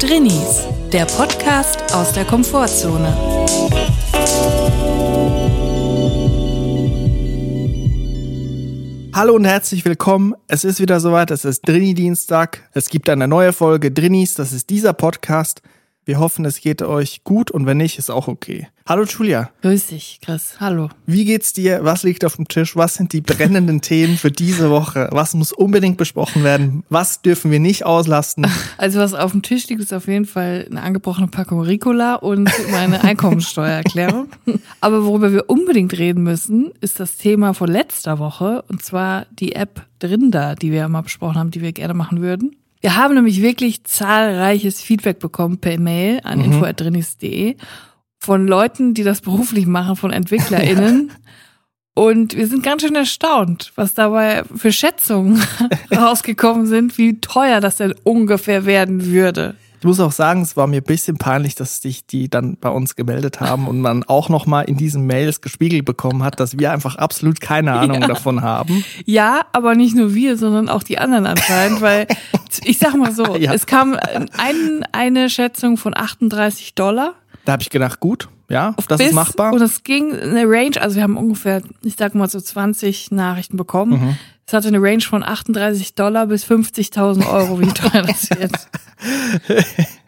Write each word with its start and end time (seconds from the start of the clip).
Drinnies, 0.00 0.64
der 0.92 1.06
Podcast 1.06 1.92
aus 1.92 2.12
der 2.12 2.24
Komfortzone. 2.24 3.12
Hallo 9.12 9.34
und 9.34 9.44
herzlich 9.44 9.84
willkommen. 9.84 10.36
Es 10.46 10.62
ist 10.62 10.78
wieder 10.78 11.00
soweit. 11.00 11.32
Es 11.32 11.44
ist 11.44 11.66
Drini-Dienstag. 11.66 12.60
Es 12.74 12.90
gibt 12.90 13.10
eine 13.10 13.26
neue 13.26 13.52
Folge 13.52 13.90
Drinnies. 13.90 14.34
Das 14.34 14.52
ist 14.52 14.70
dieser 14.70 14.92
Podcast. 14.92 15.62
Wir 16.08 16.20
hoffen, 16.20 16.46
es 16.46 16.62
geht 16.62 16.80
euch 16.80 17.22
gut 17.22 17.50
und 17.50 17.66
wenn 17.66 17.76
nicht, 17.76 17.98
ist 17.98 18.08
auch 18.08 18.28
okay. 18.28 18.68
Hallo 18.86 19.04
Julia. 19.04 19.50
Grüß 19.60 19.88
dich, 19.88 20.20
Chris. 20.22 20.54
Hallo. 20.58 20.88
Wie 21.04 21.26
geht's 21.26 21.52
dir? 21.52 21.80
Was 21.82 22.02
liegt 22.02 22.24
auf 22.24 22.36
dem 22.36 22.48
Tisch? 22.48 22.76
Was 22.76 22.94
sind 22.94 23.12
die 23.12 23.20
brennenden 23.20 23.80
Themen 23.82 24.16
für 24.16 24.30
diese 24.30 24.70
Woche? 24.70 25.10
Was 25.12 25.34
muss 25.34 25.52
unbedingt 25.52 25.98
besprochen 25.98 26.44
werden? 26.44 26.82
Was 26.88 27.20
dürfen 27.20 27.50
wir 27.50 27.60
nicht 27.60 27.84
auslasten? 27.84 28.46
Also 28.78 29.00
was 29.00 29.12
auf 29.12 29.32
dem 29.32 29.42
Tisch 29.42 29.68
liegt, 29.68 29.82
ist 29.82 29.92
auf 29.92 30.06
jeden 30.06 30.24
Fall 30.24 30.66
eine 30.70 30.80
angebrochene 30.80 31.26
Packung 31.26 31.60
Ricola 31.60 32.14
und 32.14 32.50
meine 32.70 33.02
Einkommensteuererklärung. 33.04 34.28
Aber 34.80 35.04
worüber 35.04 35.32
wir 35.32 35.50
unbedingt 35.50 35.98
reden 35.98 36.22
müssen, 36.22 36.72
ist 36.80 37.00
das 37.00 37.16
Thema 37.16 37.52
von 37.52 37.68
letzter 37.68 38.18
Woche 38.18 38.64
und 38.68 38.82
zwar 38.82 39.26
die 39.32 39.54
App 39.54 39.84
Drinder, 39.98 40.54
die 40.54 40.70
wir 40.70 40.78
ja 40.78 40.88
mal 40.88 41.02
besprochen 41.02 41.36
haben, 41.36 41.50
die 41.50 41.60
wir 41.60 41.72
gerne 41.72 41.92
machen 41.92 42.22
würden. 42.22 42.56
Wir 42.80 42.96
haben 42.96 43.14
nämlich 43.14 43.42
wirklich 43.42 43.84
zahlreiches 43.84 44.80
Feedback 44.80 45.18
bekommen 45.18 45.58
per 45.58 45.78
Mail 45.78 46.20
an 46.24 46.38
mhm. 46.38 46.44
info.drinis.de 46.52 47.56
von 48.18 48.46
Leuten, 48.46 48.94
die 48.94 49.04
das 49.04 49.20
beruflich 49.20 49.66
machen, 49.66 49.96
von 49.96 50.12
EntwicklerInnen. 50.12 51.12
Und 51.94 52.36
wir 52.36 52.46
sind 52.46 52.62
ganz 52.62 52.82
schön 52.82 52.94
erstaunt, 52.94 53.72
was 53.74 53.92
dabei 53.94 54.44
für 54.54 54.70
Schätzungen 54.70 55.42
rausgekommen 55.92 56.66
sind, 56.66 56.96
wie 56.96 57.20
teuer 57.20 57.60
das 57.60 57.78
denn 57.78 57.92
ungefähr 58.04 58.66
werden 58.66 59.06
würde. 59.06 59.56
Ich 59.80 59.84
muss 59.84 60.00
auch 60.00 60.12
sagen, 60.12 60.42
es 60.42 60.56
war 60.56 60.66
mir 60.66 60.80
ein 60.80 60.84
bisschen 60.84 61.18
peinlich, 61.18 61.54
dass 61.54 61.80
sich 61.80 62.04
die 62.04 62.28
dann 62.28 62.56
bei 62.56 62.68
uns 62.68 62.96
gemeldet 62.96 63.40
haben 63.40 63.68
und 63.68 63.80
man 63.80 64.02
auch 64.02 64.28
nochmal 64.28 64.64
in 64.64 64.76
diesen 64.76 65.06
Mails 65.06 65.40
gespiegelt 65.40 65.84
bekommen 65.84 66.24
hat, 66.24 66.40
dass 66.40 66.58
wir 66.58 66.72
einfach 66.72 66.96
absolut 66.96 67.40
keine 67.40 67.72
Ahnung 67.74 68.00
ja. 68.00 68.08
davon 68.08 68.42
haben. 68.42 68.84
Ja, 69.04 69.42
aber 69.52 69.74
nicht 69.76 69.94
nur 69.94 70.14
wir, 70.14 70.36
sondern 70.36 70.68
auch 70.68 70.82
die 70.82 70.98
anderen 70.98 71.26
anscheinend, 71.26 71.80
weil 71.80 72.08
ich 72.64 72.78
sag 72.78 72.96
mal 72.96 73.12
so, 73.12 73.36
ja. 73.38 73.52
es 73.52 73.66
kam 73.66 73.94
ein, 73.94 74.84
eine 74.92 75.30
Schätzung 75.30 75.76
von 75.76 75.96
38 75.96 76.74
Dollar. 76.74 77.14
Da 77.44 77.52
habe 77.52 77.62
ich 77.62 77.70
gedacht, 77.70 78.00
gut, 78.00 78.28
ja, 78.48 78.74
das 78.88 78.98
Bis, 78.98 79.08
ist 79.08 79.14
machbar. 79.14 79.52
Und 79.52 79.62
es 79.62 79.84
ging 79.84 80.12
eine 80.12 80.44
Range, 80.44 80.80
also 80.80 80.96
wir 80.96 81.02
haben 81.02 81.16
ungefähr, 81.16 81.62
ich 81.82 81.96
sag 81.96 82.14
mal 82.14 82.28
so 82.28 82.40
20 82.40 83.10
Nachrichten 83.12 83.56
bekommen. 83.56 83.92
Mhm. 83.92 84.16
Es 84.48 84.54
hatte 84.54 84.68
eine 84.68 84.80
Range 84.80 85.02
von 85.02 85.22
38 85.22 85.94
Dollar 85.94 86.26
bis 86.26 86.46
50.000 86.46 87.30
Euro, 87.30 87.60
wie 87.60 87.66
teuer 87.66 88.00
das 88.00 88.30
wird. 88.30 88.52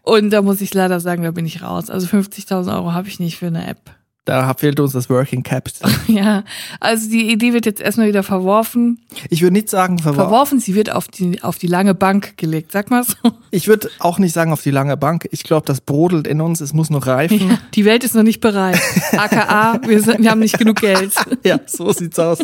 Und 0.02 0.30
da 0.30 0.41
muss 0.41 0.62
ich 0.62 0.72
leider 0.72 0.98
sagen, 0.98 1.24
da 1.24 1.30
bin 1.30 1.44
ich 1.44 1.60
raus. 1.60 1.91
Also 1.91 2.06
50.000 2.06 2.74
Euro 2.74 2.94
habe 2.94 3.06
ich 3.06 3.20
nicht 3.20 3.36
für 3.36 3.48
eine 3.48 3.66
App. 3.66 3.91
Da 4.24 4.55
fehlt 4.55 4.80
uns 4.80 4.92
das 4.92 5.10
Working 5.10 5.42
Capital. 5.42 5.91
ja, 6.06 6.44
also 6.78 7.10
die 7.10 7.30
Idee 7.30 7.52
wird 7.52 7.66
jetzt 7.66 7.82
erstmal 7.82 8.08
wieder 8.08 8.22
verworfen. 8.22 9.05
Ich 9.28 9.42
würde 9.42 9.52
nicht 9.52 9.69
sagen 9.69 9.98
verworfen. 9.98 10.30
Verworfen, 10.30 10.58
sie 10.58 10.75
wird 10.75 10.91
auf 10.91 11.08
die, 11.08 11.42
auf 11.42 11.58
die 11.58 11.66
lange 11.66 11.94
Bank 11.94 12.38
gelegt, 12.38 12.72
sag 12.72 12.91
mal 12.91 13.04
so. 13.04 13.16
Ich 13.50 13.69
würde 13.69 13.91
auch 13.98 14.19
nicht 14.19 14.32
sagen 14.32 14.52
auf 14.52 14.62
die 14.62 14.70
lange 14.70 14.97
Bank. 14.97 15.28
Ich 15.32 15.42
glaube, 15.42 15.66
das 15.66 15.82
brodelt 15.82 16.27
in 16.27 16.41
uns, 16.41 16.62
es 16.62 16.72
muss 16.72 16.88
noch 16.88 17.06
reifen. 17.06 17.50
Ja, 17.50 17.58
die 17.75 17.84
Welt 17.84 18.04
ist 18.04 18.14
noch 18.14 18.22
nicht 18.22 18.41
bereit. 18.41 18.80
AKA, 19.12 19.80
wir, 19.86 20.02
sind, 20.02 20.22
wir 20.22 20.30
haben 20.30 20.41
nicht 20.41 20.58
genug 20.58 20.80
Geld. 20.80 21.12
ja, 21.44 21.60
so 21.66 21.92
sieht's 21.92 22.19
aus. 22.19 22.38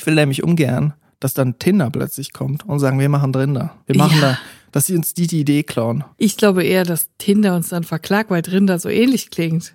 Ich 0.00 0.06
will 0.06 0.14
nämlich 0.14 0.42
ungern, 0.42 0.94
dass 1.18 1.34
dann 1.34 1.58
Tinder 1.58 1.90
plötzlich 1.90 2.32
kommt 2.32 2.66
und 2.66 2.78
sagen, 2.78 2.98
wir 2.98 3.10
machen 3.10 3.34
Drinder. 3.34 3.74
Wir 3.84 3.98
machen 3.98 4.18
ja. 4.18 4.30
da, 4.30 4.38
dass 4.72 4.86
sie 4.86 4.96
uns 4.96 5.12
die, 5.12 5.26
die 5.26 5.40
Idee 5.40 5.62
klauen. 5.62 6.04
Ich 6.16 6.38
glaube 6.38 6.64
eher, 6.64 6.84
dass 6.84 7.10
Tinder 7.18 7.54
uns 7.54 7.68
dann 7.68 7.84
verklagt, 7.84 8.30
weil 8.30 8.40
Drinder 8.40 8.78
so 8.78 8.88
ähnlich 8.88 9.28
klingt. 9.28 9.74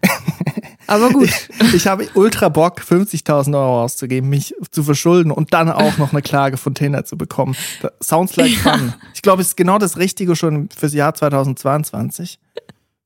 Aber 0.88 1.12
gut. 1.12 1.30
Ich 1.76 1.86
habe 1.86 2.08
ultra 2.16 2.50
Bock, 2.50 2.82
50.000 2.82 3.54
Euro 3.54 3.84
auszugeben, 3.84 4.30
mich 4.32 4.56
zu 4.72 4.82
verschulden 4.82 5.32
und 5.32 5.54
dann 5.54 5.70
auch 5.70 6.00
noch 6.00 6.12
eine 6.12 6.24
Klage 6.24 6.58
von 6.58 6.74
Tinder 6.74 7.06
zu 7.06 7.18
bekommen. 7.18 7.56
Das 7.84 7.92
sounds 8.02 8.36
like 8.36 8.54
fun. 8.54 8.96
Ich 9.14 9.22
glaube, 9.22 9.44
es 9.44 9.50
ist 9.50 9.58
genau 9.58 9.78
das 9.78 9.98
Richtige 9.98 10.36
schon 10.36 10.70
fürs 10.76 10.96
Jahr 10.96 11.14
2022. 11.14 12.40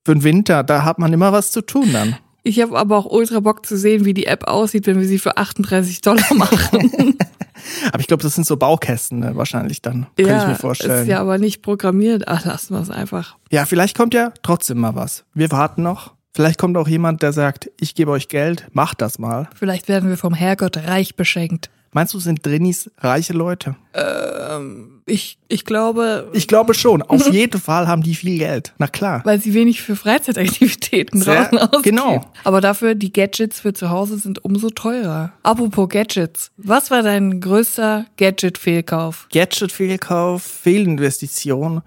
Für 0.06 0.14
den 0.14 0.22
Winter, 0.22 0.62
da 0.62 0.84
hat 0.84 0.98
man 0.98 1.12
immer 1.12 1.32
was 1.32 1.52
zu 1.52 1.60
tun 1.60 1.92
dann. 1.92 2.16
Ich 2.42 2.60
habe 2.60 2.78
aber 2.78 2.96
auch 2.96 3.06
ultra 3.06 3.40
Bock 3.40 3.66
zu 3.66 3.76
sehen, 3.76 4.04
wie 4.04 4.14
die 4.14 4.26
App 4.26 4.48
aussieht, 4.48 4.86
wenn 4.86 4.98
wir 4.98 5.06
sie 5.06 5.18
für 5.18 5.36
38 5.36 6.00
Dollar 6.00 6.24
machen. 6.34 7.16
aber 7.92 8.00
ich 8.00 8.06
glaube, 8.06 8.22
das 8.22 8.34
sind 8.34 8.46
so 8.46 8.56
Baukästen 8.56 9.20
ne, 9.20 9.36
wahrscheinlich 9.36 9.82
dann, 9.82 10.06
ja, 10.18 10.26
kann 10.26 10.40
ich 10.40 10.46
mir 10.48 10.54
vorstellen. 10.54 11.02
Ist 11.02 11.08
ja 11.08 11.20
aber 11.20 11.38
nicht 11.38 11.62
programmiert. 11.62 12.28
Ach, 12.28 12.44
lassen 12.44 12.74
wir 12.74 12.80
es 12.80 12.90
einfach. 12.90 13.36
Ja, 13.50 13.66
vielleicht 13.66 13.96
kommt 13.96 14.14
ja 14.14 14.32
trotzdem 14.42 14.78
mal 14.78 14.94
was. 14.94 15.24
Wir 15.34 15.50
warten 15.50 15.82
noch. 15.82 16.14
Vielleicht 16.32 16.58
kommt 16.58 16.76
auch 16.76 16.88
jemand, 16.88 17.22
der 17.22 17.32
sagt, 17.32 17.70
ich 17.80 17.94
gebe 17.94 18.12
euch 18.12 18.28
Geld, 18.28 18.68
macht 18.72 19.02
das 19.02 19.18
mal. 19.18 19.48
Vielleicht 19.54 19.88
werden 19.88 20.08
wir 20.08 20.16
vom 20.16 20.32
Herrgott 20.32 20.76
reich 20.76 21.16
beschenkt. 21.16 21.70
Meinst 21.92 22.14
du, 22.14 22.20
sind 22.20 22.46
Drinnis 22.46 22.88
reiche 22.98 23.32
Leute? 23.32 23.74
Ähm, 23.94 25.02
ich, 25.06 25.38
ich 25.48 25.64
glaube. 25.64 26.28
Ich 26.32 26.46
glaube 26.46 26.74
schon. 26.74 27.02
Auf 27.02 27.28
jeden 27.32 27.60
Fall 27.60 27.88
haben 27.88 28.02
die 28.02 28.14
viel 28.14 28.38
Geld. 28.38 28.72
Na 28.78 28.86
klar. 28.86 29.22
Weil 29.24 29.40
sie 29.40 29.54
wenig 29.54 29.82
für 29.82 29.96
Freizeitaktivitäten 29.96 31.20
Sehr, 31.20 31.46
draußen 31.46 31.58
ausgeben. 31.58 31.82
Genau. 31.82 32.20
Aber 32.44 32.60
dafür, 32.60 32.94
die 32.94 33.12
Gadgets 33.12 33.60
für 33.60 33.72
zu 33.72 33.90
Hause 33.90 34.18
sind 34.18 34.44
umso 34.44 34.70
teurer. 34.70 35.32
Apropos 35.42 35.88
Gadgets. 35.88 36.52
Was 36.56 36.92
war 36.92 37.02
dein 37.02 37.40
größter 37.40 38.06
Gadget-Fehlkauf? 38.16 39.26
Gadget-Fehlkauf, 39.32 40.42
Fehlinvestition. 40.42 41.82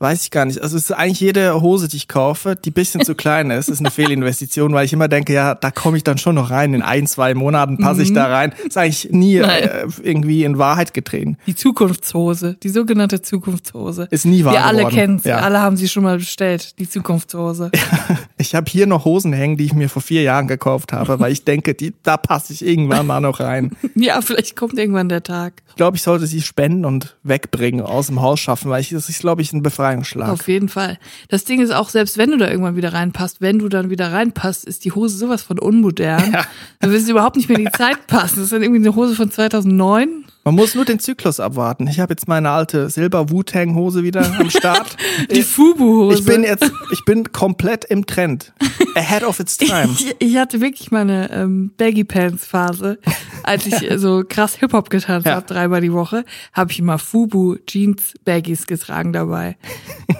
Weiß 0.00 0.22
ich 0.22 0.30
gar 0.30 0.46
nicht. 0.46 0.62
Also 0.62 0.78
es 0.78 0.84
ist 0.84 0.92
eigentlich 0.92 1.20
jede 1.20 1.60
Hose, 1.60 1.86
die 1.86 1.98
ich 1.98 2.08
kaufe, 2.08 2.56
die 2.56 2.70
bisschen 2.70 3.04
zu 3.04 3.14
klein 3.20 3.50
ist, 3.50 3.68
ist 3.68 3.80
eine 3.80 3.90
Fehlinvestition, 3.90 4.72
weil 4.72 4.86
ich 4.86 4.94
immer 4.94 5.08
denke, 5.08 5.34
ja, 5.34 5.54
da 5.54 5.70
komme 5.70 5.98
ich 5.98 6.04
dann 6.04 6.16
schon 6.16 6.36
noch 6.36 6.48
rein. 6.48 6.72
In 6.72 6.80
ein, 6.80 7.06
zwei 7.06 7.34
Monaten 7.34 7.76
passe 7.76 8.02
ich 8.02 8.14
da 8.14 8.26
mhm. 8.26 8.32
rein. 8.32 8.54
ist 8.66 8.78
eigentlich 8.78 9.10
nie 9.10 9.36
äh, 9.36 9.86
irgendwie 10.02 10.44
in 10.44 10.56
Wahrheit 10.56 10.94
getreten. 10.94 11.36
Die 11.46 11.54
Zukunftshose, 11.54 12.56
die 12.62 12.70
sogenannte 12.70 13.20
Zukunftshose. 13.20 14.08
Ist 14.10 14.24
nie 14.24 14.42
wahr 14.42 14.54
Wir 14.54 14.64
alle 14.64 14.86
kennen 14.86 15.18
sie, 15.18 15.28
ja. 15.28 15.40
alle 15.40 15.60
haben 15.60 15.76
sie 15.76 15.86
schon 15.86 16.04
mal 16.04 16.16
bestellt, 16.16 16.78
die 16.78 16.88
Zukunftshose. 16.88 17.70
ich 18.38 18.54
habe 18.54 18.70
hier 18.70 18.86
noch 18.86 19.04
Hosen 19.04 19.34
hängen, 19.34 19.58
die 19.58 19.66
ich 19.66 19.74
mir 19.74 19.90
vor 19.90 20.00
vier 20.00 20.22
Jahren 20.22 20.48
gekauft 20.48 20.94
habe, 20.94 21.20
weil 21.20 21.30
ich 21.30 21.44
denke, 21.44 21.74
die, 21.74 21.92
da 22.04 22.16
passe 22.16 22.54
ich 22.54 22.64
irgendwann 22.64 23.06
mal 23.06 23.20
noch 23.20 23.38
rein. 23.40 23.76
ja, 23.96 24.22
vielleicht 24.22 24.56
kommt 24.56 24.78
irgendwann 24.78 25.10
der 25.10 25.22
Tag. 25.22 25.62
Ich 25.68 25.76
glaube, 25.76 25.98
ich 25.98 26.02
sollte 26.02 26.26
sie 26.26 26.40
spenden 26.40 26.86
und 26.86 27.18
wegbringen, 27.22 27.82
aus 27.82 28.06
dem 28.06 28.22
Haus 28.22 28.40
schaffen, 28.40 28.70
weil 28.70 28.80
ich, 28.80 28.88
das 28.88 29.10
ist, 29.10 29.20
glaube 29.20 29.42
ich, 29.42 29.52
ein 29.52 29.62
Befreiung 29.62 29.89
Befreiungsschlag. 29.90 30.28
Auf 30.28 30.48
jeden 30.48 30.68
Fall. 30.68 30.98
Das 31.28 31.44
Ding 31.44 31.60
ist 31.60 31.70
auch, 31.70 31.88
selbst 31.88 32.18
wenn 32.18 32.30
du 32.30 32.38
da 32.38 32.48
irgendwann 32.48 32.76
wieder 32.76 32.92
reinpasst, 32.92 33.40
wenn 33.40 33.58
du 33.58 33.68
dann 33.68 33.90
wieder 33.90 34.12
reinpasst, 34.12 34.64
ist 34.64 34.84
die 34.84 34.92
Hose 34.92 35.16
sowas 35.16 35.42
von 35.42 35.58
unmodern. 35.58 36.32
Ja. 36.32 36.44
Dann 36.80 36.90
wird 36.90 37.02
sie 37.02 37.10
überhaupt 37.10 37.36
nicht 37.36 37.48
mehr 37.48 37.58
in 37.58 37.66
die 37.66 37.72
Zeit 37.72 38.06
passen. 38.06 38.36
Das 38.36 38.44
ist 38.44 38.52
dann 38.52 38.62
irgendwie 38.62 38.86
eine 38.86 38.94
Hose 38.94 39.14
von 39.14 39.30
2009. 39.30 40.24
Man 40.42 40.54
muss 40.54 40.74
nur 40.74 40.86
den 40.86 40.98
Zyklus 40.98 41.38
abwarten. 41.38 41.86
Ich 41.86 42.00
habe 42.00 42.14
jetzt 42.14 42.26
meine 42.26 42.50
alte 42.50 42.88
Silber 42.88 43.28
Wu-Tang 43.28 43.74
Hose 43.74 44.02
wieder 44.02 44.24
am 44.38 44.48
Start. 44.48 44.96
die 45.30 45.42
Fubu 45.42 45.84
Hose. 45.84 46.18
Ich 46.18 46.24
bin 46.24 46.44
jetzt 46.44 46.72
ich 46.92 47.04
bin 47.04 47.30
komplett 47.30 47.84
im 47.84 48.06
Trend. 48.06 48.54
Ahead 48.94 49.22
of 49.22 49.38
its 49.38 49.58
time. 49.58 49.90
Ich, 49.92 50.16
ich 50.18 50.36
hatte 50.38 50.62
wirklich 50.62 50.90
meine 50.90 51.30
ähm, 51.30 51.72
Baggy 51.76 52.04
Pants 52.04 52.46
Phase, 52.46 52.98
als 53.42 53.66
ich 53.66 53.90
so 53.96 54.24
krass 54.26 54.54
Hip 54.56 54.72
Hop 54.72 54.88
getanzt 54.88 55.26
ja. 55.26 55.34
habe, 55.34 55.46
dreimal 55.46 55.82
die 55.82 55.92
Woche, 55.92 56.24
habe 56.54 56.72
ich 56.72 56.78
immer 56.78 56.98
Fubu 56.98 57.56
Jeans 57.66 58.14
Baggies 58.24 58.66
getragen 58.66 59.12
dabei. 59.12 59.58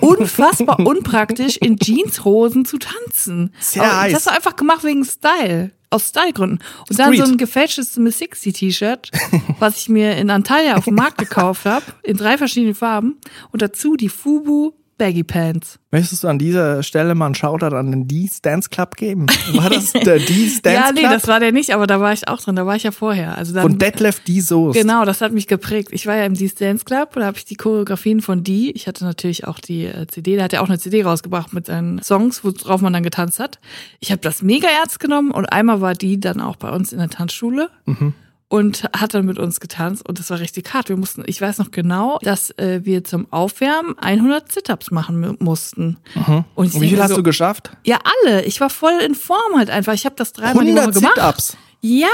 Unfassbar 0.01 0.81
unpraktisch 0.87 1.57
in 1.57 1.79
Jeanshosen 1.79 2.67
zu 2.67 2.79
tanzen. 2.79 3.55
Sehr 3.59 3.85
Aber 3.85 4.01
heiß. 4.03 4.13
Das 4.13 4.27
hast 4.27 4.33
du 4.33 4.37
einfach 4.37 4.57
gemacht 4.57 4.85
wegen 4.85 5.05
Style 5.05 5.73
aus 5.91 6.09
Stylegründen. 6.09 6.61
Und 6.89 6.95
Street. 6.95 6.99
dann 6.99 7.17
so 7.17 7.33
ein 7.33 7.37
gefälschtes 7.37 7.97
Miss 7.97 8.19
Sixty 8.19 8.53
T-Shirt, 8.53 9.11
was 9.59 9.79
ich 9.79 9.89
mir 9.89 10.17
in 10.17 10.31
Antalya 10.31 10.77
auf 10.77 10.85
dem 10.85 10.95
Markt 10.95 11.19
gekauft 11.19 11.67
habe, 11.67 11.85
in 12.03 12.17
drei 12.17 12.39
verschiedenen 12.39 12.75
Farben. 12.75 13.19
Und 13.51 13.63
dazu 13.63 13.97
die 13.97 14.09
Fubu 14.09 14.73
Baggy 15.01 15.25
Pants. 15.25 15.79
Möchtest 15.93 16.23
du 16.23 16.29
an 16.29 16.39
dieser 16.39 16.83
Stelle 16.83 17.15
mal 17.15 17.25
einen 17.25 17.35
Shoutout 17.35 17.75
an 17.75 17.91
den 17.91 18.07
D's 18.07 18.43
Dance 18.43 18.69
Club 18.69 18.97
geben? 18.97 19.29
War 19.55 19.71
das 19.71 19.93
der 19.95 20.19
D's 20.19 20.61
Dance 20.61 20.93
Club? 20.93 21.03
Ja, 21.03 21.09
nee, 21.09 21.15
das 21.15 21.27
war 21.27 21.41
der 21.41 21.53
nicht, 21.53 21.75
aber 21.75 21.87
da 21.87 22.01
war 22.01 22.13
ich 22.13 22.29
auch 22.29 22.39
drin, 22.39 22.55
da 22.55 22.67
war 22.67 22.77
ich 22.77 22.83
ja 22.83 22.91
vorher. 22.91 23.39
Also 23.39 23.55
dann, 23.55 23.63
von 23.63 23.79
Detlef 23.79 24.21
D. 24.21 24.41
Soest. 24.41 24.79
Genau, 24.79 25.07
das 25.07 25.23
hat 25.23 25.33
mich 25.33 25.47
geprägt. 25.47 25.89
Ich 25.93 26.07
war 26.07 26.17
ja 26.17 26.27
im 26.27 26.35
D's 26.35 26.55
Dance 26.55 26.85
Club, 26.85 27.15
da 27.15 27.25
habe 27.25 27.39
ich 27.39 27.47
die 27.47 27.55
Choreografien 27.55 28.21
von 28.21 28.45
D. 28.45 28.73
Ich 28.73 28.87
hatte 28.87 29.07
natürlich 29.07 29.47
auch 29.47 29.59
die 29.59 29.87
äh, 29.87 30.07
CD, 30.07 30.35
der 30.35 30.45
hat 30.45 30.53
ja 30.53 30.61
auch 30.61 30.69
eine 30.69 30.79
CD 30.79 31.03
rausgebracht 31.03 31.55
mit 31.55 31.65
seinen 31.65 32.03
Songs, 32.03 32.45
worauf 32.45 32.83
man 32.83 32.93
dann 32.93 33.03
getanzt 33.03 33.41
hat. 33.41 33.59
Ich 34.01 34.13
habe 34.13 34.21
das 34.21 34.43
mega 34.43 34.69
ernst 34.69 35.01
genommen 35.01 35.31
und 35.31 35.47
einmal 35.47 35.81
war 35.81 35.95
die 35.95 36.21
dann 36.21 36.43
auch 36.43 36.57
bei 36.57 36.69
uns 36.69 36.93
in 36.93 36.99
der 36.99 37.09
Tanzschule. 37.09 37.71
Mhm 37.87 38.13
und 38.51 38.91
hat 38.97 39.15
dann 39.15 39.25
mit 39.27 39.39
uns 39.39 39.61
getanzt 39.61 40.07
und 40.07 40.19
das 40.19 40.29
war 40.29 40.41
richtig 40.41 40.75
hart. 40.75 40.89
Wir 40.89 40.97
mussten, 40.97 41.23
ich 41.27 41.41
weiß 41.41 41.59
noch 41.59 41.71
genau, 41.71 42.19
dass 42.21 42.51
äh, 42.59 42.81
wir 42.83 43.05
zum 43.05 43.33
Aufwärmen 43.33 43.97
100 43.97 44.51
Sit-ups 44.51 44.91
machen 44.91 45.37
mussten. 45.39 45.99
Mhm. 46.17 46.45
Und, 46.57 46.75
und 46.75 46.81
wie 46.81 46.89
viel 46.89 47.01
hast 47.01 47.11
so, 47.11 47.17
du 47.17 47.23
geschafft? 47.23 47.71
Ja, 47.85 47.99
alle. 48.25 48.45
Ich 48.45 48.61
war 48.61 48.69
voll 48.69 48.99
in 49.07 49.15
Form 49.15 49.57
halt 49.57 49.71
einfach. 49.71 49.95
Ich 49.95 50.05
habe 50.05 50.17
das 50.17 50.33
dreimal 50.33 50.65
die 50.65 50.75
Woche 50.75 50.91
gemacht. 50.91 51.15
Sit-ups. 51.15 51.57
Ja, 51.83 52.09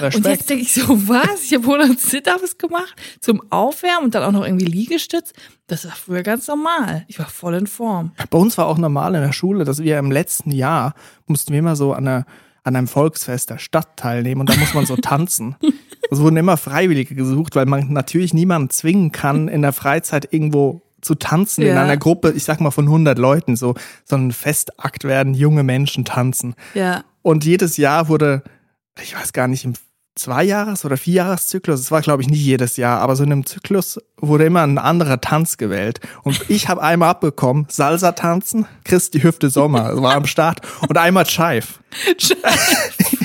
Respekt. 0.00 0.16
und 0.16 0.26
jetzt 0.26 0.50
denke 0.50 0.62
ich 0.62 0.72
so, 0.72 1.08
was? 1.08 1.44
Ich 1.44 1.54
habe 1.54 1.62
100 1.62 2.00
Sit-Ups 2.00 2.58
gemacht 2.58 2.94
zum 3.20 3.40
Aufwärmen 3.52 4.06
und 4.06 4.14
dann 4.14 4.24
auch 4.24 4.32
noch 4.32 4.44
irgendwie 4.44 4.64
Liegestütz. 4.64 5.32
Das 5.68 5.84
war 5.84 5.92
früher 5.92 6.22
ganz 6.22 6.48
normal. 6.48 7.04
Ich 7.06 7.18
war 7.18 7.26
voll 7.26 7.54
in 7.54 7.66
Form. 7.66 8.12
Bei 8.30 8.38
uns 8.38 8.58
war 8.58 8.66
auch 8.66 8.78
normal 8.78 9.14
in 9.14 9.20
der 9.20 9.32
Schule, 9.32 9.64
dass 9.64 9.80
wir 9.80 9.98
im 9.98 10.10
letzten 10.10 10.50
Jahr 10.50 10.94
mussten 11.26 11.52
wir 11.52 11.60
immer 11.60 11.76
so 11.76 11.92
an, 11.92 12.08
einer, 12.08 12.26
an 12.66 12.76
einem 12.76 12.88
Volksfest 12.88 13.50
der 13.50 13.58
Stadt 13.58 13.96
teilnehmen 13.96 14.40
und 14.42 14.50
da 14.50 14.56
muss 14.56 14.74
man 14.74 14.84
so 14.86 14.96
tanzen. 14.96 15.56
Es 16.08 16.20
wurden 16.20 16.36
immer 16.36 16.56
Freiwillige 16.56 17.16
gesucht, 17.16 17.56
weil 17.56 17.66
man 17.66 17.92
natürlich 17.92 18.32
niemanden 18.32 18.70
zwingen 18.70 19.10
kann, 19.10 19.48
in 19.48 19.60
der 19.62 19.72
Freizeit 19.72 20.32
irgendwo 20.32 20.82
zu 21.00 21.16
tanzen 21.16 21.62
in 21.62 21.74
Ja. 21.74 21.82
einer 21.82 21.96
Gruppe, 21.96 22.30
ich 22.30 22.44
sag 22.44 22.60
mal 22.60 22.70
von 22.70 22.84
100 22.84 23.18
Leuten, 23.18 23.56
so, 23.56 23.74
so 24.04 24.14
ein 24.14 24.30
Festakt 24.30 25.02
werden, 25.02 25.34
junge 25.34 25.64
Menschen 25.64 26.04
tanzen. 26.04 26.54
Ja. 26.74 27.02
Und 27.22 27.44
jedes 27.44 27.76
Jahr 27.76 28.06
wurde, 28.06 28.44
ich 29.02 29.16
weiß 29.16 29.32
gar 29.32 29.48
nicht, 29.48 29.64
im 29.64 29.72
Zweijahres- 30.16 30.84
oder 30.84 30.96
Vierjahreszyklus, 30.96 31.80
es 31.80 31.90
war 31.90 32.00
glaube 32.00 32.22
ich 32.22 32.28
nicht 32.28 32.42
jedes 32.42 32.76
Jahr, 32.76 33.00
aber 33.00 33.16
so 33.16 33.24
in 33.24 33.32
einem 33.32 33.46
Zyklus 33.46 34.00
wurde 34.18 34.46
immer 34.46 34.62
ein 34.62 34.78
anderer 34.78 35.20
Tanz 35.20 35.58
gewählt. 35.58 36.00
Und 36.22 36.48
ich 36.48 36.68
habe 36.68 36.82
einmal 36.82 37.10
abbekommen, 37.10 37.66
Salsa 37.68 38.12
tanzen, 38.12 38.66
Christi 38.84 39.20
Hüfte 39.20 39.50
Sommer 39.50 40.00
war 40.02 40.14
am 40.14 40.26
Start 40.26 40.60
und 40.88 40.96
einmal 40.98 41.26
Scheif. 41.26 41.80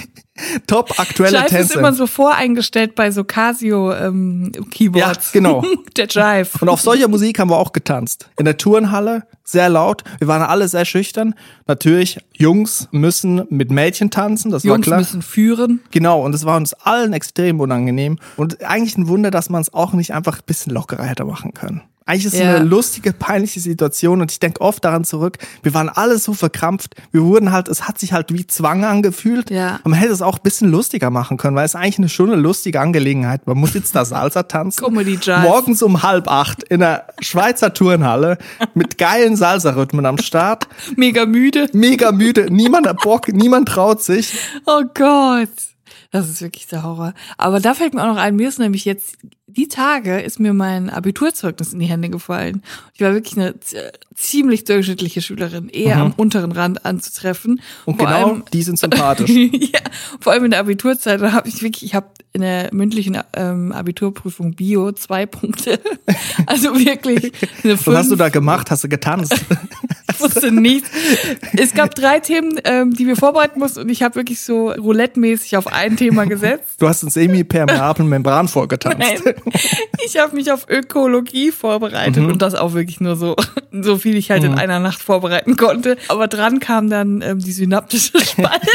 Top 0.67 0.99
aktuelle 0.99 1.37
Jive 1.37 1.45
ist 1.45 1.51
Tänze. 1.51 1.79
immer 1.79 1.93
so 1.93 2.07
voreingestellt 2.07 2.95
bei 2.95 3.11
so 3.11 3.23
Casio 3.23 3.93
ähm, 3.93 4.51
Keyboards. 4.71 5.33
Ja, 5.33 5.39
genau. 5.39 5.63
Der 5.97 6.07
Jive. 6.07 6.49
Und 6.59 6.69
auf 6.69 6.81
solcher 6.81 7.07
Musik 7.07 7.39
haben 7.39 7.49
wir 7.49 7.57
auch 7.57 7.73
getanzt. 7.73 8.29
In 8.37 8.45
der 8.45 8.57
Turnhalle, 8.57 9.23
sehr 9.43 9.69
laut. 9.69 10.03
Wir 10.19 10.27
waren 10.27 10.41
alle 10.41 10.67
sehr 10.67 10.85
schüchtern. 10.85 11.35
Natürlich, 11.67 12.19
Jungs 12.33 12.87
müssen 12.91 13.43
mit 13.49 13.71
Mädchen 13.71 14.09
tanzen, 14.09 14.51
das 14.51 14.63
war 14.63 14.75
Jungs 14.75 14.85
klar. 14.85 14.99
müssen 14.99 15.21
führen. 15.21 15.81
Genau, 15.91 16.23
und 16.23 16.33
es 16.33 16.45
war 16.45 16.57
uns 16.57 16.73
allen 16.73 17.13
extrem 17.13 17.59
unangenehm. 17.59 18.17
Und 18.37 18.63
eigentlich 18.63 18.97
ein 18.97 19.07
Wunder, 19.07 19.31
dass 19.31 19.49
man 19.49 19.61
es 19.61 19.73
auch 19.73 19.93
nicht 19.93 20.13
einfach 20.13 20.39
ein 20.39 20.45
bisschen 20.45 20.73
lockerer 20.73 21.03
hätte 21.03 21.25
machen 21.25 21.53
können. 21.53 21.81
Eigentlich 22.11 22.25
ist 22.25 22.33
es 22.33 22.39
Ja. 22.41 22.55
eine 22.57 22.65
lustige, 22.65 23.13
peinliche 23.13 23.61
Situation 23.61 24.19
und 24.19 24.31
ich 24.33 24.39
denke 24.39 24.59
oft 24.59 24.83
daran 24.83 25.05
zurück. 25.05 25.37
Wir 25.63 25.73
waren 25.73 25.87
alle 25.87 26.17
so 26.19 26.33
verkrampft. 26.33 26.95
Wir 27.13 27.23
wurden 27.23 27.53
halt, 27.53 27.69
es 27.69 27.87
hat 27.87 27.99
sich 27.99 28.11
halt 28.11 28.33
wie 28.33 28.45
Zwang 28.45 28.83
angefühlt. 28.83 29.49
Ja. 29.49 29.79
Und 29.85 29.91
man 29.91 29.93
hätte 29.99 30.11
es 30.11 30.21
auch 30.21 30.35
ein 30.35 30.43
bisschen 30.43 30.69
lustiger 30.71 31.09
machen 31.09 31.37
können, 31.37 31.55
weil 31.55 31.65
es 31.65 31.73
eigentlich 31.73 31.99
eine 31.99 32.09
schon 32.09 32.29
eine 32.33 32.41
lustige 32.41 32.81
Angelegenheit. 32.81 33.47
Man 33.47 33.57
muss 33.57 33.73
jetzt 33.75 33.95
da 33.95 34.03
Salsa 34.03 34.43
tanzen. 34.43 34.83
Comedy 34.83 35.13
Jive. 35.21 35.39
Morgens 35.39 35.81
um 35.81 36.03
halb 36.03 36.27
acht 36.27 36.63
in 36.63 36.81
der 36.81 37.07
Schweizer 37.21 37.73
Turnhalle 37.73 38.37
mit 38.73 38.97
geilen 38.97 39.37
Salsa-Rhythmen 39.37 40.05
am 40.05 40.17
Start. 40.17 40.67
Mega 40.97 41.25
müde. 41.25 41.69
Mega 41.71 42.11
müde. 42.11 42.47
Niemand 42.51 42.87
hat 42.87 42.97
Bock, 43.03 43.29
niemand 43.29 43.69
traut 43.69 44.03
sich. 44.03 44.33
Oh 44.65 44.81
Gott. 44.93 45.47
Das 46.11 46.27
ist 46.27 46.41
wirklich 46.41 46.67
der 46.67 46.83
Horror. 46.83 47.13
Aber 47.37 47.61
da 47.61 47.73
fällt 47.73 47.93
mir 47.93 48.03
auch 48.03 48.07
noch 48.07 48.17
ein, 48.21 48.35
mir 48.35 48.49
ist 48.49 48.59
nämlich 48.59 48.83
jetzt, 48.83 49.15
die 49.51 49.67
Tage 49.67 50.19
ist 50.21 50.39
mir 50.39 50.53
mein 50.53 50.89
Abiturzeugnis 50.89 51.73
in 51.73 51.79
die 51.79 51.85
Hände 51.85 52.09
gefallen. 52.09 52.63
Ich 52.93 53.01
war 53.01 53.13
wirklich 53.13 53.37
eine 53.37 53.55
ziemlich 54.15 54.63
durchschnittliche 54.65 55.21
Schülerin, 55.21 55.69
eher 55.69 55.97
am 55.97 56.13
unteren 56.15 56.51
Rand 56.51 56.85
anzutreffen. 56.85 57.53
Mhm. 57.53 57.59
Und 57.85 57.97
Vor 57.97 58.07
genau, 58.07 58.27
allem- 58.29 58.43
die 58.53 58.63
sind 58.63 58.79
sympathisch. 58.79 59.29
ja, 59.29 59.79
vor 60.19 60.33
allem 60.33 60.45
in 60.45 60.51
der 60.51 60.59
Abiturzeit, 60.61 61.21
da 61.21 61.31
habe 61.33 61.47
ich 61.49 61.61
wirklich, 61.61 61.83
ich 61.83 61.95
habe 61.95 62.07
in 62.33 62.41
der 62.41 62.69
mündlichen 62.73 63.17
ähm, 63.33 63.71
Abiturprüfung 63.71 64.53
Bio 64.55 64.91
zwei 64.93 65.25
Punkte. 65.25 65.79
Also 66.47 66.73
wirklich 66.77 67.31
eine 67.63 67.73
Was 67.85 67.95
hast 67.95 68.11
du 68.11 68.15
da 68.15 68.29
gemacht? 68.29 68.71
Hast 68.71 68.83
du 68.83 68.89
getanzt? 68.89 69.33
Ich 70.13 70.19
wusste 70.19 70.51
nichts. 70.51 70.89
Es 71.57 71.73
gab 71.73 71.95
drei 71.95 72.19
Themen, 72.19 72.59
ähm, 72.63 72.93
die 72.93 73.07
wir 73.07 73.15
vorbereiten 73.15 73.59
mussten 73.59 73.81
und 73.81 73.89
ich 73.89 74.03
habe 74.03 74.15
wirklich 74.15 74.41
so 74.41 74.71
roulette-mäßig 74.71 75.57
auf 75.57 75.67
ein 75.67 75.97
Thema 75.97 76.25
gesetzt. 76.25 76.75
Du 76.79 76.87
hast 76.87 77.03
einen 77.03 77.11
semi-permeablen 77.11 78.07
Membran 78.07 78.47
vorgetanzt. 78.47 78.99
Nein, 78.99 79.35
ich 80.05 80.17
habe 80.17 80.35
mich 80.35 80.51
auf 80.51 80.67
Ökologie 80.69 81.51
vorbereitet 81.51 82.23
und 82.23 82.41
das 82.41 82.55
auch 82.55 82.73
wirklich 82.73 82.99
nur 82.99 83.15
so, 83.15 83.35
so 83.71 83.97
viel 83.97 84.15
ich 84.15 84.31
halt 84.31 84.43
in 84.43 84.55
einer 84.55 84.79
Nacht 84.79 85.01
vorbereiten 85.01 85.57
konnte. 85.57 85.97
Aber 86.07 86.27
dran 86.27 86.59
kam 86.59 86.89
dann 86.89 87.21
ähm, 87.21 87.39
die 87.39 87.51
synaptische 87.51 88.19
Spalte, 88.25 88.69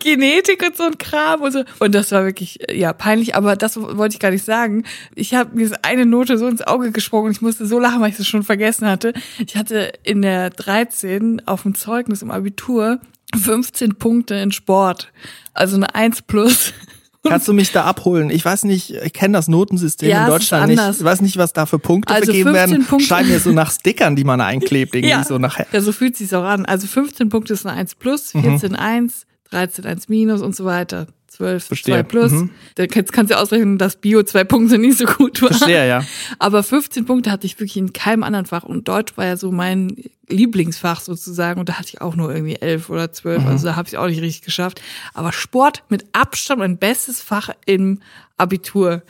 Genetik 0.00 0.62
und 0.66 0.76
so 0.76 0.84
ein 0.84 0.98
Kram 0.98 1.42
und 1.42 1.52
so. 1.52 1.64
Und 1.78 1.94
das 1.94 2.12
war 2.12 2.24
wirklich, 2.24 2.68
äh, 2.68 2.78
ja, 2.78 2.92
peinlich, 2.92 3.34
aber 3.34 3.56
das 3.56 3.76
wollte 3.76 4.14
ich 4.14 4.20
gar 4.20 4.30
nicht 4.30 4.44
sagen. 4.44 4.84
Ich 5.14 5.34
habe 5.34 5.56
mir 5.56 5.70
eine 5.82 6.06
Note 6.06 6.38
so 6.38 6.46
ins 6.46 6.62
Auge 6.62 6.92
gesprungen 6.92 7.26
und 7.26 7.32
ich 7.32 7.42
musste 7.42 7.66
so 7.66 7.78
lachen, 7.78 8.00
weil 8.00 8.10
ich 8.10 8.18
es 8.18 8.26
schon 8.26 8.42
vergessen 8.42 8.88
hatte. 8.88 9.12
Ich 9.44 9.56
hatte 9.56 9.92
in 10.02 10.22
der 10.26 10.50
13 10.50 11.42
auf 11.46 11.62
dem 11.62 11.74
Zeugnis 11.74 12.22
im 12.22 12.30
Abitur 12.30 13.00
15 13.40 13.96
Punkte 13.96 14.34
in 14.34 14.52
Sport. 14.52 15.12
Also 15.54 15.76
eine 15.76 15.94
1 15.94 16.22
plus. 16.22 16.72
Kannst 17.28 17.48
du 17.48 17.52
mich 17.52 17.72
da 17.72 17.84
abholen? 17.84 18.30
Ich 18.30 18.44
weiß 18.44 18.64
nicht, 18.64 18.94
ich 18.94 19.12
kenne 19.12 19.32
das 19.36 19.48
Notensystem 19.48 20.08
Ja, 20.08 20.24
in 20.26 20.30
Deutschland 20.30 20.68
nicht. 20.68 20.80
Ich 20.98 21.02
weiß 21.02 21.20
nicht, 21.22 21.36
was 21.38 21.52
da 21.52 21.66
für 21.66 21.80
Punkte 21.80 22.14
Also 22.14 22.26
vergeben 22.26 22.50
15 22.50 22.70
werden. 22.70 22.86
Punkte. 22.86 23.06
Scheint 23.08 23.28
mir 23.28 23.40
so 23.40 23.50
nach 23.50 23.72
Stickern, 23.72 24.14
die 24.14 24.22
man 24.22 24.40
einklebt, 24.40 24.94
irgendwie 24.94 25.24
so 25.24 25.38
nachher. 25.38 25.66
Ja, 25.72 25.80
so 25.80 25.90
fühlt 25.90 26.16
sich's 26.16 26.32
auch 26.32 26.44
an. 26.44 26.66
Also 26.66 26.86
15 26.86 27.28
Punkte 27.28 27.54
ist 27.54 27.66
eine 27.66 27.76
1 27.76 27.96
plus, 27.96 28.32
Mhm. 28.34 28.42
14 28.60 28.76
1, 28.76 29.26
13 29.50 29.84
1 29.86 30.08
minus 30.08 30.40
und 30.40 30.54
so 30.54 30.64
weiter. 30.66 31.08
12 31.36 31.64
Verstehe. 31.64 31.94
2 31.96 32.02
plus. 32.04 32.32
Mhm. 32.32 32.50
Da 32.76 32.86
kannst, 32.86 33.12
kannst 33.12 33.32
du 33.32 33.38
ausrechnen, 33.38 33.78
dass 33.78 33.96
Bio 33.96 34.22
zwei 34.22 34.44
Punkte 34.44 34.78
nicht 34.78 34.98
so 34.98 35.04
gut 35.06 35.40
war. 35.42 35.48
Verstehe, 35.50 35.86
ja. 35.88 36.04
Aber 36.38 36.62
15 36.62 37.04
Punkte 37.04 37.30
hatte 37.30 37.46
ich 37.46 37.58
wirklich 37.58 37.76
in 37.76 37.92
keinem 37.92 38.22
anderen 38.22 38.46
Fach 38.46 38.64
und 38.64 38.88
Deutsch 38.88 39.16
war 39.16 39.26
ja 39.26 39.36
so 39.36 39.52
mein 39.52 39.96
Lieblingsfach 40.28 41.00
sozusagen 41.00 41.60
und 41.60 41.68
da 41.68 41.74
hatte 41.74 41.88
ich 41.94 42.00
auch 42.00 42.16
nur 42.16 42.34
irgendwie 42.34 42.56
11 42.56 42.90
oder 42.90 43.12
12, 43.12 43.42
Mhm. 43.42 43.48
also 43.48 43.66
da 43.68 43.76
habe 43.76 43.88
ich 43.88 43.96
auch 43.96 44.06
nicht 44.06 44.20
richtig 44.20 44.42
geschafft. 44.42 44.80
Aber 45.14 45.32
Sport 45.32 45.84
mit 45.88 46.04
Abstand 46.12 46.58
mein 46.58 46.78
bestes 46.78 47.20
Fach 47.20 47.50
im 47.66 48.00
Abitur. 48.36 49.02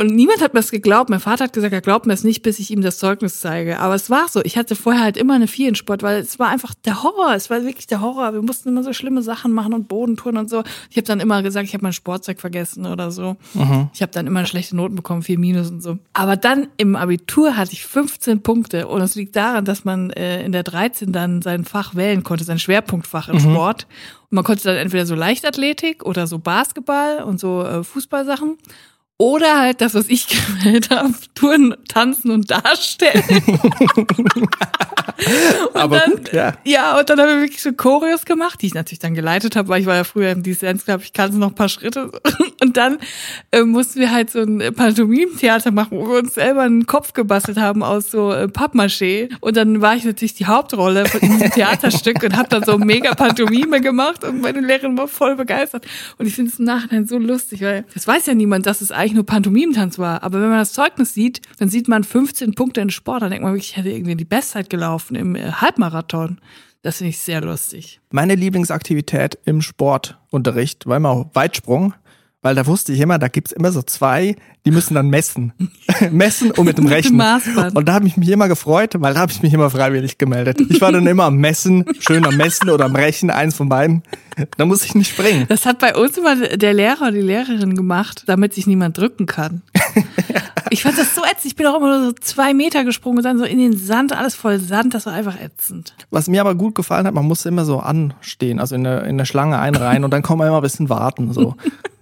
Und 0.00 0.14
niemand 0.14 0.40
hat 0.40 0.54
mir 0.54 0.60
das 0.60 0.70
geglaubt. 0.70 1.10
Mein 1.10 1.20
Vater 1.20 1.44
hat 1.44 1.52
gesagt, 1.52 1.74
er 1.74 1.82
glaubt 1.82 2.06
mir 2.06 2.14
es 2.14 2.24
nicht, 2.24 2.40
bis 2.40 2.58
ich 2.58 2.70
ihm 2.70 2.80
das 2.80 2.96
Zeugnis 2.96 3.38
zeige. 3.40 3.80
Aber 3.80 3.94
es 3.94 4.08
war 4.08 4.28
so. 4.28 4.40
Ich 4.44 4.56
hatte 4.56 4.74
vorher 4.74 5.02
halt 5.02 5.18
immer 5.18 5.34
eine 5.34 5.46
4 5.46 5.68
in 5.68 5.74
Sport, 5.74 6.02
weil 6.02 6.22
es 6.22 6.38
war 6.38 6.48
einfach 6.48 6.72
der 6.72 7.02
Horror. 7.02 7.34
Es 7.34 7.50
war 7.50 7.62
wirklich 7.64 7.86
der 7.86 8.00
Horror. 8.00 8.32
Wir 8.32 8.40
mussten 8.40 8.70
immer 8.70 8.82
so 8.82 8.94
schlimme 8.94 9.20
Sachen 9.20 9.52
machen 9.52 9.74
und 9.74 9.88
Bodentouren 9.88 10.38
und 10.38 10.48
so. 10.48 10.64
Ich 10.88 10.96
habe 10.96 11.06
dann 11.06 11.20
immer 11.20 11.42
gesagt, 11.42 11.68
ich 11.68 11.74
habe 11.74 11.82
mein 11.82 11.92
Sportzeug 11.92 12.40
vergessen 12.40 12.86
oder 12.86 13.10
so. 13.10 13.36
Ich 13.92 14.00
habe 14.00 14.10
dann 14.10 14.26
immer 14.26 14.46
schlechte 14.46 14.74
Noten 14.74 14.94
bekommen, 14.94 15.20
4 15.20 15.38
Minus 15.38 15.70
und 15.70 15.82
so. 15.82 15.98
Aber 16.14 16.38
dann 16.38 16.68
im 16.78 16.96
Abitur 16.96 17.58
hatte 17.58 17.74
ich 17.74 17.84
15 17.84 18.42
Punkte. 18.42 18.88
Und 18.88 19.02
es 19.02 19.16
liegt 19.16 19.36
daran, 19.36 19.66
dass 19.66 19.84
man 19.84 20.08
äh, 20.12 20.42
in 20.42 20.52
der 20.52 20.62
13 20.62 21.12
dann 21.12 21.42
sein 21.42 21.66
Fach 21.66 21.94
wählen 21.94 22.22
konnte, 22.22 22.44
sein 22.44 22.58
Schwerpunktfach 22.58 23.28
im 23.28 23.38
Sport. 23.38 23.86
Und 24.30 24.36
man 24.36 24.44
konnte 24.44 24.64
dann 24.64 24.76
entweder 24.76 25.04
so 25.04 25.14
Leichtathletik 25.14 26.06
oder 26.06 26.26
so 26.26 26.38
Basketball 26.38 27.22
und 27.22 27.38
so 27.38 27.64
äh, 27.64 27.84
Fußballsachen. 27.84 28.56
Oder 29.20 29.60
halt 29.60 29.82
das, 29.82 29.92
was 29.92 30.08
ich 30.08 30.26
gewählt 30.62 30.88
habe, 30.88 31.12
Touren, 31.34 31.74
Tanzen 31.88 32.30
und 32.30 32.50
Darstellen. 32.50 33.22
Aber 35.74 35.98
dann, 35.98 36.12
gut, 36.12 36.32
ja. 36.32 36.54
Ja, 36.64 36.98
und 36.98 37.10
dann 37.10 37.20
haben 37.20 37.28
wir 37.28 37.40
wirklich 37.42 37.60
so 37.60 37.70
Choreos 37.74 38.24
gemacht, 38.24 38.62
die 38.62 38.66
ich 38.68 38.74
natürlich 38.74 39.00
dann 39.00 39.14
geleitet 39.14 39.56
habe, 39.56 39.68
weil 39.68 39.82
ich 39.82 39.86
war 39.86 39.96
ja 39.96 40.04
früher 40.04 40.30
im 40.30 40.42
Dance 40.42 40.86
Club, 40.86 41.02
ich 41.04 41.12
kannte 41.12 41.36
noch 41.36 41.48
ein 41.48 41.54
paar 41.54 41.68
Schritte. 41.68 42.10
Und 42.62 42.76
dann 42.76 42.98
äh, 43.52 43.62
mussten 43.62 44.00
wir 44.00 44.10
halt 44.10 44.30
so 44.30 44.40
ein 44.40 44.58
Pantomim-Theater 44.74 45.70
machen, 45.70 45.98
wo 45.98 46.08
wir 46.08 46.18
uns 46.18 46.34
selber 46.34 46.62
einen 46.62 46.86
Kopf 46.86 47.14
gebastelt 47.14 47.58
haben 47.58 47.82
aus 47.82 48.10
so 48.10 48.32
äh, 48.32 48.48
Pappmaché. 48.48 49.30
Und 49.40 49.56
dann 49.56 49.80
war 49.80 49.96
ich 49.96 50.04
natürlich 50.04 50.34
die 50.34 50.46
Hauptrolle 50.46 51.06
von 51.06 51.20
diesem 51.20 51.50
Theaterstück 51.50 52.22
und 52.22 52.36
habe 52.36 52.48
dann 52.50 52.64
so 52.64 52.76
mega 52.76 53.14
Pantomime 53.14 53.80
gemacht 53.80 54.24
und 54.24 54.42
meine 54.42 54.60
Lehrerin 54.60 54.96
war 54.98 55.08
voll 55.08 55.36
begeistert. 55.36 55.86
Und 56.18 56.26
ich 56.26 56.34
finde 56.34 56.50
es 56.52 56.58
im 56.58 56.66
Nachhinein 56.66 57.06
so 57.06 57.16
lustig, 57.16 57.62
weil 57.62 57.86
das 57.94 58.06
weiß 58.06 58.26
ja 58.26 58.34
niemand, 58.34 58.66
dass 58.66 58.82
es 58.82 58.92
eigentlich 58.92 59.09
nur 59.14 59.24
Pantomimentanz 59.24 59.98
war. 59.98 60.22
Aber 60.22 60.40
wenn 60.40 60.48
man 60.48 60.58
das 60.58 60.72
Zeugnis 60.72 61.14
sieht, 61.14 61.40
dann 61.58 61.68
sieht 61.68 61.88
man 61.88 62.04
15 62.04 62.54
Punkte 62.54 62.80
in 62.80 62.90
Sport, 62.90 63.22
dann 63.22 63.30
denkt 63.30 63.44
man 63.44 63.52
wirklich, 63.52 63.70
ich 63.70 63.76
hätte 63.76 63.90
irgendwie 63.90 64.16
die 64.16 64.24
Bestzeit 64.24 64.70
gelaufen 64.70 65.14
im 65.16 65.36
äh, 65.36 65.52
Halbmarathon. 65.52 66.40
Das 66.82 66.98
finde 66.98 67.10
ich 67.10 67.18
sehr 67.18 67.42
lustig. 67.42 68.00
Meine 68.10 68.34
Lieblingsaktivität 68.34 69.38
im 69.44 69.60
Sportunterricht 69.60 70.86
war 70.86 70.96
immer 70.96 71.30
Weitsprung, 71.34 71.92
weil 72.42 72.54
da 72.54 72.66
wusste 72.66 72.92
ich 72.92 73.00
immer, 73.00 73.18
da 73.18 73.28
gibt's 73.28 73.52
immer 73.52 73.70
so 73.70 73.82
zwei, 73.82 74.36
die 74.64 74.70
müssen 74.70 74.94
dann 74.94 75.08
messen. 75.08 75.52
messen 76.10 76.50
und 76.50 76.64
mit 76.64 76.78
dem 76.78 76.86
Rechnen. 76.86 77.16
Maßband. 77.16 77.76
Und 77.76 77.88
da 77.88 77.94
habe 77.94 78.06
ich 78.06 78.16
mich 78.16 78.28
immer 78.28 78.48
gefreut, 78.48 78.94
weil 78.98 79.14
da 79.14 79.20
habe 79.20 79.32
ich 79.32 79.42
mich 79.42 79.52
immer 79.52 79.70
freiwillig 79.70 80.18
gemeldet. 80.18 80.60
Ich 80.68 80.80
war 80.80 80.92
dann 80.92 81.06
immer 81.06 81.24
am 81.24 81.36
Messen, 81.36 81.84
schön 81.98 82.24
am 82.24 82.36
Messen 82.36 82.70
oder 82.70 82.86
am 82.86 82.96
Rechnen, 82.96 83.30
eins 83.30 83.56
von 83.56 83.68
beiden. 83.68 84.02
Da 84.56 84.64
muss 84.64 84.84
ich 84.84 84.94
nicht 84.94 85.10
springen. 85.10 85.46
Das 85.48 85.66
hat 85.66 85.78
bei 85.78 85.94
uns 85.94 86.16
immer 86.16 86.34
der 86.36 86.72
Lehrer 86.72 87.02
oder 87.02 87.12
die 87.12 87.20
Lehrerin 87.20 87.74
gemacht, 87.74 88.24
damit 88.26 88.54
sich 88.54 88.66
niemand 88.66 88.96
drücken 88.96 89.26
kann. 89.26 89.62
Ich 90.72 90.84
fand 90.84 90.96
das 90.96 91.16
so 91.16 91.22
ätzend. 91.22 91.46
Ich 91.46 91.56
bin 91.56 91.66
auch 91.66 91.76
immer 91.76 91.98
nur 91.98 92.06
so 92.06 92.12
zwei 92.12 92.54
Meter 92.54 92.84
gesprungen 92.84 93.18
und 93.18 93.24
dann 93.24 93.38
so 93.38 93.44
in 93.44 93.58
den 93.58 93.76
Sand, 93.76 94.16
alles 94.16 94.36
voll 94.36 94.60
Sand. 94.60 94.94
Das 94.94 95.04
war 95.04 95.12
einfach 95.12 95.38
ätzend. 95.40 95.94
Was 96.10 96.28
mir 96.28 96.40
aber 96.40 96.54
gut 96.54 96.76
gefallen 96.76 97.08
hat, 97.08 97.14
man 97.14 97.26
musste 97.26 97.48
immer 97.48 97.64
so 97.64 97.80
anstehen, 97.80 98.60
also 98.60 98.76
in 98.76 98.84
der, 98.84 99.04
in 99.04 99.18
der 99.18 99.24
Schlange 99.24 99.58
einreihen 99.58 100.04
und 100.04 100.12
dann 100.12 100.22
kann 100.22 100.38
man 100.38 100.46
immer 100.46 100.58
ein 100.58 100.62
bisschen 100.62 100.88
warten. 100.88 101.32
So. 101.32 101.56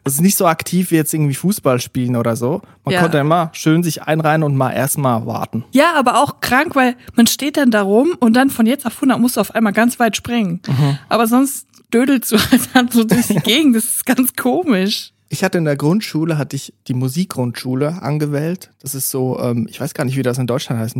Das 0.08 0.14
ist 0.14 0.20
nicht 0.22 0.36
so 0.38 0.46
aktiv 0.46 0.90
wie 0.90 0.94
jetzt 0.96 1.12
irgendwie 1.12 1.34
Fußball 1.34 1.80
spielen 1.80 2.16
oder 2.16 2.34
so. 2.34 2.62
Man 2.84 2.94
Ja. 2.94 3.02
konnte 3.02 3.18
immer 3.18 3.50
schön 3.52 3.82
sich 3.82 4.02
einreihen 4.04 4.42
und 4.42 4.56
mal 4.56 4.70
erstmal 4.72 5.26
warten. 5.26 5.64
Ja, 5.72 5.92
aber 5.96 6.22
auch 6.22 6.40
krank, 6.40 6.74
weil 6.74 6.96
man 7.14 7.26
steht 7.26 7.56
dann 7.58 7.70
da 7.70 7.82
rum 7.82 8.16
und 8.18 8.32
dann 8.34 8.48
von 8.50 8.64
jetzt 8.66 8.86
auf 8.86 8.94
100 8.96 9.20
musst 9.20 9.36
du 9.36 9.40
auf 9.40 9.54
einmal 9.54 9.72
ganz 9.74 10.00
weit 10.00 10.16
springen. 10.16 10.60
Aber 11.10 11.26
sonst 11.26 11.66
dödelst 11.92 12.32
du 12.32 12.36
halt 12.50 12.62
dann 12.74 12.88
so 12.90 13.04
durch 13.04 13.26
die 13.26 13.34
Gegend. 13.36 13.76
Das 13.76 13.84
ist 13.84 14.06
ganz 14.06 14.34
komisch. 14.34 15.12
Ich 15.28 15.44
hatte 15.44 15.58
in 15.58 15.66
der 15.66 15.76
Grundschule, 15.76 16.38
hatte 16.38 16.56
ich 16.56 16.72
die 16.86 16.94
Musikgrundschule 16.94 18.00
angewählt. 18.02 18.70
Das 18.80 18.94
ist 18.94 19.10
so, 19.10 19.38
ähm, 19.40 19.66
ich 19.68 19.78
weiß 19.80 19.92
gar 19.94 20.04
nicht, 20.04 20.16
wie 20.16 20.22
das 20.22 20.38
in 20.38 20.46
Deutschland 20.46 20.80
heißt, 20.80 20.96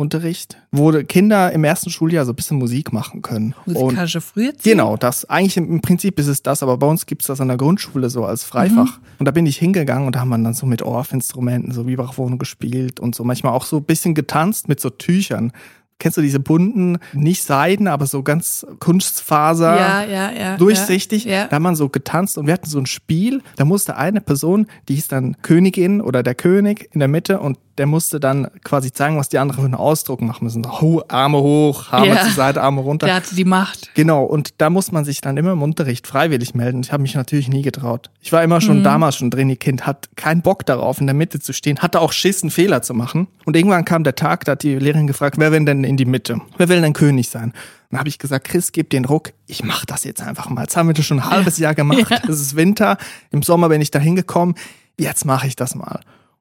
Musik-Elementarunterricht, 0.00 0.56
wo 0.72 0.92
Kinder 1.04 1.52
im 1.52 1.64
ersten 1.64 1.90
Schuljahr 1.90 2.24
so 2.24 2.32
ein 2.32 2.36
bisschen 2.36 2.58
Musik 2.58 2.92
machen 2.92 3.22
können. 3.22 3.54
Musikalische 3.66 4.18
Und 4.18 4.24
Früherziehung? 4.24 4.78
Genau, 4.78 4.96
das 4.96 5.24
eigentlich 5.28 5.56
im, 5.56 5.70
im 5.70 5.80
Prinzip 5.80 6.18
ist 6.18 6.26
es 6.26 6.42
das, 6.42 6.62
aber 6.62 6.76
bei 6.78 6.86
uns 6.86 7.06
gibt's 7.06 7.26
das 7.26 7.40
an 7.40 7.48
der 7.48 7.56
Grundschule 7.56 8.10
so 8.10 8.24
als 8.24 8.44
Freifach. 8.44 8.98
Und 9.18 9.26
da 9.26 9.30
bin 9.30 9.46
ich 9.46 9.58
hingegangen 9.58 10.06
und 10.06 10.16
da 10.16 10.20
haben 10.20 10.30
wir 10.30 10.38
dann 10.38 10.54
so 10.54 10.66
mit 10.66 10.82
Orff-Instrumenten 10.82 11.72
so 11.72 11.86
Vibraphone 11.86 12.38
gespielt 12.38 13.00
und 13.00 13.14
so 13.14 13.24
manchmal 13.24 13.52
auch 13.52 13.64
so 13.64 13.78
ein 13.78 13.84
bisschen 13.84 14.14
getanzt 14.14 14.68
mit 14.68 14.80
so 14.80 14.90
Tüchern. 14.90 15.52
Kennst 16.00 16.16
du 16.18 16.22
diese 16.22 16.40
bunten, 16.40 16.98
nicht 17.12 17.44
Seiden, 17.44 17.86
aber 17.86 18.06
so 18.06 18.24
ganz 18.24 18.66
Kunstfaser? 18.80 19.76
Ja, 19.76 20.04
ja, 20.04 20.30
ja. 20.32 20.56
durchsichtig. 20.56 21.24
Ja, 21.26 21.32
ja. 21.32 21.44
Da 21.46 21.56
haben 21.56 21.62
wir 21.62 21.76
so 21.76 21.88
getanzt 21.88 22.38
und 22.38 22.46
wir 22.46 22.54
hatten 22.54 22.68
so 22.68 22.78
ein 22.78 22.86
Spiel. 22.86 23.42
Da 23.56 23.64
musste 23.64 23.96
eine 23.96 24.20
Person, 24.20 24.66
die 24.88 24.94
hieß 24.96 25.08
dann 25.08 25.36
Königin 25.42 26.00
oder 26.00 26.22
der 26.22 26.34
König 26.34 26.88
in 26.92 26.98
der 26.98 27.08
Mitte 27.08 27.38
und 27.38 27.58
der 27.78 27.86
musste 27.86 28.20
dann 28.20 28.48
quasi 28.62 28.92
zeigen, 28.92 29.16
was 29.16 29.30
die 29.30 29.38
anderen 29.38 29.60
für 29.60 29.64
einen 29.64 29.74
Ausdruck 29.74 30.20
machen 30.20 30.44
müssen. 30.44 30.66
Ho, 30.82 31.02
Arme 31.08 31.38
hoch, 31.38 31.90
Arme 31.90 32.08
Ja. 32.08 32.20
zur 32.22 32.32
Seite, 32.32 32.60
Arme 32.62 32.82
runter. 32.82 33.06
Der 33.06 33.14
hatte 33.16 33.34
die 33.34 33.46
Macht. 33.46 33.94
Genau, 33.94 34.24
und 34.24 34.50
da 34.58 34.68
muss 34.68 34.92
man 34.92 35.06
sich 35.06 35.22
dann 35.22 35.38
immer 35.38 35.52
im 35.52 35.62
Unterricht 35.62 36.06
freiwillig 36.06 36.54
melden. 36.54 36.82
Ich 36.82 36.92
habe 36.92 37.02
mich 37.02 37.14
natürlich 37.14 37.48
nie 37.48 37.62
getraut. 37.62 38.10
Ich 38.20 38.32
war 38.32 38.42
immer 38.42 38.60
schon 38.60 38.82
damals 38.84 39.16
schon 39.16 39.30
drin, 39.30 39.48
ihr 39.48 39.56
Kind 39.56 39.86
hat 39.86 40.10
keinen 40.16 40.42
Bock 40.42 40.66
darauf, 40.66 41.00
in 41.00 41.06
der 41.06 41.14
Mitte 41.14 41.40
zu 41.40 41.54
stehen, 41.54 41.78
hatte 41.78 42.00
auch 42.00 42.12
Schiss, 42.12 42.42
einen 42.42 42.50
Fehler 42.50 42.82
zu 42.82 42.92
machen. 42.92 43.28
Und 43.46 43.56
irgendwann 43.56 43.86
kam 43.86 44.04
der 44.04 44.14
Tag, 44.14 44.44
da 44.44 44.52
hat 44.52 44.62
die 44.62 44.74
Lehrerin 44.76 45.06
gefragt, 45.06 45.36
wer 45.38 45.50
will 45.52 45.64
denn 45.64 45.84
in 45.90 45.96
die 45.96 46.06
Mitte? 46.06 46.40
Wer 46.56 46.68
will 46.68 46.80
denn 46.80 46.92
König 46.92 47.28
sein? 47.28 47.52
Dann 47.90 47.98
habe 47.98 48.08
ich 48.08 48.18
gesagt, 48.18 48.48
Chris, 48.48 48.72
gib 48.72 48.90
den 48.90 49.04
Ruck, 49.04 49.32
ich 49.46 49.64
mach 49.64 49.84
das 49.84 50.04
jetzt 50.04 50.22
einfach 50.22 50.48
mal. 50.48 50.62
Jetzt 50.62 50.76
haben 50.76 50.88
wir 50.88 50.94
das 50.94 51.04
schon 51.04 51.18
ein 51.18 51.28
halbes 51.28 51.58
Jahr 51.58 51.74
gemacht. 51.74 52.22
Es 52.28 52.40
ist 52.40 52.56
Winter, 52.56 52.96
im 53.32 53.42
Sommer 53.42 53.68
bin 53.68 53.80
ich 53.80 53.90
da 53.90 53.98
hingekommen, 53.98 54.54
jetzt 54.96 55.24
mache 55.24 55.48
ich 55.48 55.56
das 55.56 55.74
mal. 55.74 56.00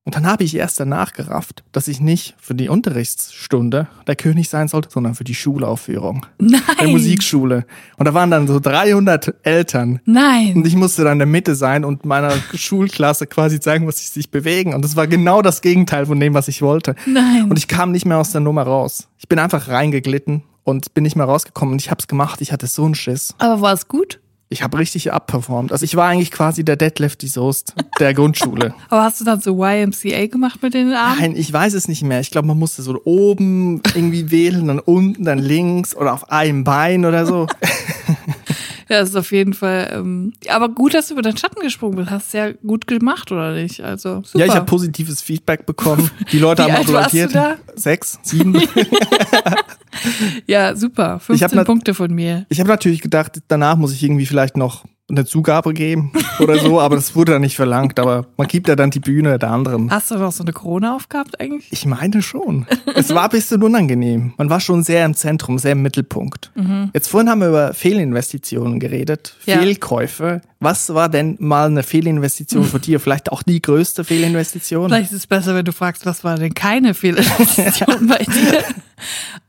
Und 0.09 0.15
dann 0.15 0.25
habe 0.25 0.43
ich 0.43 0.55
erst 0.55 0.79
danach 0.79 1.13
gerafft, 1.13 1.63
dass 1.71 1.87
ich 1.87 2.01
nicht 2.01 2.33
für 2.41 2.55
die 2.55 2.67
Unterrichtsstunde 2.67 3.89
der 4.07 4.15
König 4.15 4.49
sein 4.49 4.67
sollte, 4.67 4.89
sondern 4.89 5.13
für 5.13 5.23
die 5.23 5.35
Schulaufführung 5.35 6.25
Nein. 6.39 6.63
der 6.81 6.87
Musikschule. 6.87 7.67
Und 7.95 8.07
da 8.07 8.15
waren 8.15 8.31
dann 8.31 8.47
so 8.47 8.59
300 8.59 9.35
Eltern. 9.43 9.99
Nein. 10.05 10.55
Und 10.55 10.65
ich 10.65 10.75
musste 10.75 11.03
dann 11.03 11.13
in 11.13 11.19
der 11.19 11.27
Mitte 11.27 11.53
sein 11.53 11.85
und 11.85 12.05
meiner 12.05 12.31
Schulklasse 12.55 13.27
quasi 13.27 13.59
zeigen, 13.59 13.85
was 13.85 13.99
sie 13.99 14.07
sich 14.07 14.31
bewegen. 14.31 14.73
Und 14.73 14.83
das 14.83 14.95
war 14.95 15.05
genau 15.05 15.43
das 15.43 15.61
Gegenteil 15.61 16.07
von 16.07 16.19
dem, 16.19 16.33
was 16.33 16.47
ich 16.47 16.63
wollte. 16.63 16.95
Nein. 17.05 17.43
Und 17.47 17.59
ich 17.59 17.67
kam 17.67 17.91
nicht 17.91 18.07
mehr 18.07 18.17
aus 18.17 18.31
der 18.31 18.41
Nummer 18.41 18.63
raus. 18.63 19.09
Ich 19.19 19.27
bin 19.27 19.37
einfach 19.37 19.67
reingeglitten 19.67 20.41
und 20.63 20.95
bin 20.95 21.03
nicht 21.03 21.17
mehr 21.17 21.27
rausgekommen. 21.27 21.73
Und 21.73 21.81
ich 21.83 21.91
habe 21.91 21.99
es 21.99 22.07
gemacht. 22.07 22.41
Ich 22.41 22.51
hatte 22.51 22.65
so 22.65 22.83
einen 22.83 22.95
Schiss. 22.95 23.35
Aber 23.37 23.61
war 23.61 23.73
es 23.73 23.87
gut? 23.87 24.19
Ich 24.51 24.63
habe 24.63 24.79
richtig 24.79 25.13
abperformt. 25.13 25.71
Also 25.71 25.85
ich 25.85 25.95
war 25.95 26.07
eigentlich 26.07 26.31
quasi 26.31 26.65
der 26.65 26.75
Deadlift 26.75 27.21
Soest 27.21 27.75
der 27.99 28.15
Grundschule. 28.15 28.73
Aber 28.89 29.03
hast 29.03 29.21
du 29.21 29.25
dann 29.25 29.39
so 29.41 29.63
YMCA 29.63 30.25
gemacht 30.25 30.63
mit 30.63 30.73
den 30.73 30.91
Armen? 30.91 31.19
Nein, 31.19 31.35
ich 31.35 31.53
weiß 31.53 31.75
es 31.75 31.87
nicht 31.87 32.01
mehr. 32.01 32.19
Ich 32.19 32.31
glaube, 32.31 32.47
man 32.47 32.57
musste 32.57 32.81
so 32.81 32.99
oben 33.03 33.83
irgendwie 33.93 34.31
wählen, 34.31 34.67
dann 34.67 34.79
unten, 34.79 35.23
dann 35.23 35.37
links 35.37 35.95
oder 35.95 36.13
auf 36.13 36.31
einem 36.31 36.63
Bein 36.63 37.05
oder 37.05 37.27
so. 37.27 37.45
Ja, 38.89 38.99
das 39.01 39.09
ist 39.09 39.15
auf 39.15 39.31
jeden 39.31 39.53
Fall. 39.53 39.91
Ähm, 39.93 40.33
aber 40.49 40.67
gut, 40.69 40.93
dass 40.95 41.07
du 41.07 41.13
über 41.13 41.21
deinen 41.21 41.37
Schatten 41.37 41.61
gesprungen 41.61 41.95
bist. 41.97 42.09
Hast 42.09 42.33
ja 42.33 42.51
gut 42.51 42.87
gemacht, 42.87 43.31
oder 43.31 43.53
nicht? 43.53 43.81
Also 43.81 44.23
super. 44.25 44.39
Ja, 44.39 44.45
ich 44.47 44.55
habe 44.55 44.65
positives 44.65 45.21
Feedback 45.21 45.65
bekommen. 45.67 46.09
Die 46.31 46.39
Leute 46.39 46.63
haben 46.73 46.85
du 46.85 46.93
da? 47.33 47.57
Sechs, 47.75 48.17
sieben. 48.23 48.59
ja, 50.47 50.75
super. 50.75 51.21
Ich 51.29 51.43
hab 51.43 51.51
15 51.51 51.57
nat- 51.57 51.65
Punkte 51.67 51.93
von 51.93 52.13
mir. 52.13 52.45
Ich 52.49 52.59
habe 52.59 52.69
natürlich 52.69 53.01
gedacht, 53.01 53.39
danach 53.47 53.75
muss 53.77 53.93
ich 53.93 54.03
irgendwie 54.03 54.25
vielleicht 54.25 54.57
noch 54.57 54.85
eine 55.09 55.25
Zugabe 55.25 55.73
geben 55.73 56.11
oder 56.39 56.57
so, 56.59 56.79
aber 56.79 56.95
das 56.95 57.15
wurde 57.15 57.33
dann 57.33 57.41
nicht 57.41 57.55
verlangt. 57.55 57.99
Aber 57.99 58.27
man 58.37 58.47
gibt 58.47 58.67
ja 58.67 58.75
dann 58.75 58.91
die 58.91 58.99
Bühne 58.99 59.39
der 59.39 59.49
anderen. 59.51 59.89
Hast 59.91 60.11
du 60.11 60.15
noch 60.17 60.31
so 60.31 60.43
eine 60.43 60.53
Krone 60.53 60.93
aufgehabt 60.93 61.39
eigentlich? 61.39 61.67
Ich 61.71 61.85
meine 61.85 62.21
schon. 62.21 62.65
Es 62.95 63.13
war 63.13 63.23
ein 63.23 63.29
bisschen 63.29 63.61
unangenehm. 63.63 64.33
Man 64.37 64.49
war 64.49 64.59
schon 64.59 64.83
sehr 64.83 65.05
im 65.05 65.15
Zentrum, 65.15 65.57
sehr 65.59 65.71
im 65.73 65.81
Mittelpunkt. 65.81 66.51
Jetzt 66.93 67.07
vorhin 67.09 67.29
haben 67.29 67.41
wir 67.41 67.49
über 67.49 67.73
Fehlinvestitionen 67.73 68.79
geredet, 68.79 69.35
Ja. 69.45 69.59
Fehlkäufe. 69.59 70.41
Was 70.61 70.93
war 70.93 71.07
denn 71.07 71.37
mal 71.39 71.67
eine 71.67 71.83
Fehlinvestition 71.83 72.65
für 72.65 72.79
dir? 72.79 72.99
Vielleicht 72.99 73.31
auch 73.31 73.43
die 73.43 73.61
größte 73.61 74.03
Fehlinvestition? 74.03 74.89
Vielleicht 74.89 75.11
ist 75.11 75.17
es 75.19 75.27
besser, 75.27 75.55
wenn 75.55 75.63
du 75.65 75.71
fragst, 75.71 76.05
was 76.05 76.23
war 76.25 76.37
denn 76.37 76.53
keine 76.53 76.93
Fehlinvestition 76.93 78.07
bei 78.07 78.17
dir? 78.17 78.63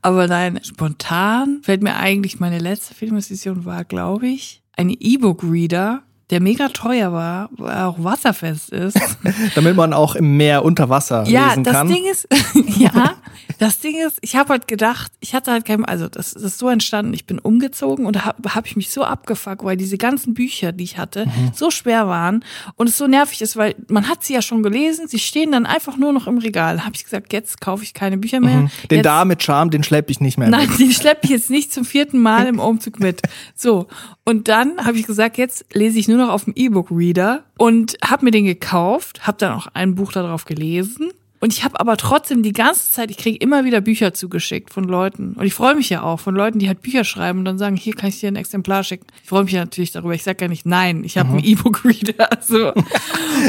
Aber 0.01 0.27
nein, 0.27 0.59
spontan 0.63 1.59
fällt 1.63 1.83
mir 1.83 1.95
eigentlich 1.97 2.39
meine 2.39 2.59
letzte 2.59 2.93
Fehlinvestition 2.95 3.65
war, 3.65 3.83
glaube 3.83 4.27
ich, 4.27 4.60
ein 4.73 4.89
E-Book-Reader, 4.89 6.03
der 6.31 6.39
mega 6.41 6.69
teuer 6.69 7.11
war, 7.13 7.49
weil 7.51 7.71
er 7.73 7.87
auch 7.89 8.03
wasserfest 8.03 8.69
ist. 8.71 8.97
Damit 9.55 9.75
man 9.75 9.93
auch 9.93 10.15
im 10.15 10.37
Meer 10.37 10.63
unter 10.65 10.89
Wasser 10.89 11.23
Ja, 11.27 11.49
lesen 11.49 11.63
das 11.63 11.73
kann. 11.73 11.87
Ding 11.89 12.05
ist, 12.09 12.27
ja, 12.79 13.15
das 13.59 13.79
Ding 13.79 13.95
ist, 14.05 14.17
ich 14.21 14.35
habe 14.35 14.49
halt 14.49 14.67
gedacht, 14.67 15.11
ich 15.19 15.35
hatte 15.35 15.51
halt 15.51 15.65
kein, 15.65 15.85
also 15.85 16.07
das, 16.07 16.33
das 16.33 16.41
ist 16.43 16.57
so 16.57 16.69
entstanden, 16.69 17.13
ich 17.13 17.25
bin 17.25 17.37
umgezogen 17.37 18.05
und 18.05 18.15
da 18.15 18.25
habe 18.25 18.55
hab 18.55 18.65
ich 18.65 18.75
mich 18.75 18.89
so 18.89 19.03
abgefuckt, 19.03 19.63
weil 19.63 19.77
diese 19.77 19.97
ganzen 19.97 20.33
Bücher, 20.33 20.71
die 20.71 20.83
ich 20.85 20.97
hatte, 20.97 21.25
Mhm. 21.25 21.51
so 21.53 21.69
schwer 21.69 22.07
waren 22.07 22.43
und 22.75 22.89
es 22.89 22.97
so 22.97 23.05
nervig 23.07 23.41
ist, 23.41 23.55
weil 23.57 23.75
man 23.89 24.07
hat 24.07 24.23
sie 24.23 24.33
ja 24.33 24.41
schon 24.41 24.63
gelesen, 24.63 25.07
sie 25.07 25.19
stehen 25.19 25.51
dann 25.51 25.65
einfach 25.65 25.97
nur 25.97 26.13
noch 26.13 26.25
im 26.27 26.37
Regal. 26.39 26.77
Da 26.77 26.85
habe 26.85 26.95
ich 26.95 27.03
gesagt, 27.03 27.31
jetzt 27.33 27.61
kaufe 27.61 27.83
ich 27.83 27.93
keine 27.93 28.17
Bücher 28.17 28.39
mehr. 28.39 28.57
Mhm. 28.61 28.69
Den 28.89 28.97
jetzt, 28.97 29.05
da 29.05 29.25
mit 29.25 29.43
Charme, 29.43 29.69
den 29.69 29.83
schlepp 29.83 30.09
ich 30.09 30.19
nicht 30.21 30.37
mehr. 30.37 30.49
Nein, 30.49 30.69
mit. 30.69 30.79
den 30.79 30.91
schleppe 30.91 31.21
ich 31.25 31.29
jetzt 31.31 31.49
nicht 31.49 31.71
zum 31.73 31.85
vierten 31.85 32.19
Mal 32.19 32.47
im 32.47 32.59
Umzug 32.71 32.99
mit. 32.99 33.21
So. 33.55 33.87
Und 34.23 34.47
dann 34.47 34.77
habe 34.85 34.97
ich 34.97 35.05
gesagt, 35.05 35.37
jetzt 35.37 35.65
lese 35.73 35.99
ich 35.99 36.07
nur 36.07 36.17
noch 36.21 36.29
auf 36.29 36.45
dem 36.45 36.53
E-Book-Reader 36.55 37.43
und 37.57 37.97
habe 38.03 38.25
mir 38.25 38.31
den 38.31 38.45
gekauft, 38.45 39.27
habe 39.27 39.37
dann 39.37 39.53
auch 39.53 39.67
ein 39.73 39.95
Buch 39.95 40.11
darauf 40.11 40.45
gelesen. 40.45 41.11
Und 41.41 41.51
ich 41.51 41.63
habe 41.63 41.79
aber 41.79 41.97
trotzdem 41.97 42.43
die 42.43 42.53
ganze 42.53 42.91
Zeit, 42.91 43.09
ich 43.09 43.17
kriege 43.17 43.35
immer 43.37 43.65
wieder 43.65 43.81
Bücher 43.81 44.13
zugeschickt 44.13 44.71
von 44.71 44.83
Leuten. 44.83 45.33
Und 45.33 45.43
ich 45.43 45.55
freue 45.55 45.73
mich 45.73 45.89
ja 45.89 46.03
auch 46.03 46.19
von 46.19 46.35
Leuten, 46.35 46.59
die 46.59 46.67
halt 46.67 46.83
Bücher 46.83 47.03
schreiben 47.03 47.39
und 47.39 47.45
dann 47.45 47.57
sagen, 47.57 47.75
hier 47.75 47.95
kann 47.95 48.09
ich 48.09 48.19
dir 48.19 48.27
ein 48.27 48.35
Exemplar 48.35 48.83
schicken. 48.83 49.07
Ich 49.23 49.29
freue 49.29 49.43
mich 49.43 49.53
ja 49.53 49.61
natürlich 49.61 49.91
darüber. 49.91 50.13
Ich 50.13 50.21
sage 50.21 50.45
ja 50.45 50.47
nicht, 50.47 50.67
nein, 50.67 51.03
ich 51.03 51.17
habe 51.17 51.29
einen 51.29 51.43
E-Book-Reader. 51.43 52.29
So. 52.41 52.73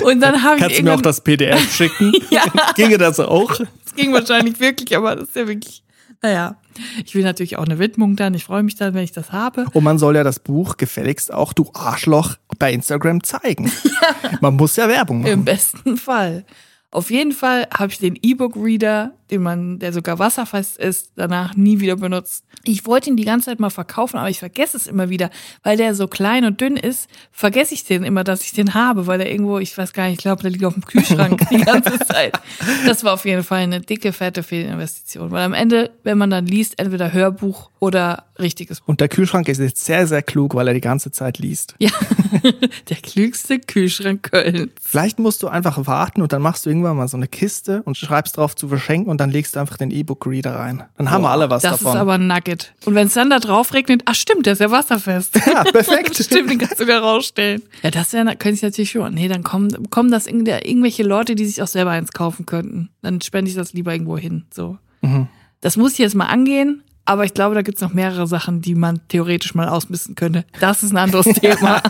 Und 0.05 0.21
dann 0.21 0.43
habe 0.43 0.57
ich 0.57 0.63
Kannst 0.63 0.79
du 0.79 0.83
mir 0.85 0.95
auch 0.95 1.03
das 1.03 1.21
PDF 1.23 1.71
schicken? 1.75 2.13
Ja. 2.31 2.45
Ginge 2.77 2.97
das 2.97 3.21
auch? 3.21 3.55
das 3.59 3.95
ging 3.95 4.13
wahrscheinlich 4.13 4.59
wirklich, 4.59 4.97
aber 4.97 5.17
das 5.17 5.29
ist 5.29 5.37
ja 5.37 5.47
wirklich, 5.47 5.83
naja. 6.23 6.57
Ich 7.05 7.15
will 7.15 7.23
natürlich 7.23 7.57
auch 7.57 7.65
eine 7.65 7.79
Widmung 7.79 8.17
dann. 8.17 8.35
Ich 8.35 8.45
freue 8.45 8.63
mich 8.63 8.77
dann, 8.77 8.95
wenn 8.95 9.05
ich 9.05 9.13
das 9.13 9.33
habe. 9.33 9.67
Und 9.73 9.85
man 9.85 9.99
soll 9.99 10.17
ja 10.17 10.25
das 10.25 10.39
Buch 10.39 10.77
gefälligst 10.77 11.33
auch, 11.33 11.53
du 11.53 11.71
Arschloch, 11.75 12.37
bei 12.59 12.73
Instagram 12.73 13.23
zeigen. 13.23 13.71
Man 14.41 14.57
muss 14.57 14.77
ja 14.77 14.89
Werbung 14.89 15.21
machen. 15.21 15.33
Im 15.33 15.45
besten 15.45 15.97
Fall. 15.97 16.45
Auf 16.93 17.11
jeden 17.11 17.33
Fall 17.33 17.67
habe 17.73 17.91
ich 17.91 17.99
den 17.99 18.19
E-Book-Reader, 18.21 19.13
den 19.31 19.43
man, 19.43 19.79
der 19.79 19.95
sogar 19.95 20.19
wasserfest 20.19 20.77
ist, 20.77 21.13
danach 21.17 21.57
nie 21.57 21.81
wieder 21.81 21.97
benutzt. 21.97 22.45
Ich 22.65 22.85
wollte 22.85 23.09
ihn 23.09 23.17
die 23.17 23.25
ganze 23.25 23.47
Zeit 23.47 23.61
mal 23.61 23.71
verkaufen, 23.71 24.19
aber 24.19 24.29
ich 24.29 24.39
vergesse 24.39 24.77
es 24.77 24.87
immer 24.87 25.09
wieder, 25.09 25.31
weil 25.63 25.79
der 25.79 25.95
so 25.95 26.07
klein 26.07 26.45
und 26.45 26.61
dünn 26.61 26.77
ist, 26.77 27.09
vergesse 27.31 27.73
ich 27.73 27.85
den 27.85 28.05
immer, 28.05 28.25
dass 28.25 28.45
ich 28.45 28.53
den 28.53 28.75
habe, 28.75 29.07
weil 29.07 29.17
der 29.17 29.33
irgendwo, 29.33 29.59
ich 29.59 29.77
weiß 29.77 29.95
gar 29.95 30.05
nicht, 30.05 30.19
ich 30.19 30.19
glaube, 30.19 30.43
der 30.43 30.51
liegt 30.51 30.67
auf 30.67 30.75
dem 30.75 30.85
Kühlschrank 30.85 31.41
die 31.51 31.63
ganze 31.63 31.99
Zeit. 32.01 32.39
Das 32.87 33.03
war 33.05 33.15
auf 33.15 33.25
jeden 33.25 33.43
Fall 33.43 33.61
eine 33.61 33.81
dicke, 33.81 34.13
fette 34.13 34.43
Fehlinvestition, 34.43 35.31
weil 35.31 35.45
am 35.45 35.55
Ende, 35.55 35.93
wenn 36.03 36.19
man 36.19 36.29
dann 36.29 36.45
liest, 36.45 36.79
entweder 36.79 37.15
Hörbuch 37.15 37.71
oder 37.79 38.27
richtiges 38.43 38.81
Buch. 38.81 38.89
Und 38.89 39.01
der 39.01 39.09
Kühlschrank 39.09 39.49
ist 39.49 39.59
jetzt 39.59 39.85
sehr, 39.85 40.07
sehr 40.07 40.23
klug, 40.23 40.55
weil 40.55 40.69
er 40.69 40.75
die 40.75 40.81
ganze 40.81 41.11
Zeit 41.11 41.39
liest. 41.39 41.75
Ja, 41.79 41.91
der 42.89 42.97
klügste 42.97 43.59
Kühlschrank 43.59 44.31
Kölns. 44.31 44.73
Vielleicht 44.83 45.19
musst 45.19 45.43
du 45.43 45.49
einfach 45.49 45.87
warten 45.87 46.21
und 46.23 46.33
dann 46.33 46.43
machst 46.43 46.67
du 46.67 46.71
irgendwann 46.71 46.97
mal 46.97 47.09
so 47.09 47.17
eine 47.17 47.29
Kiste 47.29 47.83
und 47.85 47.97
schreibst 47.97 48.37
drauf 48.37 48.55
zu 48.57 48.69
verschenken 48.69 49.11
und 49.11 49.19
dann 49.21 49.31
legst 49.31 49.57
du 49.57 49.61
einfach 49.61 49.77
den 49.77 49.91
E-Book-Reader 49.91 50.55
rein. 50.55 50.83
Dann 50.99 51.11
haben 51.11 51.23
wir 51.23 51.31
alle 51.31 51.49
was 51.51 51.63
das 51.63 51.73
davon. 51.79 51.95
ist 51.95 52.01
aber 52.01 52.15
ein 52.15 52.27
Nugget. 52.27 52.75
Und 52.85 52.95
wenn 52.95 53.07
es 53.07 53.15
dann 53.15 53.31
da 53.31 53.39
drauf 53.39 53.73
regnet, 53.75 54.03
ach 54.07 54.15
stimmt, 54.15 54.47
der 54.47 54.55
ist 54.55 54.59
ja 54.61 54.71
wasserfest. 54.71 55.37
ja, 55.47 55.63
perfekt. 55.65 56.17
stimmt, 56.23 56.51
den 56.51 56.59
kannst 56.59 56.75
du 56.81 56.85
sogar 56.85 57.01
rausstellen. 57.03 57.63
Ja, 57.83 57.91
das 57.91 58.13
wäre, 58.13 58.25
könnte 58.37 58.51
ich 58.57 58.63
natürlich 58.63 58.91
schon. 58.91 59.15
Nee, 59.15 59.29
dann 59.29 59.43
kommen, 59.43 59.91
kommen 59.91 60.11
das 60.11 60.27
irgend- 60.27 60.49
irgendwelche 60.49 61.03
Leute, 61.03 61.35
die 61.35 61.45
sich 61.47 61.63
auch 61.63 61.67
selber 61.69 61.91
eins 61.91 62.13
kaufen 62.13 62.47
könnten. 62.47 62.91
Dann 63.03 63.21
spende 63.21 63.51
ich 63.51 63.57
das 63.57 63.73
lieber 63.73 63.93
irgendwo 63.93 64.17
hin. 64.19 64.45
So. 64.53 64.79
Mhm. 65.03 65.29
Das 65.61 65.77
muss 65.77 65.93
ich 65.93 65.99
jetzt 65.99 66.15
mal 66.15 66.27
angehen. 66.27 66.83
Aber 67.05 67.25
ich 67.25 67.35
glaube, 67.35 67.55
da 67.55 67.63
gibt's 67.63 67.81
noch 67.81 67.93
mehrere 67.95 68.27
Sachen, 68.27 68.61
die 68.61 68.75
man 68.75 69.01
theoretisch 69.09 69.55
mal 69.55 69.69
ausmisten 69.69 70.15
könnte. 70.15 70.45
Das 70.61 70.83
ist 70.83 70.93
ein 70.93 70.99
anderes 70.99 71.27
Thema. 71.41 71.83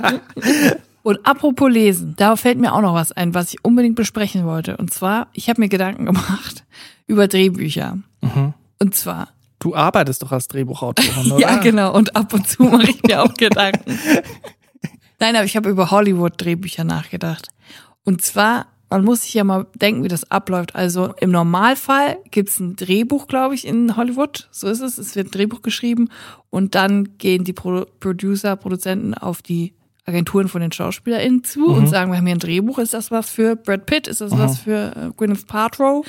Und 1.03 1.27
apropos 1.27 1.71
Lesen, 1.71 2.15
da 2.17 2.37
fällt 2.37 2.59
mir 2.59 2.73
auch 2.73 2.81
noch 2.81 2.95
was 2.95 3.13
ein, 3.13 3.35
was 3.35 3.53
ich 3.53 3.65
unbedingt 3.65 3.97
besprechen 3.97 4.45
wollte. 4.47 4.77
Und 4.77 4.93
zwar, 4.93 5.29
ich 5.33 5.49
habe 5.49 5.61
mir 5.61 5.69
Gedanken 5.69 6.07
gemacht 6.07 6.65
über 7.07 7.29
Drehbücher. 7.29 7.99
Mhm. 8.21 8.55
Und 8.79 8.95
zwar, 8.95 9.29
Du 9.59 9.77
arbeitest 9.77 10.21
doch 10.25 10.33
als 10.33 10.49
Drehbuchautorin, 10.49 11.33
oder? 11.33 11.41
ja, 11.41 11.57
genau. 11.59 11.95
Und 11.95 12.17
ab 12.17 12.33
und 12.35 12.49
zu 12.49 12.65
mache 12.65 12.91
ich 12.91 13.03
mir 13.05 13.23
auch 13.23 13.33
Gedanken. 13.35 13.97
Nein, 15.21 15.37
aber 15.37 15.45
ich 15.45 15.55
habe 15.57 15.71
über 15.71 15.93
Hollywood-Drehbücher 15.93 16.83
nachgedacht. 16.83 17.47
Und 18.03 18.23
zwar 18.23 18.67
man 18.93 19.05
muss 19.05 19.23
sich 19.23 19.33
ja 19.33 19.43
mal 19.43 19.67
denken, 19.75 20.05
wie 20.05 20.09
das 20.09 20.31
abläuft. 20.31 20.75
Also 20.75 21.15
im 21.19 21.31
Normalfall 21.31 22.19
gibt's 22.31 22.61
ein 22.61 22.77
Drehbuch, 22.77 23.27
glaube 23.27 23.55
ich, 23.55 23.67
in 23.67 23.97
Hollywood. 23.97 24.49
So 24.51 24.69
ist 24.69 24.81
es. 24.81 24.99
Es 24.99 25.17
wird 25.17 25.29
ein 25.29 25.31
Drehbuch 25.31 25.63
geschrieben 25.63 26.11
und 26.51 26.75
dann 26.75 27.17
gehen 27.17 27.45
die 27.45 27.55
Pro 27.55 27.87
Producer, 28.01 28.55
Produzenten 28.57 29.15
auf 29.15 29.41
die 29.41 29.73
Agenturen 30.05 30.49
von 30.49 30.61
den 30.61 30.73
SchauspielerInnen 30.73 31.45
zu 31.45 31.67
und 31.67 31.87
sagen, 31.87 32.11
wir 32.11 32.19
haben 32.19 32.27
hier 32.27 32.35
ein 32.35 32.41
Drehbuch, 32.41 32.79
ist 32.81 32.93
das 32.93 33.13
was 33.13 33.31
für 33.31 33.55
Brad 33.55 33.87
Pitt, 33.87 34.09
ist 34.09 34.21
das 34.21 34.33
was 34.33 34.59
für 34.59 34.93
äh, 34.97 35.11
Gwyneth 35.17 35.47
Paltrow? 35.47 36.05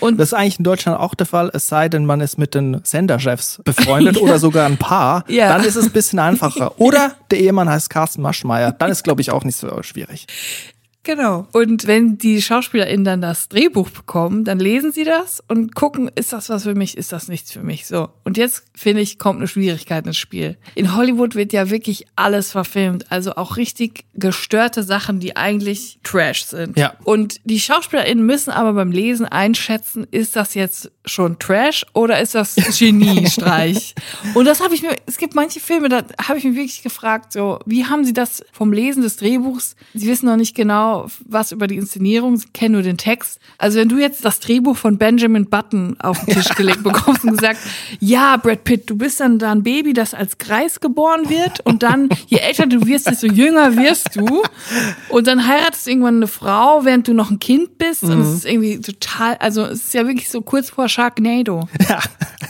Und 0.00 0.18
Das 0.18 0.30
ist 0.30 0.34
eigentlich 0.34 0.58
in 0.58 0.64
Deutschland 0.64 0.98
auch 0.98 1.14
der 1.14 1.26
Fall, 1.26 1.50
es 1.54 1.68
sei 1.68 1.88
denn, 1.88 2.06
man 2.06 2.20
ist 2.20 2.38
mit 2.38 2.56
den 2.56 2.80
Senderchefs 2.82 3.62
befreundet 3.64 4.16
oder 4.20 4.40
sogar 4.40 4.66
ein 4.66 4.78
Paar. 4.78 5.24
Ja. 5.28 5.48
Dann 5.48 5.62
ist 5.64 5.76
es 5.76 5.86
ein 5.86 5.92
bisschen 5.92 6.18
einfacher. 6.28 6.80
Oder 6.80 7.12
der 7.30 7.38
Ehemann 7.38 7.68
heißt 7.68 7.88
Carsten 7.88 8.20
Maschmeyer. 8.20 8.72
Dann 8.72 8.90
ist, 8.90 9.04
glaube 9.04 9.20
ich, 9.20 9.30
auch 9.30 9.44
nicht 9.44 9.56
so 9.56 9.80
schwierig. 9.84 10.26
Genau. 11.06 11.46
Und 11.52 11.86
wenn 11.86 12.18
die 12.18 12.42
SchauspielerInnen 12.42 13.04
dann 13.04 13.20
das 13.20 13.48
Drehbuch 13.48 13.90
bekommen, 13.90 14.44
dann 14.44 14.58
lesen 14.58 14.90
sie 14.90 15.04
das 15.04 15.40
und 15.46 15.76
gucken, 15.76 16.10
ist 16.16 16.32
das 16.32 16.48
was 16.48 16.64
für 16.64 16.74
mich, 16.74 16.96
ist 16.96 17.12
das 17.12 17.28
nichts 17.28 17.52
für 17.52 17.62
mich. 17.62 17.86
So. 17.86 18.08
Und 18.24 18.36
jetzt, 18.36 18.64
finde 18.74 19.02
ich, 19.02 19.16
kommt 19.16 19.38
eine 19.38 19.46
Schwierigkeit 19.46 20.04
ins 20.04 20.16
Spiel. 20.16 20.56
In 20.74 20.96
Hollywood 20.96 21.36
wird 21.36 21.52
ja 21.52 21.70
wirklich 21.70 22.06
alles 22.16 22.50
verfilmt. 22.50 23.12
Also 23.12 23.36
auch 23.36 23.56
richtig 23.56 24.04
gestörte 24.14 24.82
Sachen, 24.82 25.20
die 25.20 25.36
eigentlich 25.36 26.00
Trash 26.02 26.44
sind. 26.44 26.76
Ja. 26.76 26.94
Und 27.04 27.40
die 27.44 27.60
SchauspielerInnen 27.60 28.26
müssen 28.26 28.50
aber 28.50 28.72
beim 28.72 28.90
Lesen 28.90 29.26
einschätzen, 29.26 30.08
ist 30.10 30.34
das 30.34 30.54
jetzt 30.54 30.90
schon 31.04 31.38
Trash 31.38 31.86
oder 31.92 32.20
ist 32.20 32.34
das 32.34 32.56
Geniestreich? 32.78 33.94
und 34.34 34.44
das 34.44 34.60
habe 34.60 34.74
ich 34.74 34.82
mir, 34.82 34.96
es 35.06 35.18
gibt 35.18 35.36
manche 35.36 35.60
Filme, 35.60 35.88
da 35.88 36.02
habe 36.26 36.38
ich 36.38 36.44
mich 36.44 36.56
wirklich 36.56 36.82
gefragt, 36.82 37.32
so, 37.32 37.60
wie 37.64 37.86
haben 37.86 38.04
sie 38.04 38.12
das 38.12 38.44
vom 38.50 38.72
Lesen 38.72 39.02
des 39.02 39.16
Drehbuchs, 39.16 39.76
sie 39.94 40.08
wissen 40.08 40.26
noch 40.26 40.36
nicht 40.36 40.56
genau, 40.56 40.95
was 41.24 41.52
über 41.52 41.66
die 41.66 41.76
Inszenierung, 41.76 42.36
sie 42.36 42.48
kennen 42.52 42.72
nur 42.72 42.82
den 42.82 42.96
Text. 42.96 43.38
Also 43.58 43.78
wenn 43.78 43.88
du 43.88 43.98
jetzt 43.98 44.24
das 44.24 44.40
Drehbuch 44.40 44.76
von 44.76 44.98
Benjamin 44.98 45.46
Button 45.46 45.96
auf 46.00 46.24
den 46.24 46.34
Tisch 46.34 46.48
gelegt 46.54 46.82
bekommst 46.82 47.24
und 47.24 47.32
gesagt, 47.32 47.58
ja, 48.00 48.36
Brad 48.36 48.64
Pitt, 48.64 48.88
du 48.88 48.96
bist 48.96 49.20
dann 49.20 49.38
da 49.38 49.52
ein 49.52 49.62
Baby, 49.62 49.92
das 49.92 50.14
als 50.14 50.38
Greis 50.38 50.80
geboren 50.80 51.28
wird 51.28 51.60
und 51.60 51.82
dann, 51.82 52.08
je 52.26 52.38
älter 52.38 52.66
du 52.66 52.86
wirst, 52.86 53.08
desto 53.08 53.26
jünger 53.26 53.76
wirst 53.76 54.16
du 54.16 54.42
und 55.08 55.26
dann 55.26 55.46
heiratest 55.46 55.86
du 55.86 55.90
irgendwann 55.90 56.16
eine 56.16 56.26
Frau, 56.26 56.84
während 56.84 57.08
du 57.08 57.14
noch 57.14 57.30
ein 57.30 57.38
Kind 57.38 57.78
bist 57.78 58.02
und 58.02 58.20
es 58.20 58.34
ist 58.34 58.46
irgendwie 58.46 58.80
total, 58.80 59.36
also 59.36 59.64
es 59.64 59.84
ist 59.84 59.94
ja 59.94 60.06
wirklich 60.06 60.30
so 60.30 60.40
kurz 60.42 60.70
vor 60.70 60.88
Sharknado. 60.88 61.68
Ja. 61.88 62.00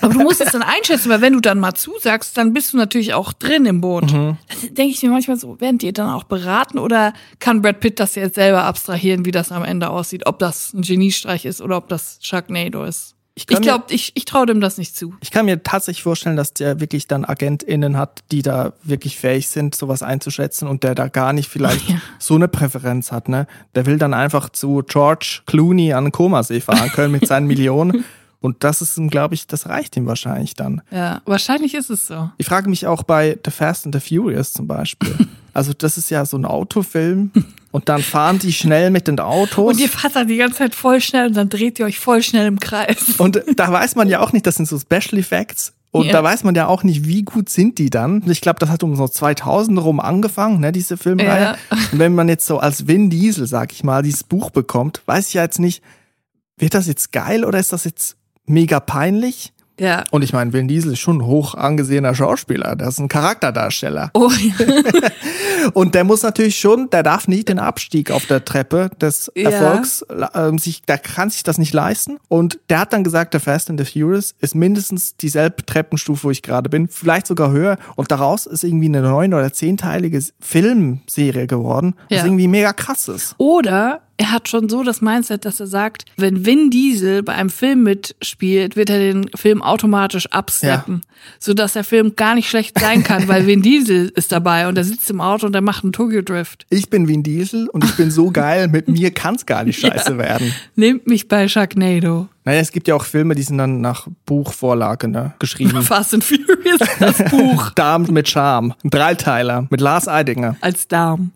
Aber 0.00 0.12
du 0.15 0.21
musst 0.21 0.41
es 0.41 0.53
dann 0.53 0.62
einschätzen, 0.62 1.11
weil 1.11 1.21
wenn 1.21 1.33
du 1.33 1.41
dann 1.41 1.59
mal 1.59 1.75
zusagst, 1.75 2.37
dann 2.37 2.53
bist 2.53 2.73
du 2.73 2.76
natürlich 2.76 3.15
auch 3.15 3.33
drin 3.33 3.67
im 3.67 3.81
Boot. 3.81 4.12
Mhm. 4.12 4.37
Denke 4.71 4.93
ich 4.95 5.03
mir 5.03 5.11
manchmal 5.11 5.37
so, 5.37 5.61
werdet 5.61 5.83
ihr 5.83 5.93
dann 5.93 6.11
auch 6.11 6.25
beraten 6.25 6.79
oder 6.79 7.12
kann 7.38 7.62
Brad 7.62 7.81
Pitt 7.81 8.00
das 8.00 8.15
jetzt 8.15 8.35
selber 8.35 8.65
abstrahieren, 8.65 9.25
wie 9.25 9.31
das 9.33 9.53
am 9.53 9.65
Ende 9.65 9.91
aussieht, 9.91 10.26
ob 10.26 10.38
das 10.38 10.73
ein 10.73 10.83
Geniestreich 10.83 11.45
ist 11.45 11.61
oder 11.61 11.76
ob 11.76 11.88
das 11.88 12.19
Sharknado 12.23 12.85
ist? 12.85 13.15
Ich 13.38 13.45
Ich 13.50 13.61
glaube, 13.61 13.85
ich, 13.91 14.12
ich 14.15 14.25
traue 14.25 14.47
dem 14.47 14.62
das 14.62 14.79
nicht 14.79 14.97
zu. 14.97 15.15
Ich 15.21 15.31
kann 15.31 15.45
mir 15.45 15.62
tatsächlich 15.62 16.03
vorstellen, 16.03 16.37
dass 16.37 16.55
der 16.55 16.81
wirklich 16.81 17.07
dann 17.07 17.26
AgentInnen 17.26 17.99
hat, 17.99 18.21
die 18.33 18.41
da 18.41 18.73
wirklich 18.83 19.19
fähig 19.19 19.49
sind, 19.49 19.75
sowas 19.75 20.03
einzuschätzen 20.03 20.67
und 20.67 20.83
der 20.85 20.95
da 20.95 21.09
gar 21.09 21.35
nicht 21.35 21.50
vielleicht 21.50 21.87
Ja. 21.91 21.97
so 22.19 22.35
eine 22.35 22.49
Präferenz 22.49 23.12
hat, 23.12 23.29
ne? 23.29 23.47
Der 23.75 23.85
will 23.85 23.99
dann 23.99 24.15
einfach 24.15 24.49
zu 24.49 24.83
George 24.87 25.43
Clooney 25.45 25.93
an 25.93 26.05
den 26.05 26.12
Komasee 26.12 26.62
fahren 26.62 26.91
können 26.93 27.12
mit 27.12 27.26
seinen 27.26 27.47
Millionen. 27.47 28.07
Und 28.40 28.62
das 28.64 28.83
ist 28.83 28.97
ihm, 28.99 29.09
glaube 29.11 29.35
ich, 29.35 29.47
das 29.47 29.66
reicht 29.69 29.97
ihm 29.97 30.07
wahrscheinlich 30.07 30.55
dann. 30.55 30.83
Ja, 30.90 31.21
wahrscheinlich 31.25 31.75
ist 31.75 31.90
es 31.90 32.07
so. 32.07 32.31
Ich 32.38 32.47
frage 32.47 32.69
mich 32.71 32.87
auch 32.87 33.02
bei 33.02 33.38
The 33.45 33.50
Fast 33.50 33.87
and 33.87 33.95
the 33.95 34.00
Furious 34.00 34.52
zum 34.52 34.66
Beispiel. 34.66 35.14
Also 35.57 35.73
das 35.73 35.97
ist 35.97 36.11
ja 36.11 36.26
so 36.26 36.37
ein 36.37 36.45
Autofilm 36.45 37.31
und 37.71 37.88
dann 37.88 38.02
fahren 38.02 38.38
die 38.38 38.52
schnell 38.52 38.90
mit 38.90 39.09
den 39.09 39.19
Autos. 39.19 39.73
Und 39.73 39.81
ihr 39.81 39.88
fahrt 39.88 40.14
dann 40.14 40.28
die 40.28 40.37
ganze 40.37 40.59
Zeit 40.59 40.75
voll 40.75 41.00
schnell 41.00 41.28
und 41.28 41.35
dann 41.35 41.49
dreht 41.49 41.78
ihr 41.78 41.87
euch 41.87 41.99
voll 41.99 42.23
schnell 42.23 42.47
im 42.47 42.61
Kreis. 42.61 43.14
Und 43.16 43.43
da 43.57 43.73
weiß 43.73 43.95
man 43.95 44.11
ja 44.11 44.21
auch 44.21 44.33
nicht, 44.35 44.47
das 44.47 44.57
sind 44.57 44.69
so 44.69 44.78
Special 44.78 45.19
Effects. 45.19 45.73
Und 45.93 46.05
Ja. 46.09 46.12
da 46.12 46.23
weiß 46.23 46.45
man 46.45 46.55
ja 46.55 46.66
auch 46.66 46.83
nicht, 46.83 47.07
wie 47.07 47.23
gut 47.23 47.49
sind 47.49 47.78
die 47.78 47.88
dann. 47.88 48.23
Ich 48.28 48.43
glaube, 48.43 48.59
das 48.59 48.69
hat 48.69 48.83
um 48.83 48.97
so 48.97 49.09
2000 49.09 49.83
rum 49.83 49.99
angefangen, 49.99 50.61
ne, 50.61 50.73
diese 50.73 50.99
Filmreihe. 50.99 51.43
Ja. 51.43 51.57
Und 51.90 52.00
wenn 52.00 52.14
man 52.14 52.28
jetzt 52.28 52.45
so 52.45 52.59
als 52.59 52.87
Vin 52.87 53.09
Diesel, 53.09 53.47
sag 53.47 53.73
ich 53.73 53.83
mal, 53.83 54.02
dieses 54.02 54.25
Buch 54.25 54.50
bekommt, 54.50 55.00
weiß 55.07 55.28
ich 55.28 55.33
ja 55.35 55.43
jetzt 55.43 55.59
nicht, 55.59 55.83
wird 56.59 56.75
das 56.75 56.87
jetzt 56.87 57.12
geil 57.12 57.47
oder 57.47 57.59
ist 57.59 57.73
das 57.73 57.85
jetzt 57.85 58.16
mega 58.47 58.81
peinlich? 58.81 59.52
Ja. 59.78 60.04
Und 60.11 60.23
ich 60.23 60.32
meine, 60.32 60.54
Vin 60.54 60.69
Diesel 60.69 60.95
ist 60.95 61.00
schon 61.00 61.19
ein 61.19 61.26
hoch 61.26 61.54
angesehener 61.54 62.15
Schauspieler. 62.15 62.76
Das 62.76 62.95
ist 62.95 62.99
ein 62.99 63.09
Charakterdarsteller. 63.09 64.11
Oh, 64.15 64.30
ja. 64.30 64.54
Und 65.75 65.95
der 65.95 66.04
muss 66.04 66.23
natürlich 66.23 66.59
schon, 66.59 66.89
der 66.89 67.02
darf 67.02 67.28
nicht 67.28 67.49
den 67.50 67.59
Abstieg 67.59 68.11
auf 68.11 68.25
der 68.25 68.43
Treppe 68.45 68.91
des 69.00 69.30
Ja. 69.35 69.50
Erfolgs, 69.50 70.02
ähm, 70.35 70.59
sich, 70.59 70.80
der 70.82 70.97
kann 70.97 71.28
sich 71.28 71.43
das 71.43 71.59
nicht 71.59 71.75
leisten. 71.75 72.17
Und 72.28 72.59
der 72.71 72.78
hat 72.80 72.95
dann 72.95 73.04
gesagt, 73.04 73.35
der 73.35 73.41
Fast 73.41 73.69
and 73.69 73.78
the 73.78 73.85
Furious 73.85 74.35
ist 74.41 74.54
mindestens 74.54 75.17
dieselbe 75.19 75.67
Treppenstufe, 75.67 76.25
wo 76.25 76.30
ich 76.30 76.43
gerade 76.43 76.71
bin, 76.71 76.89
vielleicht 76.89 77.26
sogar 77.26 77.50
höher. 77.50 77.76
Und 77.97 78.11
daraus 78.11 78.47
ist 78.47 78.65
irgendwie 78.65 78.87
eine 78.87 79.02
neun- 79.02 79.35
oder 79.35 79.52
zehnteilige 79.52 80.23
Filmserie 80.41 81.47
geworden, 81.47 81.95
was 82.09 82.19
Ja. 82.21 82.25
irgendwie 82.25 82.49
mega 82.49 82.73
krass 82.73 83.09
ist. 83.09 83.35
Oder 83.39 84.00
er 84.19 84.31
hat 84.33 84.49
schon 84.49 84.69
so 84.69 84.83
das 84.83 85.00
Mindset, 85.02 85.45
dass 85.45 85.61
er 85.61 85.67
sagt, 85.67 86.05
wenn 86.17 86.47
Vin 86.47 86.71
Diesel 86.71 87.23
bei 87.23 87.35
einem 87.35 87.50
Film 87.50 87.83
mitspielt, 87.83 88.75
wird 88.76 88.89
er 88.91 88.99
den 88.99 89.29
Film 89.35 89.61
automatisch 89.63 90.26
absteppen, 90.33 91.02
sodass 91.39 91.75
der 91.75 91.85
Film 91.85 92.17
gar 92.17 92.35
nicht 92.35 92.49
schlecht 92.49 92.79
sein 92.79 93.02
kann, 93.02 93.29
weil 93.29 93.47
Vin 93.47 93.61
Diesel 93.63 94.09
ist 94.15 94.33
dabei 94.33 94.69
und 94.69 94.79
er 94.79 94.85
sitzt 94.85 95.11
im 95.11 95.21
Auto 95.21 95.47
und 95.47 95.55
er 95.55 95.61
macht 95.61 95.85
einen 95.85 95.93
Tokyo 95.93 96.23
Drift. 96.23 96.65
Ich 96.71 96.89
bin 96.89 97.09
Vin 97.09 97.23
Diesel 97.23 97.69
und 97.69 97.85
ich 97.85 97.95
bin 97.97 98.11
so 98.11 98.31
geil, 98.31 98.69
mit 98.69 98.89
mir 98.89 99.11
kann's 99.11 99.45
gar 99.45 99.65
nicht 99.65 99.81
scheiße 99.81 100.13
Ja. 100.13 100.19
werden. 100.19 100.55
Nehmt 100.76 101.07
mich 101.07 101.29
bei 101.29 101.47
Sharknado. 101.49 102.29
Naja, 102.45 102.61
es 102.61 102.71
gibt 102.73 102.87
ja 102.89 102.95
auch 102.95 103.05
Filme, 103.05 103.35
die 103.35 103.43
sind 103.43 103.59
dann 103.59 103.81
nach 103.81 104.07
Buchvorlage 104.25 105.09
ne, 105.09 105.35
geschrieben. 105.41 105.83
Fast 105.83 106.15
and 106.15 106.25
Furious, 106.25 106.81
das 107.00 107.19
Buch 107.31 107.71
Darm 107.71 108.05
mit 108.11 108.29
Charme. 108.29 108.73
Ein 108.85 108.91
Dreiteiler 108.91 109.67
mit 109.69 109.81
Lars 109.81 110.09
Eidinger. 110.09 110.57
als 110.61 110.87
Darm. 110.89 111.33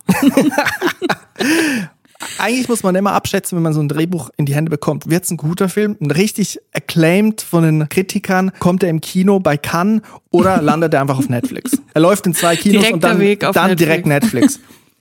Eigentlich 2.41 2.67
muss 2.67 2.81
man 2.83 2.95
immer 2.95 3.13
abschätzen, 3.13 3.55
wenn 3.55 3.63
man 3.63 3.73
so 3.73 3.81
ein 3.81 3.87
Drehbuch 3.87 4.31
in 4.35 4.45
die 4.45 4.55
Hände 4.55 4.71
bekommt. 4.71 5.09
Wird's 5.09 5.29
ein 5.29 5.37
guter 5.37 5.69
Film? 5.69 5.95
Ein 6.01 6.09
richtig 6.11 6.59
acclaimed 6.73 7.41
von 7.41 7.63
den 7.63 7.87
Kritikern? 7.87 8.51
Kommt 8.59 8.81
er 8.83 8.89
im 8.89 8.99
Kino 8.99 9.39
bei 9.39 9.57
Cannes 9.57 10.01
oder 10.31 10.61
landet 10.61 10.93
er 10.93 11.01
einfach 11.01 11.19
auf 11.19 11.29
Netflix? 11.29 11.77
Er 11.93 12.01
läuft 12.01 12.25
in 12.25 12.33
zwei 12.33 12.55
Kinos 12.55 12.77
und 12.77 12.81
Direkter 12.83 13.07
dann, 13.07 13.19
Weg 13.19 13.43
auf 13.45 13.53
dann 13.53 13.69
Netflix. 13.69 13.87
direkt 13.87 14.05
Netflix. 14.07 14.59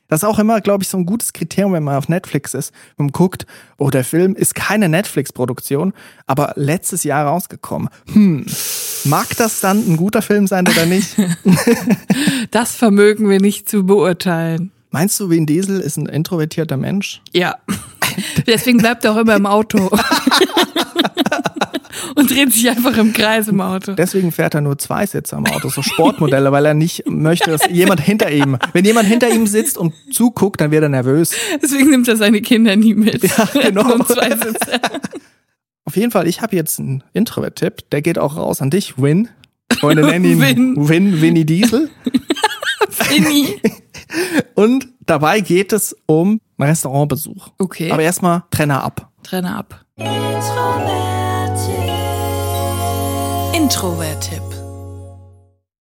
Das 0.09 0.23
ist 0.23 0.29
auch 0.29 0.41
immer, 0.41 0.61
glaube 0.61 0.83
ich, 0.83 0.89
so 0.89 0.99
ein 0.99 1.07
gutes 1.07 1.33
Kriterium, 1.33 1.73
wenn 1.73 1.85
man 1.85 1.95
auf 1.95 2.09
Netflix 2.09 2.53
ist. 2.53 2.73
Man 2.97 3.09
guckt, 3.09 3.47
oh, 3.79 3.91
der 3.91 4.03
Film 4.03 4.35
ist 4.35 4.57
keine 4.57 4.89
Netflix-Produktion, 4.89 5.95
aber 6.27 6.53
letztes 6.57 7.05
Jahr 7.05 7.27
rausgekommen. 7.27 7.89
Hm, 8.13 8.45
mag 9.05 9.29
das 9.37 9.61
dann 9.61 9.79
ein 9.89 9.97
guter 9.97 10.21
Film 10.21 10.47
sein 10.47 10.67
oder 10.69 10.85
nicht? 10.85 11.17
Das 12.51 12.75
vermögen 12.75 13.29
wir 13.31 13.41
nicht 13.41 13.69
zu 13.69 13.87
beurteilen. 13.87 14.73
Meinst 14.91 15.21
du, 15.21 15.31
Vin 15.31 15.47
Diesel 15.47 15.81
ist 15.81 15.97
ein 15.97 16.07
introvertierter 16.07 16.77
Mensch? 16.77 17.23
Ja. 17.33 17.57
Deswegen 18.47 18.79
bleibt 18.79 19.05
er 19.05 19.13
auch 19.13 19.19
immer 19.19 19.37
im 19.37 19.47
Auto. 19.47 19.91
Und 22.17 22.31
dreht 22.31 22.53
sich 22.53 22.69
einfach 22.69 22.97
im 22.99 23.13
Kreis 23.13 23.47
im 23.47 23.61
Auto. 23.61 23.93
Deswegen 23.93 24.33
fährt 24.33 24.55
er 24.55 24.61
nur 24.63 24.79
zwei 24.79 25.07
Sitze 25.07 25.37
am 25.37 25.47
Auto, 25.47 25.69
so 25.69 25.81
Sportmodelle, 25.81 26.51
weil 26.51 26.67
er 26.67 26.75
nicht 26.75 27.09
möchte, 27.09 27.51
dass 27.51 27.69
jemand 27.71 28.01
hinter 28.01 28.31
ihm, 28.31 28.59
wenn 28.73 28.85
jemand 28.85 29.07
hinter 29.09 29.31
ihm 29.31 29.47
sitzt 29.47 29.79
und 29.79 29.95
zuguckt, 30.13 30.61
dann 30.61 30.73
wird 30.73 30.83
er 30.83 30.89
nervös. 30.89 31.33
Deswegen 31.63 31.91
nimmt 31.91 32.09
er 32.09 32.17
seine 32.17 32.41
Kinder 32.41 32.75
nie 32.75 32.95
mit. 32.95 33.23
Ja, 33.23 33.49
genau. 33.63 33.99
Zwei 34.05 34.31
Sitze. 34.31 34.81
Auf 35.85 35.97
jeden 35.97 36.11
Fall, 36.11 36.27
ich 36.27 36.43
habe 36.43 36.57
jetzt 36.57 36.81
einen 36.81 37.05
Introvert-Tipp, 37.13 37.91
der 37.91 38.03
geht 38.03 38.19
auch 38.19 38.37
raus 38.37 38.61
an 38.61 38.71
dich, 38.71 38.99
Win. 38.99 39.29
Freunde 39.79 40.03
nennen 40.03 40.25
ihn 40.25 40.41
Win. 40.41 40.89
Win, 40.89 41.21
Winnie 41.21 41.45
Diesel. 41.45 41.91
Finny. 43.03 43.61
Und 44.55 44.89
dabei 45.07 45.41
geht 45.41 45.73
es 45.73 45.97
um 46.07 46.41
einen 46.59 46.71
Restaurantbesuch. 46.71 47.49
Okay. 47.59 47.91
Aber 47.91 48.03
erstmal 48.03 48.45
Trenner 48.51 48.83
ab. 48.83 49.11
Trenner 49.23 49.57
ab. 49.57 49.85
Introvert-Tipp. 53.55 54.43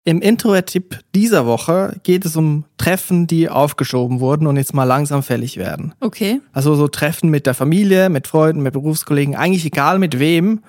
Im 0.04 0.22
Introvert-Tipp 0.22 0.98
dieser 1.14 1.46
Woche 1.46 2.00
geht 2.02 2.24
es 2.24 2.34
um 2.34 2.64
Treffen, 2.78 3.26
die 3.26 3.48
aufgeschoben 3.48 4.20
wurden 4.20 4.46
und 4.46 4.56
jetzt 4.56 4.74
mal 4.74 4.84
langsam 4.84 5.22
fällig 5.22 5.56
werden. 5.56 5.94
Okay. 6.00 6.40
Also 6.52 6.74
so 6.74 6.88
Treffen 6.88 7.30
mit 7.30 7.46
der 7.46 7.54
Familie, 7.54 8.08
mit 8.08 8.26
Freunden, 8.26 8.62
mit 8.62 8.72
Berufskollegen, 8.72 9.36
eigentlich 9.36 9.66
egal 9.66 9.98
mit 9.98 10.18
wem. 10.18 10.60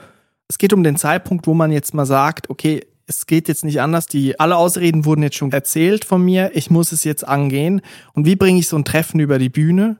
Es 0.50 0.58
geht 0.58 0.74
um 0.74 0.84
den 0.84 0.98
Zeitpunkt, 0.98 1.48
wo 1.48 1.54
man 1.54 1.72
jetzt 1.72 1.94
mal 1.94 2.06
sagt, 2.06 2.50
okay, 2.50 2.86
es 3.16 3.28
geht 3.28 3.48
jetzt 3.48 3.64
nicht 3.66 3.82
anders. 3.82 4.06
Die 4.08 4.40
alle 4.40 4.56
Ausreden 4.58 5.06
wurden 5.06 5.24
jetzt 5.24 5.36
schon 5.36 5.52
erzählt 5.52 6.06
von 6.06 6.24
mir. 6.24 6.52
Ich 6.54 6.70
muss 6.72 6.92
es 6.92 7.04
jetzt 7.04 7.28
angehen. 7.28 7.82
Und 8.14 8.26
wie 8.26 8.36
bringe 8.36 8.60
ich 8.60 8.68
so 8.68 8.78
ein 8.78 8.86
Treffen 8.86 9.20
über 9.20 9.38
die 9.40 9.50
Bühne? 9.50 9.98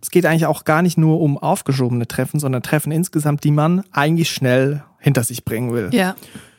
Es 0.00 0.10
geht 0.10 0.24
eigentlich 0.26 0.46
auch 0.46 0.64
gar 0.64 0.82
nicht 0.82 0.96
nur 0.98 1.20
um 1.20 1.36
aufgeschobene 1.38 2.06
Treffen, 2.08 2.40
sondern 2.40 2.62
Treffen 2.62 2.92
insgesamt, 2.92 3.44
die 3.44 3.50
man 3.50 3.82
eigentlich 3.92 4.30
schnell 4.30 4.82
hinter 4.98 5.24
sich 5.24 5.44
bringen 5.44 5.72
will. 5.72 5.90
Ja. 5.92 6.14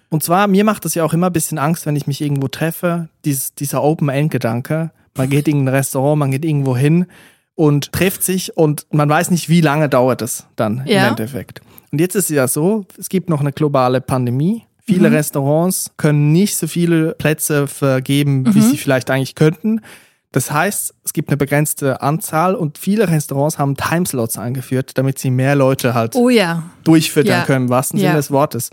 Und 0.10 0.23
zwar, 0.23 0.47
mir 0.47 0.63
macht 0.63 0.86
es 0.86 0.95
ja 0.95 1.04
auch 1.04 1.13
immer 1.13 1.28
ein 1.28 1.34
bisschen 1.34 1.58
Angst, 1.58 1.86
wenn 1.86 1.95
ich 1.95 2.08
mich 2.08 2.21
irgendwo 2.21 2.47
treffe, 2.47 3.10
dieses, 3.25 3.54
dieser 3.54 3.84
Open-End-Gedanke. 3.84 4.91
Man 5.15 5.30
geht 5.30 5.47
in 5.47 5.63
ein 5.63 5.67
Restaurant, 5.67 6.19
man 6.19 6.32
geht 6.32 6.45
irgendwo 6.45 6.75
hin 6.75 7.06
und 7.56 7.91
trifft 7.91 8.23
sich 8.23 8.56
und 8.58 8.86
man 8.91 9.10
weiß 9.10 9.32
nicht, 9.32 9.49
wie 9.49 9.62
lange 9.62 9.89
dauert 9.89 10.21
es 10.21 10.45
dann 10.56 10.84
Ja. 10.86 11.04
im 11.04 11.10
Endeffekt. 11.10 11.62
Und 11.91 11.99
jetzt 11.99 12.15
ist 12.15 12.25
es 12.30 12.36
ja 12.36 12.47
so, 12.47 12.86
es 12.97 13.10
gibt 13.10 13.30
noch 13.30 13.39
eine 13.41 13.52
globale 13.52 14.02
Pandemie. 14.02 14.63
Viele 14.93 15.10
Mhm. 15.10 15.15
Restaurants 15.15 15.91
können 15.97 16.32
nicht 16.32 16.58
so 16.58 16.67
viele 16.67 17.13
Plätze 17.15 17.67
vergeben, 17.67 18.41
Mhm. 18.43 18.56
wie 18.56 18.62
sie 18.62 18.78
vielleicht 18.78 19.10
eigentlich 19.10 19.36
könnten. 19.36 19.82
Das 20.32 20.52
heißt, 20.52 20.93
es 21.04 21.13
gibt 21.13 21.30
eine 21.30 21.38
begrenzte 21.38 22.02
Anzahl 22.02 22.54
und 22.56 22.78
viele 22.78 23.08
Restaurants 23.10 23.58
haben 23.58 23.75
Timeslots 23.75 24.38
eingeführt, 24.38 24.91
damit 24.95 25.17
sie 25.17 25.32
mehr 25.32 25.56
Leute 25.56 25.93
halt 25.95 26.15
Oh 26.15 26.30
ja. 26.30 26.63
durchfüttern 26.84 27.39
Ja. 27.39 27.45
können, 27.45 27.65
im 27.65 27.69
wahrsten 27.69 27.99
Ja. 27.99 28.08
Sinne 28.10 28.17
des 28.17 28.30
Wortes. 28.32 28.69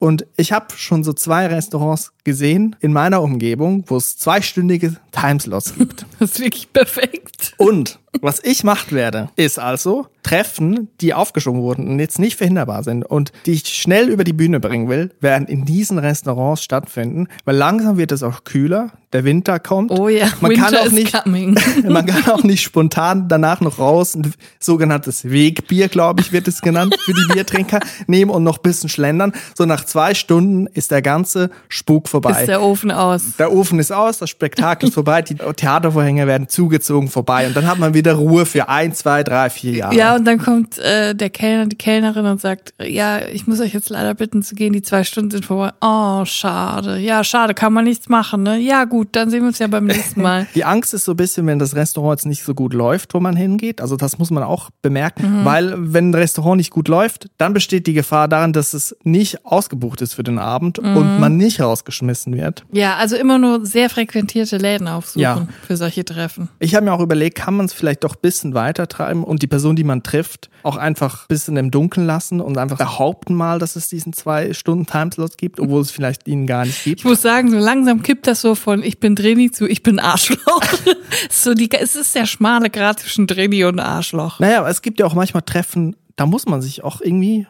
Und 0.00 0.26
ich 0.36 0.52
habe 0.52 0.66
schon 0.76 1.02
so 1.04 1.12
zwei 1.12 1.46
Restaurants 1.46 2.12
gesehen 2.28 2.76
in 2.80 2.92
meiner 2.92 3.22
Umgebung, 3.22 3.84
wo 3.86 3.96
es 3.96 4.18
zweistündige 4.18 4.96
Timeslots 5.10 5.74
gibt. 5.76 6.06
Das 6.18 6.32
ist 6.32 6.40
wirklich 6.40 6.72
perfekt. 6.72 7.54
Und 7.58 8.00
was 8.20 8.42
ich 8.42 8.64
machen 8.64 8.96
werde, 8.96 9.30
ist 9.36 9.60
also 9.60 10.06
Treffen, 10.22 10.88
die 11.00 11.14
aufgeschoben 11.14 11.62
wurden 11.62 11.88
und 11.88 12.00
jetzt 12.00 12.18
nicht 12.18 12.36
verhinderbar 12.36 12.82
sind 12.82 13.04
und 13.04 13.32
die 13.46 13.52
ich 13.52 13.68
schnell 13.68 14.08
über 14.08 14.24
die 14.24 14.32
Bühne 14.32 14.58
bringen 14.58 14.88
will, 14.88 15.12
werden 15.20 15.46
in 15.46 15.64
diesen 15.64 15.98
Restaurants 15.98 16.64
stattfinden, 16.64 17.28
weil 17.44 17.56
langsam 17.56 17.96
wird 17.96 18.10
es 18.10 18.22
auch 18.22 18.44
kühler, 18.44 18.90
der 19.12 19.24
Winter 19.24 19.60
kommt. 19.60 19.90
Oh 19.90 20.08
ja, 20.08 20.28
man 20.40 20.50
Winter 20.50 20.64
kann 20.64 20.74
auch 20.76 20.90
nicht, 20.90 21.22
coming. 21.22 21.56
man 21.88 22.06
kann 22.06 22.32
auch 22.32 22.42
nicht 22.42 22.62
spontan 22.62 23.28
danach 23.28 23.60
noch 23.60 23.78
raus 23.78 24.14
ein 24.16 24.32
sogenanntes 24.58 25.30
Wegbier, 25.30 25.88
glaube 25.88 26.20
ich, 26.20 26.32
wird 26.32 26.48
es 26.48 26.60
genannt, 26.60 26.96
für 27.04 27.14
die 27.14 27.32
Biertrinker 27.32 27.80
nehmen 28.06 28.30
und 28.30 28.42
noch 28.42 28.58
ein 28.58 28.62
bisschen 28.62 28.88
schlendern. 28.88 29.32
So 29.56 29.64
nach 29.64 29.84
zwei 29.84 30.14
Stunden 30.14 30.66
ist 30.66 30.90
der 30.90 31.02
ganze 31.02 31.50
Spuk 31.68 32.08
vorbei. 32.08 32.17
Ist 32.26 32.48
der 32.48 32.62
Ofen 32.62 32.90
aus. 32.90 33.36
Der 33.38 33.52
Ofen 33.52 33.78
ist 33.78 33.92
aus, 33.92 34.18
das 34.18 34.30
Spektakel 34.30 34.88
ist 34.88 34.94
vorbei, 34.94 35.22
die 35.22 35.34
Theatervorhänge 35.34 36.26
werden 36.26 36.48
zugezogen 36.48 37.08
vorbei 37.08 37.46
und 37.46 37.56
dann 37.56 37.66
hat 37.66 37.78
man 37.78 37.94
wieder 37.94 38.14
Ruhe 38.14 38.46
für 38.46 38.68
ein, 38.68 38.92
zwei, 38.94 39.22
drei, 39.22 39.50
vier 39.50 39.72
Jahre. 39.72 39.94
Ja, 39.94 40.16
und 40.16 40.24
dann 40.24 40.38
kommt 40.38 40.78
äh, 40.78 41.14
der 41.14 41.30
Kellner, 41.30 41.66
die 41.66 41.76
Kellnerin 41.76 42.26
und 42.26 42.40
sagt, 42.40 42.74
ja, 42.82 43.26
ich 43.26 43.46
muss 43.46 43.60
euch 43.60 43.74
jetzt 43.74 43.90
leider 43.90 44.14
bitten 44.14 44.42
zu 44.42 44.54
gehen, 44.54 44.72
die 44.72 44.82
zwei 44.82 45.04
Stunden 45.04 45.30
sind 45.30 45.44
vorbei. 45.44 45.72
Oh, 45.80 46.24
schade. 46.24 46.98
Ja, 46.98 47.22
schade, 47.24 47.54
kann 47.54 47.72
man 47.72 47.84
nichts 47.84 48.08
machen, 48.08 48.42
ne? 48.42 48.58
Ja, 48.58 48.84
gut, 48.84 49.08
dann 49.12 49.30
sehen 49.30 49.42
wir 49.42 49.48
uns 49.48 49.58
ja 49.58 49.66
beim 49.66 49.84
nächsten 49.84 50.22
Mal. 50.22 50.46
Die 50.54 50.64
Angst 50.64 50.94
ist 50.94 51.04
so 51.04 51.12
ein 51.12 51.16
bisschen, 51.16 51.46
wenn 51.46 51.58
das 51.58 51.74
Restaurant 51.74 52.18
jetzt 52.18 52.26
nicht 52.26 52.42
so 52.42 52.54
gut 52.54 52.74
läuft, 52.74 53.14
wo 53.14 53.20
man 53.20 53.36
hingeht. 53.36 53.80
Also 53.80 53.96
das 53.96 54.18
muss 54.18 54.30
man 54.30 54.42
auch 54.42 54.70
bemerken, 54.82 55.44
weil 55.44 55.74
wenn 55.76 56.10
ein 56.10 56.14
Restaurant 56.14 56.56
nicht 56.56 56.70
gut 56.70 56.88
läuft, 56.88 57.28
dann 57.38 57.52
besteht 57.52 57.86
die 57.86 57.92
Gefahr 57.92 58.28
daran, 58.28 58.52
dass 58.52 58.74
es 58.74 58.96
nicht 59.04 59.44
ausgebucht 59.44 60.00
ist 60.00 60.14
für 60.14 60.22
den 60.22 60.38
Abend 60.38 60.78
und 60.78 61.20
man 61.20 61.36
nicht 61.36 61.60
rausgeschmissen 61.60 61.97
wird. 62.02 62.64
Ja, 62.72 62.96
also 62.96 63.16
immer 63.16 63.38
nur 63.38 63.64
sehr 63.66 63.90
frequentierte 63.90 64.56
Läden 64.58 64.88
aufsuchen 64.88 65.20
Ja. 65.22 65.46
für 65.66 65.76
solche 65.76 66.04
Treffen. 66.04 66.48
Ich 66.58 66.74
habe 66.74 66.84
mir 66.84 66.92
auch 66.92 67.00
überlegt, 67.00 67.36
kann 67.38 67.54
man 67.56 67.66
es 67.66 67.72
vielleicht 67.72 68.04
doch 68.04 68.14
ein 68.16 68.20
bisschen 68.22 68.54
weiter 68.54 68.88
treiben 68.88 69.24
und 69.24 69.42
die 69.42 69.46
Person, 69.46 69.76
die 69.76 69.84
man 69.84 70.02
trifft, 70.02 70.50
auch 70.62 70.76
einfach 70.76 71.22
ein 71.24 71.28
bisschen 71.28 71.56
im 71.56 71.70
Dunkeln 71.70 72.06
lassen 72.06 72.40
und 72.40 72.58
einfach 72.58 72.78
behaupten 72.78 73.34
mal, 73.34 73.58
dass 73.58 73.76
es 73.76 73.88
diesen 73.88 74.12
zwei 74.12 74.52
Stunden 74.52 74.86
Timeslot 74.86 75.38
gibt, 75.38 75.60
obwohl 75.60 75.80
es 75.82 75.90
vielleicht 75.90 76.26
ihn 76.28 76.46
gar 76.46 76.64
nicht 76.64 76.84
gibt. 76.84 77.00
Ich 77.00 77.04
muss 77.04 77.22
sagen, 77.22 77.50
so 77.50 77.58
langsam 77.58 78.02
kippt 78.02 78.26
das 78.26 78.40
so 78.40 78.54
von 78.54 78.82
ich 78.82 79.00
bin 79.00 79.14
Drini 79.14 79.50
zu 79.50 79.66
ich 79.66 79.82
bin 79.82 79.98
Arschloch. 79.98 80.62
so 81.30 81.54
die, 81.54 81.70
es 81.72 81.96
ist 81.96 82.14
der 82.14 82.26
schmale 82.26 82.70
Grad 82.70 83.00
zwischen 83.00 83.26
Drini 83.26 83.64
und 83.64 83.80
Arschloch. 83.80 84.40
Naja, 84.40 84.60
aber 84.60 84.68
es 84.68 84.82
gibt 84.82 85.00
ja 85.00 85.06
auch 85.06 85.14
manchmal 85.14 85.42
Treffen, 85.42 85.96
da 86.16 86.26
muss 86.26 86.46
man 86.46 86.60
sich 86.62 86.82
auch 86.84 87.00
irgendwie 87.00 87.46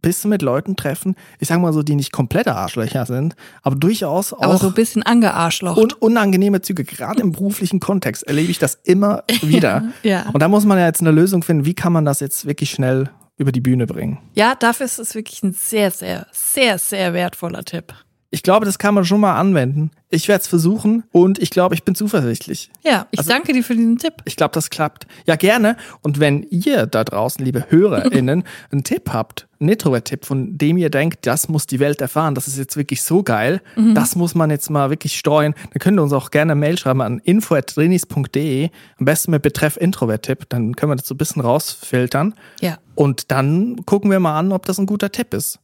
bisschen 0.00 0.30
mit 0.30 0.42
Leuten 0.42 0.76
treffen, 0.76 1.14
ich 1.38 1.48
sag 1.48 1.60
mal 1.60 1.72
so, 1.72 1.82
die 1.82 1.94
nicht 1.94 2.12
komplette 2.12 2.54
Arschlöcher 2.54 3.06
sind, 3.06 3.36
aber 3.62 3.76
durchaus 3.76 4.32
auch 4.32 4.42
Aber 4.42 4.58
so 4.58 4.68
ein 4.68 4.74
bisschen 4.74 5.02
angearschlocht. 5.02 5.78
und 5.78 6.00
unangenehme 6.02 6.60
Züge. 6.62 6.84
Gerade 6.84 7.20
im 7.22 7.32
beruflichen 7.32 7.80
Kontext 7.80 8.22
erlebe 8.24 8.50
ich 8.50 8.58
das 8.58 8.78
immer 8.84 9.24
wieder. 9.42 9.84
Ja. 10.02 10.28
Und 10.32 10.40
da 10.40 10.48
muss 10.48 10.64
man 10.64 10.78
ja 10.78 10.86
jetzt 10.86 11.00
eine 11.00 11.10
Lösung 11.10 11.42
finden, 11.42 11.64
wie 11.64 11.74
kann 11.74 11.92
man 11.92 12.04
das 12.04 12.20
jetzt 12.20 12.46
wirklich 12.46 12.70
schnell 12.70 13.10
über 13.36 13.52
die 13.52 13.60
Bühne 13.60 13.86
bringen. 13.86 14.18
Ja, 14.34 14.54
dafür 14.54 14.84
ist 14.86 14.98
es 14.98 15.14
wirklich 15.14 15.42
ein 15.42 15.52
sehr, 15.52 15.90
sehr, 15.90 16.26
sehr, 16.32 16.78
sehr 16.78 17.14
wertvoller 17.14 17.64
Tipp. 17.64 17.94
Ich 18.30 18.42
glaube, 18.42 18.66
das 18.66 18.78
kann 18.78 18.94
man 18.94 19.04
schon 19.04 19.20
mal 19.20 19.34
anwenden. 19.36 19.90
Ich 20.12 20.26
werde 20.26 20.42
es 20.42 20.48
versuchen 20.48 21.04
und 21.12 21.38
ich 21.38 21.50
glaube, 21.50 21.76
ich 21.76 21.84
bin 21.84 21.94
zuversichtlich. 21.94 22.68
Ja, 22.84 23.06
ich 23.12 23.20
Also- 23.20 23.30
danke 23.30 23.52
dir 23.52 23.62
für 23.62 23.76
diesen 23.76 23.96
Tipp. 23.98 24.14
Ich 24.24 24.34
glaube, 24.34 24.52
das 24.52 24.68
klappt. 24.68 25.06
Ja, 25.24 25.36
gerne. 25.36 25.76
Und 26.02 26.18
wenn 26.18 26.42
ihr 26.50 26.86
da 26.86 27.04
draußen, 27.04 27.44
liebe 27.44 27.66
HörerInnen, 27.68 28.42
einen 28.72 28.82
Tipp 28.82 29.10
habt, 29.12 29.46
einen 29.60 29.68
Introvert-Tipp, 29.68 30.24
von 30.24 30.58
dem 30.58 30.78
ihr 30.78 30.90
denkt, 30.90 31.26
das 31.28 31.48
muss 31.48 31.66
die 31.68 31.78
Welt 31.78 32.00
erfahren, 32.00 32.34
das 32.34 32.48
ist 32.48 32.58
jetzt 32.58 32.76
wirklich 32.76 33.02
so 33.02 33.22
geil, 33.22 33.60
das 33.94 34.16
muss 34.16 34.34
man 34.34 34.50
jetzt 34.50 34.68
mal 34.68 34.90
wirklich 34.90 35.16
streuen, 35.16 35.54
dann 35.72 35.78
könnt 35.78 35.96
ihr 35.98 36.02
uns 36.02 36.12
auch 36.12 36.30
gerne 36.30 36.52
eine 36.52 36.60
Mail 36.60 36.76
schreiben 36.76 37.02
an 37.02 37.20
info.drinis.de, 37.22 38.70
am 38.98 39.04
besten 39.04 39.30
mit 39.30 39.42
Betreff 39.42 39.76
Introvert-Tipp, 39.76 40.46
dann 40.48 40.74
können 40.74 40.90
wir 40.92 40.96
das 40.96 41.06
so 41.06 41.14
ein 41.14 41.18
bisschen 41.18 41.42
rausfiltern. 41.42 42.34
Ja. 42.60 42.78
Und 42.94 43.30
dann 43.30 43.84
gucken 43.86 44.10
wir 44.10 44.18
mal 44.20 44.38
an, 44.38 44.50
ob 44.52 44.66
das 44.66 44.78
ein 44.78 44.86
guter 44.86 45.12
Tipp 45.12 45.34
ist. 45.34 45.60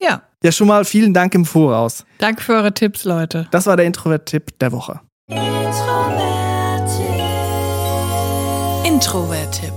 Ja. 0.00 0.22
Ja, 0.44 0.52
schon 0.52 0.68
mal 0.68 0.84
vielen 0.84 1.12
Dank 1.14 1.34
im 1.34 1.44
Voraus. 1.44 2.04
Danke 2.18 2.42
für 2.42 2.52
eure 2.54 2.72
Tipps, 2.72 3.02
Leute. 3.04 3.48
Das 3.50 3.66
war 3.66 3.76
der 3.76 3.86
Introvert-Tipp 3.86 4.56
der 4.60 4.70
Woche. 4.70 5.00
Introvert-Tipp. 8.84 9.72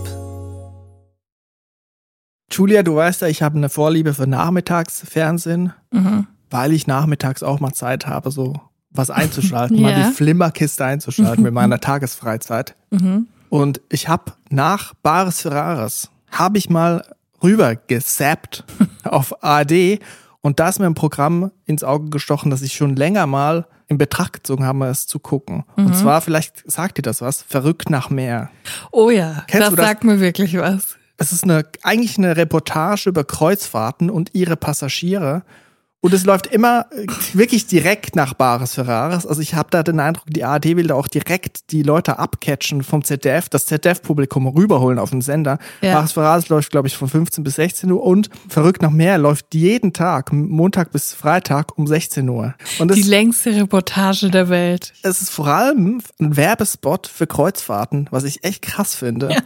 Julia, 2.52 2.84
du 2.84 2.96
weißt 2.96 3.22
ja, 3.22 3.28
ich 3.28 3.42
habe 3.42 3.58
eine 3.58 3.70
Vorliebe 3.70 4.14
für 4.14 4.28
Nachmittagsfernsehen, 4.28 5.74
Mhm. 5.92 6.28
weil 6.50 6.74
ich 6.74 6.86
nachmittags 6.86 7.44
auch 7.44 7.60
mal 7.60 7.74
Zeit 7.74 8.06
habe, 8.08 8.30
so 8.30 8.54
was 8.92 9.10
einzuschalten, 9.10 9.82
mal 9.82 9.92
Ja. 9.92 10.08
die 10.10 10.14
Flimmerkiste 10.14 10.86
einzuschalten 10.86 11.44
mit 11.44 11.54
meiner 11.54 11.80
Tagesfreizeit. 11.80 12.76
Mhm. 12.92 13.28
Und 13.50 13.82
ich 13.90 14.08
habe 14.08 14.34
nach 14.50 14.94
Bares 15.02 15.42
Ferraris, 15.42 16.10
habe 16.30 16.58
ich 16.58 16.70
mal 16.70 17.04
rüber 17.42 17.76
gesappt 17.76 18.64
auf 19.04 19.44
ARD 19.44 20.00
und 20.42 20.60
da 20.60 20.70
ist 20.70 20.80
mir 20.80 20.88
ein 20.88 20.96
Programm 20.96 21.52
ins 21.66 21.84
Auge 21.84 22.10
gestochen, 22.10 22.50
das 22.52 22.62
ich 22.62 22.74
schon 22.74 22.96
länger 22.96 23.28
mal 23.28 23.68
in 23.88 23.98
Betracht 23.98 24.34
gezogen 24.34 24.66
habe, 24.66 24.86
es 24.86 25.06
zu 25.06 25.20
gucken. 25.20 25.66
Mhm. 25.76 25.88
Und 25.88 25.96
zwar, 25.96 26.22
vielleicht 26.22 26.64
sagt 26.70 26.98
dir 26.98 27.02
das 27.02 27.22
was, 27.22 27.42
Verrückt 27.44 27.90
nach 27.90 28.10
Meer. 28.10 28.50
Oh 28.92 29.10
ja, 29.10 29.44
Kennst 29.48 29.68
das, 29.68 29.76
das? 29.76 29.86
sagt 29.86 30.04
mir 30.04 30.20
wirklich 30.20 30.58
was. 30.58 30.98
Es 31.18 31.32
ist 31.32 31.44
eine, 31.44 31.66
eigentlich 31.84 32.18
eine 32.18 32.36
Reportage 32.36 33.10
über 33.10 33.24
Kreuzfahrten 33.24 34.10
und 34.10 34.34
ihre 34.34 34.56
Passagiere. 34.56 35.44
Und 36.04 36.14
es 36.14 36.26
läuft 36.26 36.48
immer 36.48 36.88
äh, 36.92 37.06
wirklich 37.34 37.68
direkt 37.68 38.16
nach 38.16 38.34
Bares 38.34 38.74
Ferraris. 38.74 39.28
Also 39.28 39.40
ich 39.40 39.54
habe 39.54 39.70
da 39.70 39.84
den 39.84 40.00
Eindruck, 40.00 40.26
die 40.28 40.44
ARD 40.44 40.76
will 40.76 40.88
da 40.88 40.96
auch 40.96 41.08
direkt 41.08 41.72
die 41.72 41.84
Leute 41.84 42.18
abcatchen 42.18 42.82
vom 42.84 43.04
ZDF, 43.04 43.50
das 43.50 43.68
ZDF-Publikum 43.68 44.48
rüberholen 44.48 44.98
auf 44.98 45.12
den 45.12 45.22
Sender. 45.22 45.60
Ja. 45.82 45.94
Bares 45.94 46.14
Ferraris 46.14 46.50
läuft, 46.50 46.72
glaube 46.72 46.88
ich, 46.88 46.98
von 46.98 47.08
15 47.08 47.44
bis 47.44 47.56
16 47.56 47.92
Uhr 47.92 48.02
und 48.02 48.30
Verrückt 48.50 48.82
nach 48.82 48.90
Meer 48.90 49.20
läuft 49.20 49.54
jeden 49.54 49.94
Tag, 49.94 50.34
Montag 50.34 50.92
bis 50.92 51.14
Freitag 51.14 51.78
um 51.78 51.86
16 51.86 52.28
Uhr. 52.28 52.56
Und 52.80 52.96
Die 52.96 53.04
längste 53.04 53.56
Reportage 53.56 54.32
der 54.32 54.50
Welt. 54.50 54.94
es 55.04 55.22
ist 55.22 55.30
vor 55.30 55.48
allem 55.48 56.02
ein 56.20 56.36
Werbespot 56.36 57.06
für 57.06 57.28
Kreuzfahrten, 57.28 58.08
was 58.10 58.24
ich 58.24 58.44
echt 58.44 58.64
krass 58.64 58.96
finde. 58.96 59.44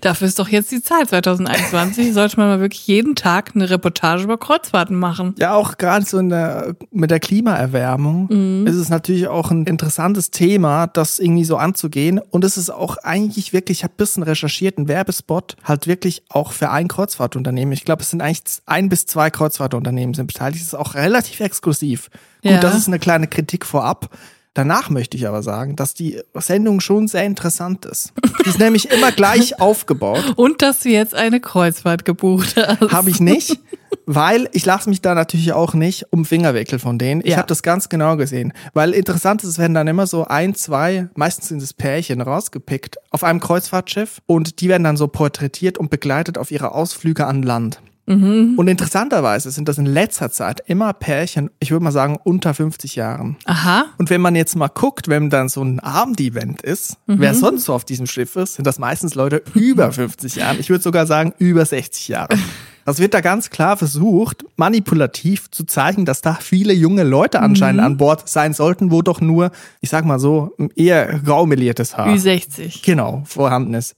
Dafür 0.00 0.26
ist 0.28 0.38
doch 0.38 0.48
jetzt 0.48 0.70
die 0.72 0.82
Zeit, 0.82 1.08
2021. 1.08 2.12
Sollte 2.14 2.36
man 2.38 2.48
mal 2.48 2.60
wirklich 2.60 2.86
jeden 2.86 3.14
Tag 3.14 3.52
eine 3.54 3.68
Reportage 3.70 4.24
über 4.24 4.38
Kreuzfahrten 4.38 4.96
machen. 4.96 5.34
Ja, 5.38 5.54
auch 5.54 5.78
gerade 5.78 6.04
so 6.04 6.18
in 6.18 6.28
der, 6.28 6.74
mit 6.90 7.10
der 7.10 7.20
Klimaerwärmung 7.20 8.64
ist 8.66 8.76
es 8.76 8.88
natürlich 8.88 9.28
auch 9.28 9.50
ein 9.50 9.64
interessantes 9.66 10.30
Thema, 10.30 10.86
das 10.86 11.18
irgendwie 11.18 11.44
so 11.44 11.56
anzugehen. 11.56 12.18
Und 12.30 12.44
es 12.44 12.56
ist 12.56 12.70
auch 12.70 12.96
eigentlich 12.98 13.52
wirklich, 13.52 13.78
ich 13.78 13.84
habe 13.84 13.94
ein 13.94 13.96
bisschen 13.98 14.22
recherchiert, 14.22 14.78
ein 14.78 14.88
Werbespot 14.88 15.56
halt 15.64 15.86
wirklich 15.86 16.22
auch 16.28 16.52
für 16.52 16.70
ein 16.70 16.88
Kreuzfahrtunternehmen. 16.88 17.72
Ich 17.72 17.84
glaube, 17.84 18.02
es 18.02 18.10
sind 18.10 18.20
eigentlich 18.22 18.42
ein 18.66 18.88
bis 18.88 19.06
zwei 19.06 19.30
Kreuzfahrtunternehmen 19.30 20.14
sind 20.14 20.26
beteiligt. 20.26 20.60
Es 20.62 20.68
ist 20.68 20.74
auch 20.74 20.94
relativ 20.94 21.40
exklusiv. 21.40 22.10
Gut, 22.42 22.52
Ja. 22.52 22.60
das 22.60 22.74
ist 22.76 22.88
eine 22.88 22.98
kleine 22.98 23.26
Kritik 23.26 23.64
vorab. 23.64 24.10
Danach 24.54 24.88
möchte 24.88 25.16
ich 25.16 25.26
aber 25.26 25.42
sagen, 25.42 25.74
dass 25.74 25.94
die 25.94 26.20
Sendung 26.34 26.80
schon 26.80 27.08
sehr 27.08 27.24
interessant 27.24 27.84
ist. 27.84 28.12
Die 28.44 28.48
ist 28.50 28.60
nämlich 28.60 28.90
immer 28.92 29.10
gleich 29.10 29.60
aufgebaut. 29.60 30.34
Und 30.36 30.62
dass 30.62 30.80
du 30.80 30.90
jetzt 30.90 31.14
eine 31.14 31.40
Kreuzfahrt 31.40 32.04
gebucht 32.04 32.54
hast. 32.56 32.92
Habe 32.92 33.10
ich 33.10 33.18
nicht, 33.18 33.58
weil 34.06 34.48
ich 34.52 34.64
lasse 34.64 34.88
mich 34.88 35.00
da 35.02 35.16
natürlich 35.16 35.52
auch 35.54 35.74
nicht 35.74 36.06
um 36.12 36.24
Finger 36.24 36.54
wickeln 36.54 36.78
von 36.78 36.98
denen. 37.00 37.20
Ich 37.22 37.32
Ja. 37.32 37.38
habe 37.38 37.48
das 37.48 37.64
ganz 37.64 37.88
genau 37.88 38.16
gesehen. 38.16 38.52
Weil 38.74 38.92
interessant 38.92 39.42
ist, 39.42 39.48
es 39.50 39.58
werden 39.58 39.74
dann 39.74 39.88
immer 39.88 40.06
so 40.06 40.24
ein, 40.24 40.54
zwei, 40.54 41.08
meistens 41.16 41.48
sind 41.48 41.60
es 41.60 41.72
Pärchen 41.74 42.20
rausgepickt 42.20 42.96
auf 43.10 43.24
einem 43.24 43.40
Kreuzfahrtschiff 43.40 44.20
und 44.26 44.60
die 44.60 44.68
werden 44.68 44.84
dann 44.84 44.96
so 44.96 45.08
porträtiert 45.08 45.78
und 45.78 45.90
begleitet 45.90 46.38
auf 46.38 46.52
ihre 46.52 46.72
Ausflüge 46.72 47.26
an 47.26 47.42
Land. 47.42 47.80
Und 48.06 48.68
interessanterweise 48.68 49.50
sind 49.50 49.68
das 49.68 49.78
in 49.78 49.86
letzter 49.86 50.30
Zeit 50.30 50.62
immer 50.66 50.92
Pärchen, 50.92 51.50
ich 51.58 51.70
würde 51.70 51.84
mal 51.84 51.92
sagen, 51.92 52.18
unter 52.22 52.52
50 52.52 52.96
Jahren. 52.96 53.36
Aha. 53.46 53.86
Und 53.96 54.10
wenn 54.10 54.20
man 54.20 54.36
jetzt 54.36 54.56
mal 54.56 54.68
guckt, 54.68 55.08
wenn 55.08 55.30
dann 55.30 55.48
so 55.48 55.62
ein 55.62 55.80
Abendevent 55.80 56.60
ist, 56.60 56.98
wer 57.06 57.34
sonst 57.34 57.64
so 57.64 57.72
auf 57.72 57.84
diesem 57.84 58.06
Schiff 58.06 58.36
ist, 58.36 58.54
sind 58.54 58.66
das 58.66 58.78
meistens 58.78 59.14
Leute 59.14 59.42
über 59.54 59.90
50 59.90 60.36
Jahren. 60.36 60.60
Ich 60.60 60.68
würde 60.68 60.82
sogar 60.82 61.06
sagen 61.06 61.32
über 61.38 61.64
60 61.64 62.08
Jahre. 62.08 62.36
Das 62.84 62.98
wird 62.98 63.14
da 63.14 63.22
ganz 63.22 63.48
klar 63.48 63.78
versucht, 63.78 64.44
manipulativ 64.56 65.50
zu 65.50 65.64
zeigen, 65.64 66.04
dass 66.04 66.20
da 66.20 66.34
viele 66.34 66.74
junge 66.74 67.02
Leute 67.02 67.40
anscheinend 67.40 67.80
an 67.80 67.96
Bord 67.96 68.28
sein 68.28 68.52
sollten, 68.52 68.90
wo 68.90 69.00
doch 69.00 69.22
nur, 69.22 69.50
ich 69.80 69.88
sag 69.88 70.04
mal 70.04 70.18
so, 70.18 70.54
eher 70.76 71.20
graumeliertes 71.20 71.96
Haar 71.96 72.08
Ü60. 72.08 72.84
genau 72.84 73.22
vorhanden 73.24 73.72
ist. 73.72 73.96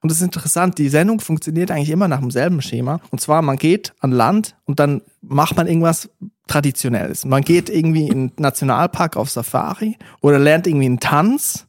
Und 0.00 0.10
das 0.10 0.18
ist 0.18 0.24
interessant, 0.24 0.78
die 0.78 0.88
Sendung 0.88 1.20
funktioniert 1.20 1.70
eigentlich 1.70 1.90
immer 1.90 2.06
nach 2.08 2.20
demselben 2.20 2.62
Schema. 2.62 3.00
Und 3.10 3.20
zwar, 3.20 3.42
man 3.42 3.56
geht 3.56 3.92
an 4.00 4.12
Land 4.12 4.54
und 4.64 4.78
dann 4.78 5.02
macht 5.22 5.56
man 5.56 5.66
irgendwas 5.66 6.08
Traditionelles. 6.46 7.24
Man 7.24 7.42
geht 7.42 7.68
irgendwie 7.68 8.06
in 8.08 8.28
den 8.28 8.32
Nationalpark 8.38 9.16
auf 9.16 9.28
Safari 9.30 9.96
oder 10.20 10.38
lernt 10.38 10.66
irgendwie 10.66 10.86
einen 10.86 11.00
Tanz. 11.00 11.64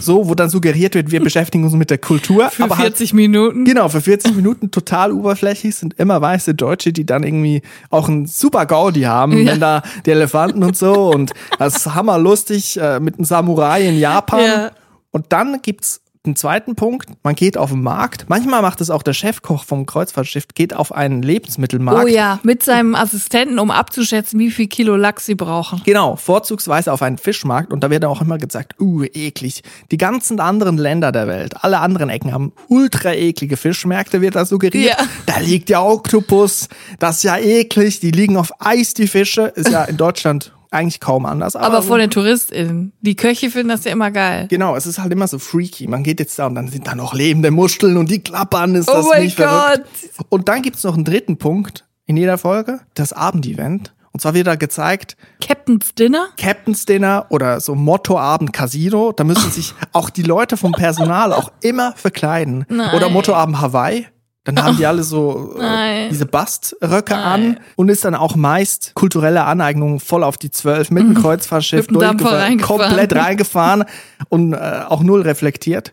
So, 0.00 0.28
wo 0.28 0.34
dann 0.34 0.50
suggeriert 0.50 0.96
wird, 0.96 1.12
wir 1.12 1.20
beschäftigen 1.22 1.62
uns 1.62 1.74
mit 1.74 1.90
der 1.90 1.98
Kultur. 1.98 2.50
Für 2.50 2.64
aber 2.64 2.74
40 2.74 3.12
Minuten. 3.14 3.58
Halt, 3.58 3.68
genau, 3.68 3.88
für 3.88 4.00
40 4.00 4.34
Minuten 4.34 4.72
total 4.72 5.12
oberflächlich 5.12 5.76
sind 5.76 5.94
immer 5.94 6.20
weiße 6.20 6.56
Deutsche, 6.56 6.92
die 6.92 7.06
dann 7.06 7.22
irgendwie 7.22 7.62
auch 7.90 8.08
ein 8.08 8.26
super 8.26 8.66
Gaudi 8.66 9.02
haben, 9.02 9.38
Ja. 9.38 9.52
wenn 9.52 9.60
da 9.60 9.82
die 10.04 10.10
Elefanten 10.10 10.64
und 10.64 10.76
so 10.76 11.10
und 11.12 11.30
das 11.60 11.76
ist 11.76 11.94
hammerlustig 11.94 12.80
äh, 12.80 12.98
mit 12.98 13.14
einem 13.14 13.24
Samurai 13.26 13.86
in 13.86 13.96
Japan. 13.96 14.40
Ja. 14.44 14.70
Und 15.12 15.26
dann 15.28 15.62
gibt's 15.62 16.00
den 16.26 16.36
zweiten 16.36 16.74
Punkt, 16.74 17.08
man 17.22 17.34
geht 17.34 17.56
auf 17.56 17.70
den 17.70 17.82
Markt. 17.82 18.26
Manchmal 18.28 18.60
macht 18.62 18.80
es 18.80 18.90
auch 18.90 19.02
der 19.02 19.14
Chefkoch 19.14 19.64
vom 19.64 19.86
Kreuzfahrtschiff, 19.86 20.48
geht 20.54 20.74
auf 20.74 20.92
einen 20.92 21.22
Lebensmittelmarkt. 21.22 22.04
Oh 22.04 22.08
ja, 22.08 22.38
mit 22.42 22.62
seinem 22.62 22.94
Assistenten, 22.94 23.58
um 23.58 23.70
abzuschätzen, 23.70 24.38
wie 24.38 24.50
viel 24.50 24.66
Kilo 24.66 24.96
Lachs 24.96 25.26
sie 25.26 25.34
brauchen. 25.34 25.80
Genau, 25.84 26.16
vorzugsweise 26.16 26.92
auf 26.92 27.02
einen 27.02 27.18
Fischmarkt 27.18 27.72
und 27.72 27.82
da 27.82 27.90
wird 27.90 28.04
auch 28.04 28.20
immer 28.20 28.38
gesagt, 28.38 28.80
uh, 28.80 29.04
eklig. 29.04 29.62
Die 29.90 29.96
ganzen 29.96 30.40
anderen 30.40 30.76
Länder 30.76 31.12
der 31.12 31.28
Welt, 31.28 31.64
alle 31.64 31.78
anderen 31.78 32.10
Ecken 32.10 32.32
haben 32.32 32.52
ultra 32.68 33.14
eklige 33.14 33.56
Fischmärkte, 33.56 34.20
wird 34.20 34.36
da 34.36 34.44
suggeriert. 34.44 34.98
Ja. 34.98 35.06
Da 35.26 35.38
liegt 35.38 35.70
ja 35.70 35.82
Oktopus, 35.82 36.68
das 36.98 37.18
ist 37.18 37.22
ja 37.22 37.38
eklig, 37.38 38.00
die 38.00 38.10
liegen 38.10 38.36
auf 38.36 38.52
Eis, 38.60 38.94
die 38.94 39.06
Fische, 39.06 39.42
ist 39.54 39.70
ja 39.70 39.84
in 39.84 39.96
Deutschland 39.96 40.52
eigentlich 40.70 41.00
kaum 41.00 41.26
anders. 41.26 41.56
Aber 41.56 41.82
so- 41.82 41.88
von 41.88 41.98
den 41.98 42.10
TouristInnen. 42.10 42.92
Die 43.00 43.16
Köche 43.16 43.50
finden 43.50 43.68
das 43.68 43.84
ja 43.84 43.92
immer 43.92 44.10
geil. 44.10 44.46
Genau, 44.48 44.76
es 44.76 44.86
ist 44.86 44.98
halt 44.98 45.12
immer 45.12 45.28
so 45.28 45.38
freaky. 45.38 45.86
Man 45.86 46.02
geht 46.02 46.20
jetzt 46.20 46.38
da 46.38 46.46
und 46.46 46.54
dann 46.54 46.68
sind 46.68 46.86
da 46.86 46.94
noch 46.94 47.14
lebende 47.14 47.50
Muscheln 47.50 47.96
und 47.96 48.10
die 48.10 48.20
klappern, 48.20 48.74
ist 48.74 48.88
Oh 48.88 48.94
das 48.94 49.06
mein 49.08 49.22
nicht 49.24 49.36
verrückt? 49.36 49.84
Gott. 50.16 50.26
Und 50.28 50.48
dann 50.48 50.62
gibt's 50.62 50.82
noch 50.84 50.94
einen 50.94 51.04
dritten 51.04 51.36
Punkt 51.38 51.84
in 52.06 52.16
jeder 52.16 52.38
Folge, 52.38 52.80
das 52.94 53.12
Abendevent. 53.12 53.92
Und 54.12 54.20
zwar 54.20 54.32
wird 54.32 54.46
da 54.46 54.54
gezeigt, 54.54 55.16
Captain's 55.46 55.94
Dinner? 55.94 56.28
Captain's 56.38 56.86
Dinner 56.86 57.26
oder 57.28 57.60
so 57.60 57.74
Mottoabend 57.74 58.52
Casino, 58.54 59.12
da 59.12 59.24
müssen 59.24 59.50
sich 59.50 59.74
auch 59.92 60.08
die 60.08 60.22
Leute 60.22 60.56
vom 60.56 60.72
Personal 60.72 61.34
auch 61.34 61.52
immer 61.60 61.92
verkleiden. 61.96 62.64
Nein. 62.70 62.94
Oder 62.94 63.10
Mottoabend 63.10 63.60
Hawaii. 63.60 64.06
Dann 64.46 64.62
haben 64.62 64.76
die 64.76 64.86
alle 64.86 65.02
so 65.02 65.56
äh, 65.60 66.08
diese 66.08 66.24
Baströcke 66.24 67.16
an 67.16 67.58
und 67.74 67.88
ist 67.88 68.04
dann 68.04 68.14
auch 68.14 68.36
meist 68.36 68.92
kulturelle 68.94 69.44
Aneignung 69.44 69.98
voll 69.98 70.22
auf 70.22 70.36
die 70.38 70.50
Zwölf 70.50 70.90
mit 70.90 71.02
dem 71.02 71.14
Kreuzfahrtschiff 71.14 71.90
Mit 71.90 72.00
dem 72.00 72.08
reingefahren. 72.08 72.60
komplett 72.60 73.14
reingefahren 73.14 73.84
und 74.28 74.52
äh, 74.54 74.82
auch 74.88 75.02
null 75.02 75.22
reflektiert. 75.22 75.92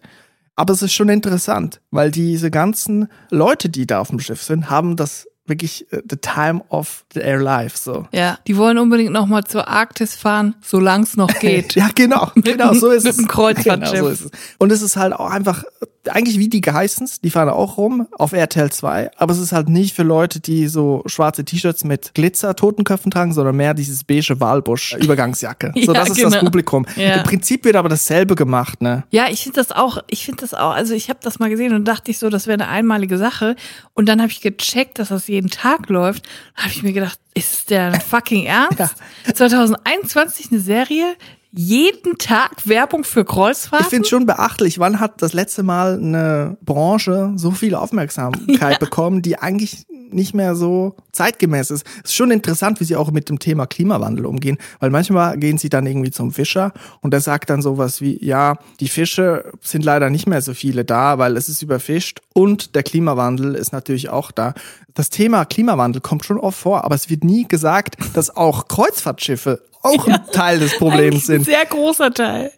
Aber 0.55 0.71
es 0.71 0.83
ist 0.83 0.93
schon 0.93 1.09
interessant, 1.09 1.81
weil 1.89 2.11
diese 2.11 2.51
ganzen 2.51 3.07
Leute, 3.31 3.69
die 3.69 3.87
da 3.87 3.99
auf 3.99 4.09
dem 4.09 4.19
Schiff 4.19 4.43
sind, 4.43 4.69
haben 4.69 4.95
das 4.95 5.27
wirklich 5.45 5.91
äh, 5.91 6.01
the 6.09 6.15
time 6.17 6.61
of 6.69 7.03
their 7.13 7.39
life 7.39 7.77
so. 7.77 8.07
Ja. 8.13 8.39
Die 8.47 8.55
wollen 8.57 8.77
unbedingt 8.77 9.11
noch 9.11 9.25
mal 9.25 9.43
zur 9.43 9.67
Arktis 9.67 10.15
fahren, 10.15 10.55
solange 10.61 11.03
es 11.03 11.17
noch 11.17 11.33
geht. 11.39 11.75
Ja, 11.75 11.89
genau, 11.93 12.31
genau, 12.35 12.73
so 12.73 12.89
ist 12.91 13.03
mit 13.03 13.11
es. 13.11 13.17
dem 13.17 13.27
Kreuzfahrtschiff. 13.27 13.91
Genau, 13.91 14.05
so 14.05 14.09
ist 14.09 14.25
es. 14.25 14.31
Und 14.57 14.71
es 14.71 14.81
ist 14.81 14.95
halt 14.95 15.13
auch 15.13 15.29
einfach, 15.29 15.63
eigentlich 16.09 16.37
wie 16.37 16.49
die 16.49 16.61
Geissens, 16.61 17.21
die 17.21 17.29
fahren 17.29 17.49
auch 17.49 17.77
rum 17.77 18.07
auf 18.11 18.33
RTL 18.33 18.71
2, 18.71 19.11
aber 19.17 19.31
es 19.33 19.39
ist 19.39 19.51
halt 19.53 19.69
nicht 19.69 19.95
für 19.95 20.03
Leute, 20.03 20.39
die 20.39 20.67
so 20.67 21.01
schwarze 21.05 21.45
T-Shirts 21.45 21.83
mit 21.85 22.13
Glitzer-Totenköpfen 22.13 23.11
tragen, 23.11 23.33
sondern 23.33 23.55
mehr 23.55 23.73
dieses 23.73 24.03
beige 24.03 24.39
Walbusch-Übergangsjacke. 24.39 25.71
so, 25.85 25.93
Ja, 25.93 25.99
das 26.01 26.09
ist 26.09 26.17
genau. 26.17 26.29
das 26.29 26.39
Publikum. 26.39 26.85
Ja. 26.95 27.15
Im 27.15 27.23
Prinzip 27.23 27.65
wird 27.65 27.75
aber 27.75 27.89
dasselbe 27.89 28.35
gemacht, 28.35 28.81
ne? 28.81 29.03
Ja, 29.11 29.27
ich 29.29 29.43
finde 29.43 29.59
das 29.59 29.71
auch, 29.71 29.97
ich 30.09 30.25
finde 30.25 30.41
das 30.41 30.53
auch, 30.53 30.71
also 30.73 30.93
ich 30.93 31.09
habe 31.09 31.19
das 31.21 31.39
mal 31.39 31.49
gesehen 31.49 31.73
und 31.73 31.85
dachte 31.85 32.11
ich 32.11 32.17
so, 32.19 32.29
das 32.29 32.47
wäre 32.47 32.55
eine 32.61 32.67
einmalige 32.67 33.17
Sache. 33.17 33.55
Und 33.93 34.07
dann 34.07 34.21
habe 34.21 34.31
ich 34.31 34.41
gecheckt, 34.41 34.99
dass 34.99 35.09
das 35.09 35.27
jeden 35.33 35.49
Tag 35.49 35.89
läuft. 35.89 36.27
Habe 36.55 36.69
ich 36.69 36.83
mir 36.83 36.93
gedacht, 36.93 37.19
ist 37.33 37.69
der 37.69 37.99
fucking 38.09 38.45
ernst? 38.45 38.95
2021 39.33 40.51
eine 40.51 40.59
Serie, 40.59 41.15
jeden 41.51 42.17
Tag 42.17 42.67
Werbung 42.67 43.03
für 43.03 43.21
Ich 43.21 43.27
Kreuzfahrten? 43.27 43.87
finde 43.89 44.07
schon 44.07 44.25
beachtlich, 44.25 44.79
wann 44.79 44.99
hat 44.99 45.21
das 45.21 45.33
letzte 45.33 45.61
Mal 45.61 45.97
eine 45.97 46.57
Branche 46.61 47.33
so 47.35 47.51
viel 47.51 47.75
Aufmerksamkeit 47.75 48.79
bekommen, 48.79 49.21
die 49.21 49.37
eigentlich 49.37 49.85
nicht 50.13 50.33
mehr 50.33 50.55
so 50.55 50.95
zeitgemäß 51.11 51.71
ist. 51.71 51.85
Es 52.03 52.11
ist 52.11 52.15
schon 52.15 52.31
interessant, 52.31 52.79
wie 52.79 52.83
sie 52.83 52.95
auch 52.95 53.11
mit 53.11 53.29
dem 53.29 53.39
Thema 53.39 53.65
Klimawandel 53.65 54.25
umgehen, 54.25 54.57
weil 54.79 54.89
manchmal 54.89 55.37
gehen 55.37 55.57
sie 55.57 55.69
dann 55.69 55.85
irgendwie 55.85 56.11
zum 56.11 56.31
Fischer 56.31 56.71
und 57.01 57.11
der 57.11 57.21
sagt 57.21 57.49
dann 57.49 57.61
sowas 57.61 58.01
wie, 58.01 58.23
ja, 58.23 58.57
die 58.79 58.89
Fische 58.89 59.51
sind 59.61 59.83
leider 59.83 60.09
nicht 60.09 60.27
mehr 60.27 60.41
so 60.41 60.53
viele 60.53 60.85
da, 60.85 61.17
weil 61.17 61.37
es 61.37 61.49
ist 61.49 61.61
überfischt 61.61 62.21
und 62.33 62.75
der 62.75 62.83
Klimawandel 62.83 63.55
ist 63.55 63.73
natürlich 63.73 64.09
auch 64.09 64.31
da. 64.31 64.53
Das 64.93 65.09
Thema 65.09 65.45
Klimawandel 65.45 66.01
kommt 66.01 66.23
schon 66.25 66.37
oft 66.37 66.59
vor, 66.59 66.83
aber 66.83 66.93
es 66.93 67.09
wird 67.09 67.22
nie 67.23 67.47
gesagt, 67.47 67.95
dass 68.13 68.35
auch 68.35 68.67
Kreuzfahrtschiffe 68.67 69.61
auch 69.83 70.07
ein 70.07 70.19
Teil 70.31 70.59
des 70.59 70.77
Problems 70.77 71.15
ein 71.15 71.19
sind. 71.19 71.45
sehr 71.45 71.65
großer 71.65 72.11
Teil. 72.13 72.51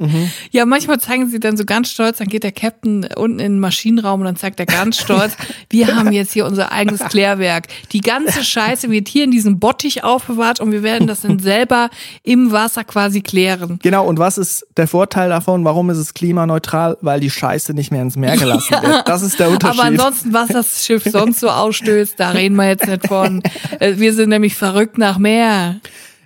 Ja, 0.51 0.65
manchmal 0.65 0.99
zeigen 0.99 1.29
sie 1.29 1.39
dann 1.39 1.57
so 1.57 1.65
ganz 1.65 1.89
stolz, 1.89 2.19
dann 2.19 2.27
geht 2.27 2.43
der 2.43 2.51
Captain 2.51 3.07
unten 3.15 3.39
in 3.39 3.53
den 3.53 3.59
Maschinenraum 3.59 4.21
und 4.21 4.25
dann 4.25 4.35
zeigt 4.35 4.59
er 4.59 4.65
ganz 4.65 4.99
stolz, 4.99 5.35
wir 5.69 5.95
haben 5.95 6.11
jetzt 6.11 6.33
hier 6.33 6.45
unser 6.45 6.71
eigenes 6.71 7.01
Klärwerk. 7.01 7.67
Die 7.91 8.01
ganze 8.01 8.43
Scheiße 8.43 8.89
wird 8.89 9.07
hier 9.07 9.23
in 9.23 9.31
diesem 9.31 9.59
Bottich 9.59 10.03
aufbewahrt 10.03 10.59
und 10.59 10.71
wir 10.71 10.83
werden 10.83 11.07
das 11.07 11.21
dann 11.21 11.39
selber 11.39 11.89
im 12.23 12.51
Wasser 12.51 12.83
quasi 12.83 13.21
klären. 13.21 13.79
Genau, 13.81 14.05
und 14.05 14.19
was 14.19 14.38
ist 14.38 14.65
der 14.77 14.88
Vorteil 14.88 15.29
davon? 15.29 15.65
Warum 15.65 15.89
ist 15.89 15.97
es 15.97 16.13
klimaneutral? 16.13 16.97
Weil 17.01 17.19
die 17.19 17.29
Scheiße 17.29 17.73
nicht 17.73 17.91
mehr 17.91 18.01
ins 18.01 18.15
Meer 18.15 18.38
gelassen 18.38 18.75
wird. 18.81 19.07
Das 19.07 19.21
ist 19.21 19.39
der 19.39 19.49
Unterschied. 19.49 19.79
Aber 19.79 19.88
ansonsten, 19.88 20.33
was 20.33 20.49
das 20.49 20.85
Schiff 20.85 21.03
sonst 21.03 21.39
so 21.39 21.49
ausstößt, 21.49 22.19
da 22.19 22.31
reden 22.31 22.55
wir 22.55 22.67
jetzt 22.67 22.88
nicht 22.88 23.07
von. 23.07 23.41
Wir 23.79 24.13
sind 24.13 24.29
nämlich 24.29 24.55
verrückt 24.55 24.97
nach 24.97 25.17
Meer. 25.17 25.79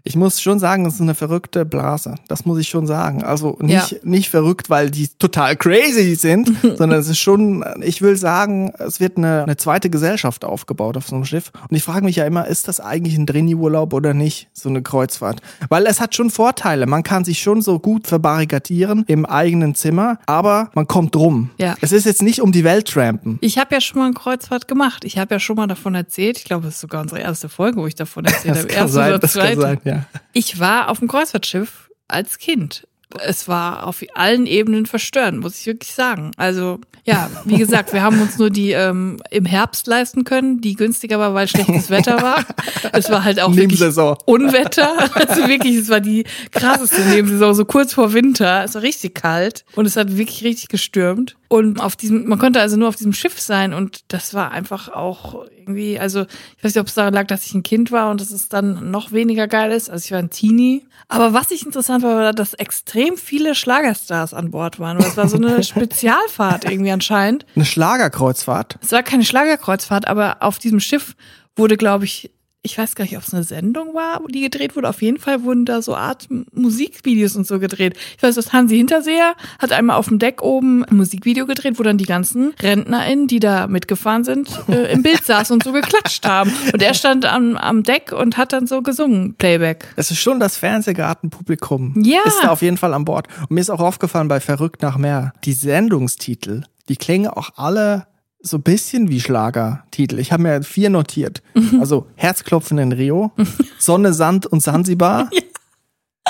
Ich 0.03 0.15
muss 0.15 0.41
schon 0.41 0.59
sagen, 0.59 0.85
es 0.85 0.95
ist 0.95 1.01
eine 1.01 1.15
verrückte 1.15 1.65
Blase. 1.65 2.15
Das 2.27 2.45
muss 2.45 2.59
ich 2.59 2.69
schon 2.69 2.87
sagen. 2.87 3.23
Also 3.23 3.57
nicht, 3.61 3.91
Ja. 3.91 3.97
nicht 4.03 4.29
verrückt, 4.29 4.69
weil 4.69 4.89
die 4.91 5.07
total 5.07 5.55
crazy 5.55 6.15
sind, 6.15 6.51
sondern 6.77 6.99
es 6.99 7.07
ist 7.09 7.19
schon, 7.19 7.63
ich 7.81 8.01
will 8.01 8.15
sagen, 8.15 8.71
es 8.79 8.99
wird 8.99 9.17
eine, 9.17 9.43
eine 9.43 9.57
zweite 9.57 9.89
Gesellschaft 9.89 10.45
aufgebaut 10.45 10.97
auf 10.97 11.07
so 11.07 11.15
einem 11.15 11.25
Schiff. 11.25 11.51
Und 11.69 11.75
ich 11.75 11.83
frage 11.83 12.05
mich 12.05 12.15
ja 12.17 12.25
immer, 12.25 12.47
ist 12.47 12.67
das 12.67 12.79
eigentlich 12.79 13.17
ein 13.17 13.25
Drini-Urlaub 13.25 13.93
oder 13.93 14.13
nicht, 14.13 14.49
so 14.53 14.69
eine 14.69 14.81
Kreuzfahrt? 14.81 15.41
Weil 15.69 15.85
es 15.85 15.99
hat 15.99 16.15
schon 16.15 16.29
Vorteile. 16.29 16.85
Man 16.85 17.03
kann 17.03 17.23
sich 17.25 17.39
schon 17.41 17.61
so 17.61 17.79
gut 17.79 18.07
verbarrikadieren 18.07 19.03
im 19.07 19.25
eigenen 19.25 19.75
Zimmer, 19.75 20.17
aber 20.25 20.69
man 20.75 20.87
kommt 20.87 21.15
rum. 21.15 21.49
Ja. 21.57 21.75
Es 21.81 21.91
ist 21.91 22.05
jetzt 22.05 22.21
nicht 22.21 22.41
um 22.41 22.51
die 22.51 22.63
Welt 22.63 22.87
trampen. 22.87 23.37
Ich 23.41 23.57
habe 23.57 23.75
ja 23.75 23.81
schon 23.81 23.99
mal 23.99 24.05
eine 24.05 24.13
Kreuzfahrt 24.13 24.67
gemacht. 24.67 25.03
Ich 25.05 25.17
habe 25.17 25.35
ja 25.35 25.39
schon 25.39 25.55
mal 25.57 25.67
davon 25.67 25.95
erzählt. 25.95 26.37
Ich 26.37 26.45
glaube, 26.45 26.65
das 26.65 26.75
ist 26.75 26.81
sogar 26.81 27.01
unsere 27.01 27.21
erste 27.21 27.49
Folge, 27.49 27.81
wo 27.81 27.87
ich 27.87 27.95
davon 27.95 28.25
erzählt 28.25 28.55
Das 28.55 28.57
habe. 28.63 28.67
kann 28.67 28.77
Erste 28.83 28.93
sein, 28.93 29.09
oder 29.09 29.19
das 29.19 29.33
kann 29.33 29.41
zweite. 29.41 29.61
sein, 29.61 29.77
ja. 29.83 29.98
Ich 30.33 30.59
war 30.59 30.89
auf 30.89 30.99
dem 30.99 31.07
Kreuzfahrtschiff 31.07 31.89
als 32.07 32.37
Kind. 32.37 32.87
Es 33.19 33.47
war 33.47 33.87
auf 33.87 34.03
allen 34.13 34.45
Ebenen 34.45 34.85
verstörend, 34.85 35.39
muss 35.39 35.59
ich 35.59 35.65
wirklich 35.65 35.93
sagen. 35.93 36.31
Also 36.37 36.79
ja, 37.05 37.27
wie 37.45 37.57
gesagt, 37.57 37.91
wir 37.91 38.03
haben 38.03 38.21
uns 38.21 38.37
nur 38.37 38.51
die 38.51 38.71
ähm, 38.71 39.19
im 39.31 39.45
Herbst 39.45 39.87
leisten 39.87 40.25
können, 40.25 40.61
die 40.61 40.75
günstiger 40.75 41.17
war, 41.17 41.33
weil 41.33 41.47
schlechtes 41.47 41.89
Wetter 41.89 42.21
war. 42.21 42.45
Es 42.91 43.09
war 43.09 43.23
halt 43.23 43.39
auch 43.39 43.49
wirklich 43.49 43.79
Nebensaison. 43.79 44.15
Unwetter. 44.25 45.09
Also 45.15 45.47
wirklich, 45.47 45.75
es 45.75 45.89
war 45.89 46.01
die 46.01 46.25
krasseste 46.51 47.01
Nebensaison, 47.01 47.55
so 47.55 47.65
kurz 47.65 47.93
vor 47.93 48.13
Winter. 48.13 48.63
Es 48.63 48.75
war 48.75 48.83
richtig 48.83 49.15
kalt 49.15 49.65
und 49.75 49.85
es 49.85 49.95
hat 49.95 50.17
wirklich 50.17 50.43
richtig 50.43 50.69
gestürmt. 50.69 51.35
Und 51.49 51.81
auf 51.81 51.95
diesem, 51.95 52.27
man 52.27 52.37
konnte 52.37 52.61
also 52.61 52.77
nur 52.77 52.87
auf 52.87 52.95
diesem 52.95 53.11
Schiff 53.11 53.39
sein 53.39 53.73
und 53.73 54.03
das 54.09 54.35
war 54.35 54.51
einfach 54.51 54.87
auch 54.89 55.45
irgendwie, 55.57 55.99
also 55.99 56.21
ich 56.57 56.63
weiß 56.63 56.75
nicht, 56.75 56.79
ob 56.79 56.87
es 56.87 56.93
daran 56.93 57.13
lag, 57.15 57.25
dass 57.25 57.43
ich 57.43 57.55
ein 57.55 57.63
Kind 57.63 57.91
war 57.91 58.11
und 58.11 58.21
dass 58.21 58.29
es 58.29 58.49
dann 58.49 58.91
noch 58.91 59.11
weniger 59.11 59.47
geil 59.47 59.71
ist. 59.71 59.89
Also 59.89 60.05
ich 60.05 60.11
war 60.11 60.19
ein 60.19 60.29
Teenie. 60.29 60.85
Aber 61.07 61.33
was 61.33 61.49
ich 61.49 61.65
interessant 61.65 62.03
war, 62.03 62.17
war, 62.17 62.33
dass 62.33 62.53
extrem 62.53 63.17
viele 63.17 63.55
Schlagerstars 63.55 64.35
an 64.35 64.51
Bord 64.51 64.79
waren. 64.79 64.97
Es 64.97 65.17
war 65.17 65.27
so 65.27 65.37
eine 65.37 65.63
Spezialfahrt 65.63 66.65
irgendwie 66.65 66.91
anscheinend. 66.91 67.47
Eine 67.55 67.65
Schlagerkreuzfahrt. 67.65 68.77
Es 68.83 68.91
war 68.91 69.01
keine 69.01 69.25
Schlagerkreuzfahrt, 69.25 70.07
aber 70.07 70.37
auf 70.41 70.59
diesem 70.59 70.79
Schiff 70.79 71.15
wurde, 71.55 71.77
glaube 71.77 72.05
ich, 72.05 72.29
ich 72.61 72.77
weiß 72.77 72.95
gar 72.95 73.05
nicht, 73.05 73.15
ob 73.15 73.23
es 73.23 73.33
eine 73.33 73.43
Sendung 73.43 73.93
war, 73.93 74.21
die 74.27 74.41
gedreht 74.41 74.75
wurde. 74.75 74.89
Auf 74.89 75.01
jeden 75.01 75.17
Fall 75.17 75.43
wurden 75.43 75.63
da 75.63 75.81
so 75.81 75.95
Art 75.95 76.27
Musikvideos 76.53 77.37
und 77.37 77.47
so 77.47 77.57
gedreht. 77.57 77.97
Ich 78.17 78.23
weiß, 78.23 78.35
dass 78.35 78.51
Hansi 78.51 78.75
Hinterseher 78.75 79.35
hat 79.59 79.71
einmal 79.71 79.95
auf 79.95 80.09
dem 80.09 80.19
Deck 80.19 80.41
oben 80.41 80.83
ein 80.83 80.97
Musikvideo 80.97 81.45
gedreht, 81.45 81.79
wo 81.79 81.83
dann 81.83 81.97
die 81.97 82.05
ganzen 82.05 82.53
RentnerInnen, 82.61 83.27
die 83.27 83.39
da 83.39 83.67
mitgefahren 83.67 84.25
sind, 84.25 84.49
äh, 84.67 84.91
im 84.91 85.03
Bild 85.03 85.23
saßen 85.23 85.53
und 85.53 85.63
so 85.63 85.71
geklatscht 85.71 86.25
haben. 86.25 86.51
Und 86.73 86.81
er 86.81 86.93
stand 86.93 87.25
am, 87.25 87.55
am 87.55 87.83
Deck 87.83 88.11
und 88.11 88.35
hat 88.35 88.51
dann 88.51 88.67
so 88.67 88.81
gesungen, 88.81 89.35
Playback. 89.35 89.93
Es 89.95 90.11
ist 90.11 90.19
schon 90.19 90.41
das 90.41 90.57
Fernsehgartenpublikum. 90.57 92.03
Ja. 92.03 92.19
Ist 92.25 92.43
da 92.43 92.49
auf 92.49 92.61
jeden 92.61 92.77
Fall 92.77 92.93
an 92.93 93.05
Bord. 93.05 93.27
Und 93.41 93.51
mir 93.51 93.61
ist 93.61 93.69
auch 93.69 93.79
aufgefallen 93.79 94.27
bei 94.27 94.41
Verrückt 94.41 94.81
nach 94.81 94.97
Meer, 94.97 95.31
die 95.45 95.53
Sendungstitel, 95.53 96.63
die 96.89 96.97
klingen 96.97 97.27
auch 97.27 97.51
alle 97.55 98.07
so 98.41 98.57
ein 98.57 98.63
bisschen 98.63 99.09
wie 99.09 99.19
Schlagertitel. 99.19 100.19
Ich 100.19 100.31
habe 100.31 100.43
mir 100.43 100.63
vier 100.63 100.89
notiert. 100.89 101.41
Also 101.79 102.07
Herzklopfen 102.15 102.77
in 102.77 102.91
Rio, 102.91 103.31
Sonne, 103.79 104.13
Sand 104.13 104.45
und 104.45 104.61
Sansibar, 104.61 105.29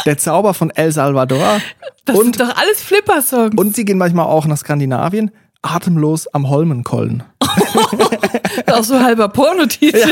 Der 0.06 0.17
Zauber 0.17 0.54
von 0.54 0.69
El 0.69 0.91
Salvador 0.93 1.60
Das 2.06 2.15
und, 2.15 2.24
sind 2.24 2.39
doch 2.39 2.56
alles 2.56 2.82
Flipper-Songs. 2.82 3.56
und 3.58 3.76
sie 3.76 3.84
gehen 3.84 3.98
manchmal 3.98 4.28
auch 4.28 4.45
nach 4.45 4.58
Skandinavien. 4.58 5.30
Atemlos 5.62 6.28
am 6.28 6.50
Holmenkollen. 6.50 7.24
Auch 8.67 8.84
so 8.84 9.00
halber 9.00 9.30
Pornotitel. 9.30 10.12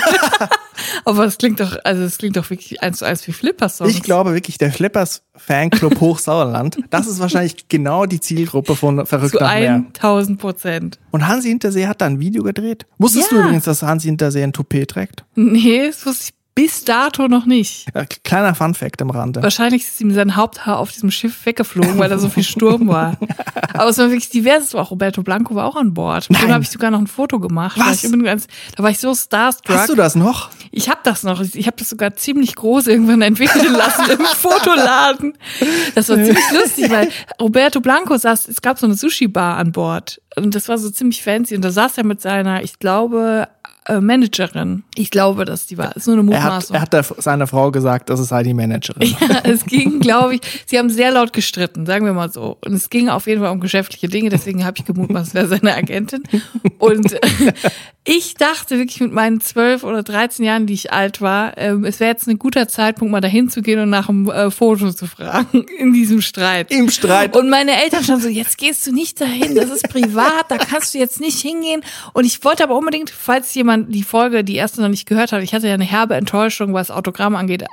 Aber 1.06 1.26
es 1.26 1.38
klingt 1.38 1.60
doch, 1.60 1.76
also 1.84 2.04
es 2.04 2.18
klingt 2.18 2.38
doch 2.38 2.50
wirklich 2.50 2.82
eins 2.84 3.00
zu 3.00 3.06
eins 3.06 3.26
wie 3.28 3.32
Flippers-Songs. 3.32 3.92
Ich 3.92 4.04
glaube 4.04 4.34
wirklich, 4.34 4.58
der 4.58 4.72
Flippers 4.72 5.24
Fanclub 5.36 6.00
Hochsauerland, 6.02 6.78
das 6.90 7.08
ist 7.08 7.20
wahrscheinlich 7.20 7.68
genau 7.68 8.06
die 8.06 8.20
Zielgruppe 8.20 8.76
von 8.76 9.06
Verrückt 9.06 9.32
zu 9.38 9.40
nach 9.44 9.56
Meer. 9.56 9.84
1000 9.96 10.40
Prozent. 10.40 11.00
Und 11.12 11.28
Hansi 11.28 11.50
Hintersee 11.50 11.88
hat 11.88 12.02
da 12.02 12.06
ein 12.06 12.20
Video 12.20 12.44
gedreht. 12.44 12.86
Wusstest 12.98 13.32
Ja. 13.32 13.38
du 13.38 13.44
übrigens, 13.44 13.66
dass 13.66 13.82
Hansi 13.82 14.08
Hintersee 14.08 14.44
ein 14.44 14.54
Toupet 14.54 14.90
trägt? 14.90 15.24
Nee, 15.36 15.88
das 15.88 16.06
wusste 16.06 16.26
ich 16.30 16.34
bis 16.58 16.84
dato 16.84 17.28
noch 17.28 17.46
nicht. 17.46 17.86
Ja, 17.93 18.04
kleiner 18.24 18.56
Funfact 18.56 19.00
im 19.02 19.12
Rande. 19.12 19.43
Wahrscheinlich 19.43 19.84
ist 19.84 20.02
ihm 20.02 20.12
sein 20.12 20.36
Haupthaar 20.36 20.80
auf 20.80 20.91
diesem 20.91 21.12
Schiff 21.12 21.46
weggeflogen, 21.46 22.00
weil 22.00 22.10
da 22.10 22.17
so 22.17 22.30
viel 22.30 22.41
Sturm 22.41 22.88
war. 22.88 23.15
Aber 23.74 23.91
es 23.91 24.00
war 24.00 24.08
wirklich 24.08 24.32
divers. 24.32 24.74
Auch 24.74 24.89
Roberto 24.89 25.22
Blanco 25.22 25.54
war 25.54 25.67
auch 25.67 25.76
an 25.76 25.93
Bord. 25.93 26.32
Mit 26.32 26.39
dem 26.39 26.46
Nein. 26.46 26.56
habe 26.56 26.63
ich 26.63 26.72
sogar 26.72 26.89
noch 26.89 26.98
ein 26.98 27.06
Foto 27.06 27.39
gemacht. 27.39 27.78
Was? 27.80 28.00
Ich 28.00 28.06
unbedingt 28.06 28.26
ganz, 28.26 28.48
da 28.76 28.82
war 28.82 28.89
ich 28.89 28.98
so 28.98 29.13
starstruck. 29.13 29.78
Hast 29.78 29.89
du 29.89 29.93
das 29.93 30.15
noch? 30.15 30.50
Ich 30.72 30.89
habe 30.89 31.02
das 31.04 31.22
noch. 31.22 31.41
Ich 31.41 31.67
habe 31.67 31.78
das 31.78 31.89
sogar 31.89 32.15
ziemlich 32.15 32.56
groß 32.56 32.88
irgendwann 32.88 33.22
entwickeln 33.22 33.74
lassen 33.74 34.10
im 34.10 34.26
Fotoladen. 34.36 35.38
Das 35.93 36.10
war 36.10 36.15
ziemlich 36.15 36.52
lustig, 36.52 36.89
weil 36.89 37.12
Roberto 37.39 37.82
Blanco 37.82 38.17
saß, 38.17 38.48
es 38.48 38.63
gab 38.63 38.80
so 38.80 38.88
eine 38.88 38.96
Sushi-Bar 38.96 39.58
an 39.58 39.74
Bord. 39.74 40.20
Und 40.36 40.56
das 40.56 40.70
war 40.70 40.80
so 40.80 40.89
ziemlich 40.89 41.22
fancy. 41.22 41.56
Und 41.56 41.63
da 41.63 41.70
saß 41.70 42.00
er 42.00 42.04
mit 42.04 42.20
seiner, 42.20 42.63
ich 42.63 42.80
glaube, 42.80 43.48
äh, 43.88 44.00
Managerin. 44.00 44.84
Ich 44.95 45.12
glaube, 45.12 45.45
dass 45.45 45.65
die 45.67 45.78
war. 45.78 45.95
Ist 45.95 46.08
nur 46.08 46.17
eine 46.17 46.32
Er 46.32 46.43
hat, 46.43 46.52
Mutmaßung. 46.52 46.76
er 46.76 46.82
hat 46.82 46.93
der, 46.93 47.04
seiner 47.04 47.47
Frau 47.47 47.71
gesagt, 47.71 48.10
das 48.10 48.26
sei 48.28 48.43
die 48.43 48.54
Managerin. 48.54 49.15
Ja, 49.28 49.41
es 49.43 49.65
ging, 49.65 50.00
glaube 50.00 50.36
ich, 50.36 50.41
sie 50.65 50.78
haben 50.78 50.89
sehr 50.89 51.12
laut 51.12 51.34
gestritten, 51.34 51.86
sagen 51.86 52.06
wir 52.06 52.13
mal 52.13 52.32
so. 52.32 52.58
Und 52.63 52.73
es 52.73 52.89
ging 52.89 53.10
auf 53.10 53.28
jeden 53.28 53.41
Fall 53.41 53.52
um 53.52 53.60
geschäftliche 53.60 54.08
Dinge, 54.08 54.30
deswegen 54.30 54.65
habe 54.65 54.78
ich 54.78 54.86
gemutmaßt, 54.86 55.30
es 55.30 55.34
wäre 55.34 55.47
seine 55.47 55.76
Agentin. 55.76 56.23
Und 56.78 57.13
äh, 57.13 57.19
ich 58.04 58.36
dachte 58.36 58.78
wirklich 58.78 59.00
mit 59.02 59.12
meinen 59.12 59.41
zwölf 59.41 59.84
oder 59.84 60.04
13 60.04 60.45
Jahren, 60.45 60.65
die 60.65 60.73
ich 60.73 60.91
alt 60.93 61.21
war, 61.21 61.58
ähm, 61.58 61.84
es 61.84 62.00
wäre 62.00 62.12
jetzt 62.12 62.28
ein 62.28 62.39
guter 62.39 62.67
Zeitpunkt, 62.67 63.12
mal 63.12 63.21
dahin 63.21 63.50
zu 63.50 63.62
gehen 63.62 63.80
und 63.80 63.89
nach 63.89 64.08
einem 64.10 64.30
äh, 64.30 64.50
Foto 64.52 64.91
zu 64.91 65.08
fragen 65.08 65.65
in 65.80 65.93
diesem 65.93 66.21
Streit. 66.21 66.71
Im 66.71 66.89
Streit. 66.89 67.36
Und 67.36 67.50
meine 67.50 67.82
Eltern 67.84 68.04
schon 68.04 68.19
so, 68.21 68.30
jetzt 68.30 68.58
gehst 68.58 68.86
du 68.88 68.91
nicht 68.93 69.19
dahin, 69.19 69.56
das 69.56 69.69
ist 69.69 69.89
privat, 69.89 70.45
da 70.50 70.58
kannst 70.58 70.93
du 70.93 71.00
jetzt 71.00 71.19
nicht 71.19 71.39
hingehen. 71.39 71.82
Und 72.13 72.26
ich 72.26 72.43
wollte 72.43 72.63
aber 72.63 72.78
unbedingt, 72.78 73.10
falls 73.10 73.54
jemand 73.54 73.77
die 73.86 74.04
Folge, 74.04 74.44
die 74.44 74.56
erste 74.56 74.82
noch 74.82 74.90
nicht 74.90 75.08
gehört 75.08 75.32
hat, 75.32 75.44
ich 75.44 75.54
hatte 75.54 75.68
ja 75.68 75.74
eine 75.74 75.84
herbe 75.84 76.16
Enttäuschung, 76.16 76.74
was 76.74 76.92
Autogramm 76.92 77.36
angeht, 77.36 77.63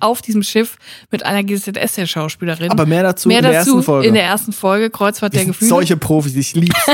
auf 0.00 0.22
diesem 0.22 0.42
Schiff 0.42 0.76
mit 1.10 1.24
einer 1.24 1.42
GZSZ-Schauspielerin. 1.42 2.66
Mhm. 2.66 2.70
Aber 2.70 2.86
mehr 2.86 3.02
dazu 3.02 3.28
mehr 3.28 3.38
in 3.38 3.44
der 3.44 3.52
dazu 3.52 3.70
ersten 3.70 3.82
Folge. 3.82 4.08
in 4.08 4.14
der 4.14 4.24
ersten 4.24 4.52
Folge, 4.52 4.90
Kreuzfahrt 4.90 5.34
der 5.34 5.46
Gefühle. 5.46 5.68
Solche 5.68 5.96
Profis, 5.96 6.36
ich 6.36 6.54
lieb's. 6.54 6.86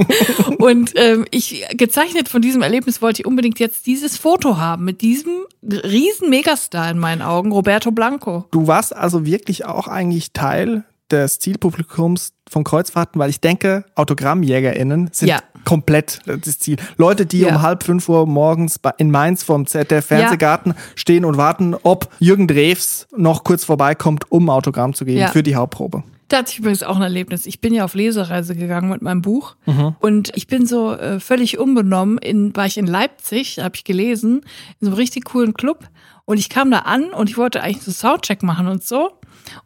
Und 0.58 0.92
ähm, 0.96 1.24
ich 1.30 1.64
gezeichnet 1.70 2.28
von 2.28 2.40
diesem 2.40 2.62
Erlebnis 2.62 3.02
wollte 3.02 3.22
ich 3.22 3.26
unbedingt 3.26 3.58
jetzt 3.58 3.86
dieses 3.86 4.16
Foto 4.16 4.56
haben 4.56 4.84
mit 4.84 5.00
diesem 5.00 5.44
riesen 5.62 6.30
Megastar 6.30 6.90
in 6.90 6.98
meinen 6.98 7.22
Augen, 7.22 7.52
Roberto 7.52 7.90
Blanco. 7.90 8.46
Du 8.50 8.66
warst 8.66 8.94
also 8.94 9.26
wirklich 9.26 9.64
auch 9.64 9.88
eigentlich 9.88 10.32
Teil 10.32 10.84
des 11.10 11.38
Zielpublikums 11.38 12.32
von 12.48 12.64
Kreuzfahrten, 12.64 13.18
weil 13.20 13.30
ich 13.30 13.40
denke, 13.40 13.84
AutogrammjägerInnen 13.94 15.10
sind 15.12 15.28
Ja. 15.28 15.38
komplett 15.64 16.20
das 16.26 16.58
Ziel. 16.58 16.76
Leute, 16.96 17.26
die 17.26 17.40
Ja. 17.40 17.48
um 17.48 17.62
halb 17.62 17.82
fünf 17.82 18.08
Uhr 18.08 18.26
morgens 18.26 18.78
in 18.98 19.10
Mainz 19.10 19.42
vom 19.42 19.66
ZDF 19.66 20.06
Fernsehgarten 20.06 20.74
stehen 20.94 21.24
und 21.24 21.36
warten, 21.36 21.74
ob 21.82 22.08
Jürgen 22.18 22.46
Drews 22.48 23.06
noch 23.16 23.44
kurz 23.44 23.64
vorbeikommt, 23.64 24.30
um 24.30 24.50
Autogramm 24.50 24.94
zu 24.94 25.04
geben 25.04 25.20
Ja. 25.20 25.28
für 25.28 25.42
die 25.42 25.56
Hauptprobe. 25.56 26.02
Da 26.28 26.38
hatte 26.38 26.52
ich 26.52 26.58
übrigens 26.58 26.82
auch 26.82 26.96
ein 26.96 27.02
Erlebnis. 27.02 27.44
Ich 27.46 27.60
bin 27.60 27.74
ja 27.74 27.84
auf 27.84 27.94
Lesereise 27.94 28.56
gegangen 28.56 28.88
mit 28.88 29.02
meinem 29.02 29.20
Buch 29.22 29.56
und 30.00 30.32
ich 30.34 30.46
bin 30.46 30.66
so 30.66 30.92
äh, 30.94 31.20
völlig 31.20 31.58
unbenommen 31.58 32.16
in 32.18 32.56
war 32.56 32.64
ich 32.66 32.78
in 32.78 32.86
Leipzig, 32.86 33.58
habe 33.58 33.76
ich 33.76 33.84
gelesen, 33.84 34.40
in 34.80 34.86
so 34.86 34.86
einem 34.88 34.94
richtig 34.96 35.26
coolen 35.26 35.52
Club 35.54 35.86
und 36.24 36.38
ich 36.38 36.48
kam 36.48 36.70
da 36.70 36.78
an 36.80 37.04
und 37.12 37.28
ich 37.28 37.36
wollte 37.36 37.62
eigentlich 37.62 37.82
so 37.84 37.92
Soundcheck 37.92 38.42
machen 38.42 38.68
und 38.68 38.82
so 38.82 39.10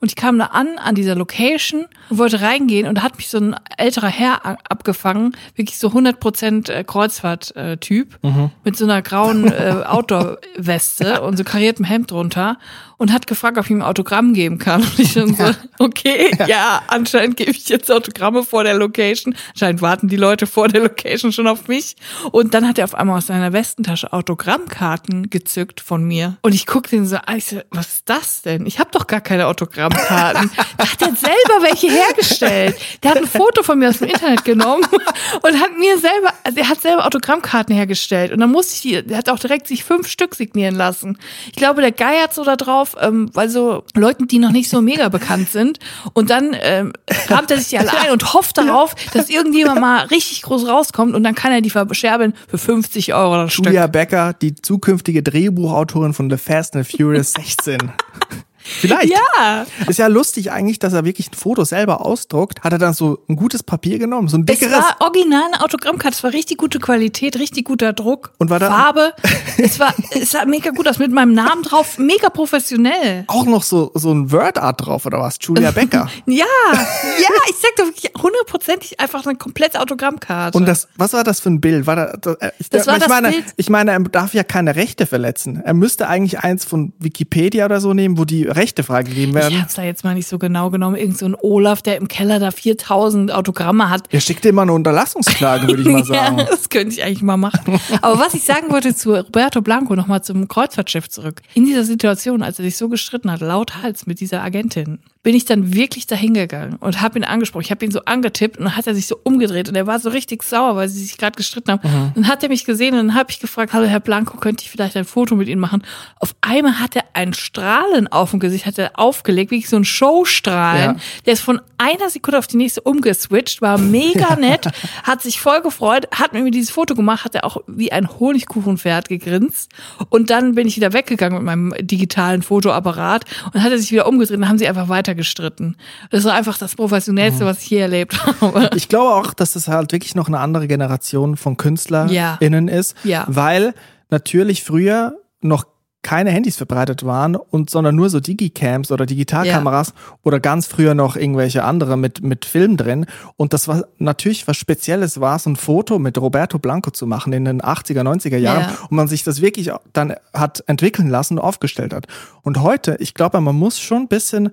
und 0.00 0.08
ich 0.10 0.16
kam 0.16 0.38
da 0.38 0.46
an 0.46 0.78
an 0.78 0.94
dieser 0.94 1.14
Location 1.14 1.86
und 2.10 2.18
wollte 2.18 2.40
reingehen 2.40 2.86
und 2.86 2.96
da 2.96 3.02
hat 3.02 3.16
mich 3.16 3.28
so 3.28 3.38
ein 3.38 3.56
älterer 3.76 4.08
Herr 4.08 4.58
abgefangen, 4.68 5.36
wirklich 5.54 5.78
so 5.78 5.88
100% 5.88 6.70
äh, 6.70 6.84
Kreuzfahrt-Typ 6.84 8.18
mit 8.64 8.76
so 8.76 8.84
einer 8.84 9.02
grauen 9.02 9.50
äh, 9.50 9.84
Outdoor-Weste 9.86 11.22
und 11.22 11.36
so 11.36 11.44
kariertem 11.44 11.84
Hemd 11.84 12.10
drunter 12.10 12.58
und 12.98 13.12
hat 13.12 13.26
gefragt, 13.26 13.56
ob 13.58 13.64
ich 13.64 13.70
ihm 13.70 13.78
ein 13.78 13.82
Autogramm 13.82 14.34
geben 14.34 14.58
kann. 14.58 14.82
Und 14.88 14.98
ich 14.98 15.12
schon 15.12 15.34
so, 15.34 15.50
okay, 15.78 16.36
ja. 16.46 16.82
anscheinend 16.88 17.36
gebe 17.36 17.52
ich 17.52 17.68
jetzt 17.68 17.90
Autogramme 17.90 18.42
vor 18.42 18.64
der 18.64 18.74
Location. 18.74 19.34
Anscheinend 19.50 19.80
warten 19.80 20.08
die 20.08 20.16
Leute 20.16 20.46
vor 20.46 20.68
der 20.68 20.82
Location 20.82 21.32
schon 21.32 21.46
auf 21.46 21.68
mich. 21.68 21.96
Und 22.32 22.54
dann 22.54 22.66
hat 22.66 22.78
er 22.78 22.84
auf 22.84 22.94
einmal 22.94 23.18
aus 23.18 23.28
seiner 23.28 23.52
Westentasche 23.52 24.12
Autogrammkarten 24.12 25.30
gezückt 25.30 25.80
von 25.80 26.04
mir. 26.04 26.38
Und 26.42 26.54
ich 26.54 26.66
guckte 26.66 26.96
ihn 26.96 27.06
so 27.06 27.16
an, 27.16 27.38
ich 27.38 27.46
so, 27.46 27.60
was 27.70 27.88
ist 27.88 28.08
das 28.08 28.42
denn? 28.42 28.66
Ich 28.66 28.80
habe 28.80 28.90
doch 28.90 29.06
gar 29.06 29.20
keine 29.20 29.46
Autogrammkarten. 29.46 30.50
da 30.76 30.90
hat 30.90 31.00
er 31.00 31.14
selber 31.14 31.62
welche 31.62 31.88
hergestellt. 31.88 32.76
Der 33.02 33.12
hat 33.12 33.18
ein 33.18 33.28
Foto 33.28 33.62
von 33.62 33.78
mir 33.78 33.90
aus 33.90 33.98
dem 33.98 34.08
Internet 34.08 34.44
genommen 34.44 34.82
und 35.42 35.60
hat 35.60 35.78
mir 35.78 35.98
selber, 35.98 36.32
also 36.42 36.58
er 36.58 36.68
hat 36.68 36.80
selber 36.80 37.06
Autogrammkarten 37.06 37.74
hergestellt. 37.74 38.32
Und 38.32 38.40
dann 38.40 38.50
musste 38.50 38.74
ich 38.74 38.80
die, 38.80 39.06
der 39.06 39.18
hat 39.18 39.28
auch 39.28 39.38
direkt 39.38 39.68
sich 39.68 39.84
fünf 39.84 40.08
Stück 40.08 40.34
signieren 40.34 40.74
lassen. 40.74 41.16
Ich 41.46 41.56
glaube, 41.56 41.80
der 41.80 41.92
Guy 41.92 42.18
hat 42.20 42.34
so 42.34 42.42
da 42.42 42.56
drauf, 42.56 42.87
ähm, 43.00 43.30
weil 43.34 43.48
so 43.48 43.84
Leuten, 43.94 44.28
die 44.28 44.38
noch 44.38 44.52
nicht 44.52 44.68
so 44.68 44.80
mega 44.80 45.08
bekannt 45.08 45.50
sind. 45.50 45.78
Und 46.12 46.30
dann 46.30 46.56
ähm, 46.60 46.92
kramt 47.06 47.50
er 47.50 47.58
sich 47.58 47.68
die 47.68 47.78
alle 47.78 47.90
ein 47.98 48.10
und 48.10 48.34
hofft 48.34 48.58
darauf, 48.58 48.94
dass 49.12 49.30
irgendjemand 49.30 49.80
mal 49.80 50.06
richtig 50.06 50.42
groß 50.42 50.66
rauskommt 50.66 51.14
und 51.14 51.22
dann 51.22 51.34
kann 51.34 51.52
er 51.52 51.60
die 51.60 51.70
verscherbeln 51.70 52.34
für 52.48 52.58
50 52.58 53.14
Euro. 53.14 53.46
Julia 53.46 53.86
Becker, 53.86 54.32
die 54.32 54.54
zukünftige 54.54 55.22
Drehbuchautorin 55.22 56.14
von 56.14 56.30
The 56.30 56.36
Fast 56.36 56.76
and 56.76 56.86
the 56.86 56.96
Furious 56.96 57.32
16. 57.32 57.92
Vielleicht. 58.80 59.10
Ja. 59.10 59.66
Ist 59.86 59.98
ja 59.98 60.06
lustig 60.06 60.52
eigentlich, 60.52 60.78
dass 60.78 60.92
er 60.92 61.04
wirklich 61.04 61.30
ein 61.30 61.34
Foto 61.34 61.64
selber 61.64 62.04
ausdruckt. 62.04 62.62
Hat 62.62 62.72
er 62.72 62.78
dann 62.78 62.92
so 62.94 63.18
ein 63.28 63.36
gutes 63.36 63.62
Papier 63.62 63.98
genommen, 63.98 64.28
so 64.28 64.36
ein 64.36 64.44
Es 64.48 64.58
dickeres. 64.58 64.82
war 64.82 64.96
original 65.00 65.44
eine 65.52 65.62
Autogrammkarte, 65.64 66.16
es 66.16 66.22
war 66.24 66.32
richtig 66.32 66.58
gute 66.58 66.78
Qualität, 66.78 67.38
richtig 67.38 67.64
guter 67.66 67.92
Druck. 67.92 68.32
Und 68.38 68.50
war 68.50 68.58
da- 68.58 68.68
Farbe. 68.70 69.12
es 69.58 69.78
war, 69.80 69.94
es 70.10 70.30
sah 70.32 70.44
mega 70.44 70.70
gut 70.70 70.86
aus 70.88 70.98
mit 70.98 71.10
meinem 71.12 71.32
Namen 71.32 71.62
drauf, 71.62 71.98
mega 71.98 72.28
professionell. 72.30 73.24
auch 73.28 73.44
noch 73.46 73.62
so, 73.62 73.90
so 73.94 74.12
ein 74.12 74.30
Word-Art 74.30 74.84
drauf 74.86 75.06
oder 75.06 75.20
was? 75.20 75.38
Julia 75.40 75.70
Becker. 75.70 76.08
Ja, 76.26 76.44
ja, 76.72 77.28
ich 77.48 77.56
sag 77.56 77.70
doch 77.76 77.86
wirklich 77.86 78.12
hundertprozentig 78.22 79.00
einfach 79.00 79.24
eine 79.26 79.36
komplette 79.36 79.80
Autogrammkarte. 79.80 80.56
Und 80.58 80.66
das, 80.68 80.88
was 80.96 81.12
war 81.14 81.24
das 81.24 81.40
für 81.40 81.48
ein 81.50 81.60
Bild? 81.60 81.86
War 81.86 81.96
da, 81.96 82.12
das, 82.20 82.34
äh, 82.36 82.50
ich, 82.58 82.68
Das 82.70 82.86
war 82.86 82.94
ich 82.96 83.00
das 83.00 83.08
meine, 83.08 83.30
Bild. 83.30 83.44
ich 83.56 83.70
meine, 83.70 83.92
er 83.92 84.00
darf 84.00 84.34
ja 84.34 84.44
keine 84.44 84.76
Rechte 84.76 85.06
verletzen. 85.06 85.60
Er 85.64 85.74
müsste 85.74 86.08
eigentlich 86.08 86.40
eins 86.40 86.64
von 86.64 86.92
Wikipedia 86.98 87.64
oder 87.64 87.80
so 87.80 87.94
nehmen, 87.94 88.18
wo 88.18 88.24
die 88.24 88.46
Rechte 88.58 88.82
ich 88.82 89.34
werden. 89.34 89.62
hab's 89.62 89.74
da 89.74 89.82
jetzt 89.82 90.04
mal 90.04 90.14
nicht 90.14 90.28
so 90.28 90.38
genau 90.38 90.70
genommen. 90.70 90.96
Irgend 90.96 91.18
so 91.18 91.26
ein 91.26 91.36
Olaf, 91.40 91.82
der 91.82 91.96
im 91.96 92.08
Keller 92.08 92.38
da 92.38 92.50
4000 92.50 93.32
Autogramme 93.32 93.88
hat. 93.90 94.02
Er 94.10 94.20
schickt 94.20 94.44
immer 94.46 94.62
eine 94.62 94.72
Unterlassungsklage, 94.72 95.68
würde 95.68 95.82
ich 95.82 95.88
mal 95.88 96.04
sagen. 96.04 96.38
Ja, 96.38 96.44
das 96.44 96.68
könnte 96.68 96.94
ich 96.94 97.02
eigentlich 97.02 97.22
mal 97.22 97.36
machen. 97.36 97.80
Aber 98.02 98.18
was 98.18 98.34
ich 98.34 98.44
sagen 98.44 98.70
wollte 98.70 98.94
zu 98.94 99.14
Roberto 99.14 99.62
Blanco, 99.62 99.94
nochmal 99.96 100.22
zum 100.22 100.48
Kreuzfahrtschiff 100.48 101.08
zurück. 101.08 101.40
In 101.54 101.64
dieser 101.64 101.84
Situation, 101.84 102.42
als 102.42 102.58
er 102.58 102.64
sich 102.64 102.76
so 102.76 102.88
gestritten 102.88 103.30
hat, 103.30 103.40
laut 103.40 103.82
Hals 103.82 104.06
mit 104.06 104.20
dieser 104.20 104.42
Agentin, 104.42 104.98
bin 105.28 105.34
ich 105.34 105.44
dann 105.44 105.74
wirklich 105.74 106.06
dahingegangen 106.06 106.76
und 106.76 107.02
habe 107.02 107.18
ihn 107.18 107.24
angesprochen. 107.24 107.62
Ich 107.62 107.70
habe 107.70 107.84
ihn 107.84 107.90
so 107.90 108.00
angetippt 108.06 108.56
und 108.56 108.64
dann 108.64 108.76
hat 108.78 108.86
er 108.86 108.94
sich 108.94 109.06
so 109.06 109.20
umgedreht 109.24 109.68
und 109.68 109.74
er 109.74 109.86
war 109.86 109.98
so 109.98 110.08
richtig 110.08 110.42
sauer, 110.42 110.74
weil 110.74 110.88
sie 110.88 111.04
sich 111.04 111.18
gerade 111.18 111.36
gestritten 111.36 111.70
haben. 111.70 112.12
Dann 112.14 112.28
hat 112.28 112.42
er 112.42 112.48
mich 112.48 112.64
gesehen 112.64 112.94
und 112.94 113.08
dann 113.08 113.14
habe 113.14 113.30
ich 113.30 113.38
gefragt, 113.38 113.74
hallo 113.74 113.84
Herr 113.84 114.00
Blanco, 114.00 114.38
könnte 114.38 114.64
ich 114.64 114.70
vielleicht 114.70 114.96
ein 114.96 115.04
Foto 115.04 115.36
mit 115.36 115.46
Ihnen 115.46 115.60
machen? 115.60 115.82
Auf 116.18 116.34
einmal 116.40 116.80
hat 116.80 116.96
er 116.96 117.04
einen 117.12 117.34
Strahlen 117.34 118.08
auf 118.08 118.30
dem 118.30 118.40
Gesicht, 118.40 118.64
hat 118.64 118.78
er 118.78 118.98
aufgelegt, 118.98 119.50
wirklich 119.50 119.68
so 119.68 119.76
ein 119.76 119.84
Showstrahlen. 119.84 120.96
Ja. 120.96 121.02
Der 121.26 121.34
ist 121.34 121.42
von 121.42 121.60
einer 121.76 122.08
Sekunde 122.08 122.38
auf 122.38 122.46
die 122.46 122.56
nächste 122.56 122.80
umgeswitcht, 122.80 123.60
war 123.60 123.76
mega 123.76 124.34
nett, 124.40 124.66
hat 125.02 125.20
sich 125.20 125.42
voll 125.42 125.60
gefreut, 125.60 126.08
hat 126.10 126.32
mir 126.32 126.50
dieses 126.50 126.70
Foto 126.70 126.94
gemacht, 126.94 127.26
hat 127.26 127.34
er 127.34 127.44
auch 127.44 127.58
wie 127.66 127.92
ein 127.92 128.08
Honigkuchenpferd 128.18 129.10
gegrinst. 129.10 129.70
Und 130.08 130.30
dann 130.30 130.54
bin 130.54 130.66
ich 130.66 130.76
wieder 130.76 130.94
weggegangen 130.94 131.36
mit 131.36 131.44
meinem 131.44 131.74
digitalen 131.86 132.40
Fotoapparat 132.40 133.26
und 133.52 133.62
hat 133.62 133.72
er 133.72 133.78
sich 133.78 133.92
wieder 133.92 134.08
umgedreht 134.08 134.36
und 134.36 134.40
dann 134.40 134.48
haben 134.48 134.58
sie 134.58 134.66
einfach 134.66 134.88
weiter 134.88 135.17
gestritten. 135.18 135.76
Das 136.10 136.24
war 136.24 136.32
einfach 136.32 136.56
das 136.56 136.74
Professionellste, 136.74 137.44
was 137.44 137.60
ich 137.62 137.68
je 137.70 137.78
erlebt 137.80 138.18
habe. 138.40 138.70
Ich 138.74 138.88
glaube 138.88 139.14
auch, 139.14 139.34
dass 139.34 139.52
das 139.52 139.68
halt 139.68 139.92
wirklich 139.92 140.14
noch 140.14 140.28
eine 140.28 140.38
andere 140.40 140.66
Generation 140.66 141.36
von 141.36 141.58
KünstlerInnen 141.58 142.68
ist, 142.68 142.96
Ja. 143.04 143.24
weil 143.28 143.74
natürlich 144.08 144.64
früher 144.64 145.14
noch 145.42 145.66
keine 146.00 146.30
Handys 146.30 146.56
verbreitet 146.56 147.04
waren 147.04 147.34
und 147.34 147.70
sondern 147.70 147.96
nur 147.96 148.08
so 148.08 148.20
Digicams 148.20 148.92
oder 148.92 149.04
Digitalkameras 149.04 149.92
oder 150.22 150.38
ganz 150.38 150.66
früher 150.68 150.94
noch 150.94 151.16
irgendwelche 151.16 151.64
andere 151.64 151.96
mit 151.96 152.22
mit 152.22 152.44
Film 152.44 152.76
drin 152.76 153.04
und 153.36 153.52
das 153.52 153.66
war 153.66 153.82
natürlich 153.98 154.46
was 154.46 154.56
Spezielles 154.56 155.20
war 155.20 155.40
so 155.40 155.50
ein 155.50 155.56
Foto 155.56 155.98
mit 155.98 156.16
Roberto 156.16 156.60
Blanco 156.60 156.92
zu 156.92 157.08
machen 157.08 157.32
in 157.32 157.44
den 157.44 157.60
80er 157.60 158.02
90er 158.04 158.36
Jahren 158.38 158.60
Ja. 158.62 158.76
und 158.88 158.92
man 158.96 159.08
sich 159.08 159.24
das 159.24 159.42
wirklich 159.42 159.72
dann 159.92 160.14
hat 160.32 160.62
entwickeln 160.68 161.08
lassen 161.10 161.36
und 161.38 161.44
aufgestellt 161.44 161.92
hat 161.92 162.06
und 162.42 162.62
heute 162.62 162.96
ich 163.00 163.12
glaube 163.14 163.40
man 163.40 163.56
muss 163.56 163.80
schon 163.80 164.02
ein 164.02 164.08
bisschen 164.08 164.50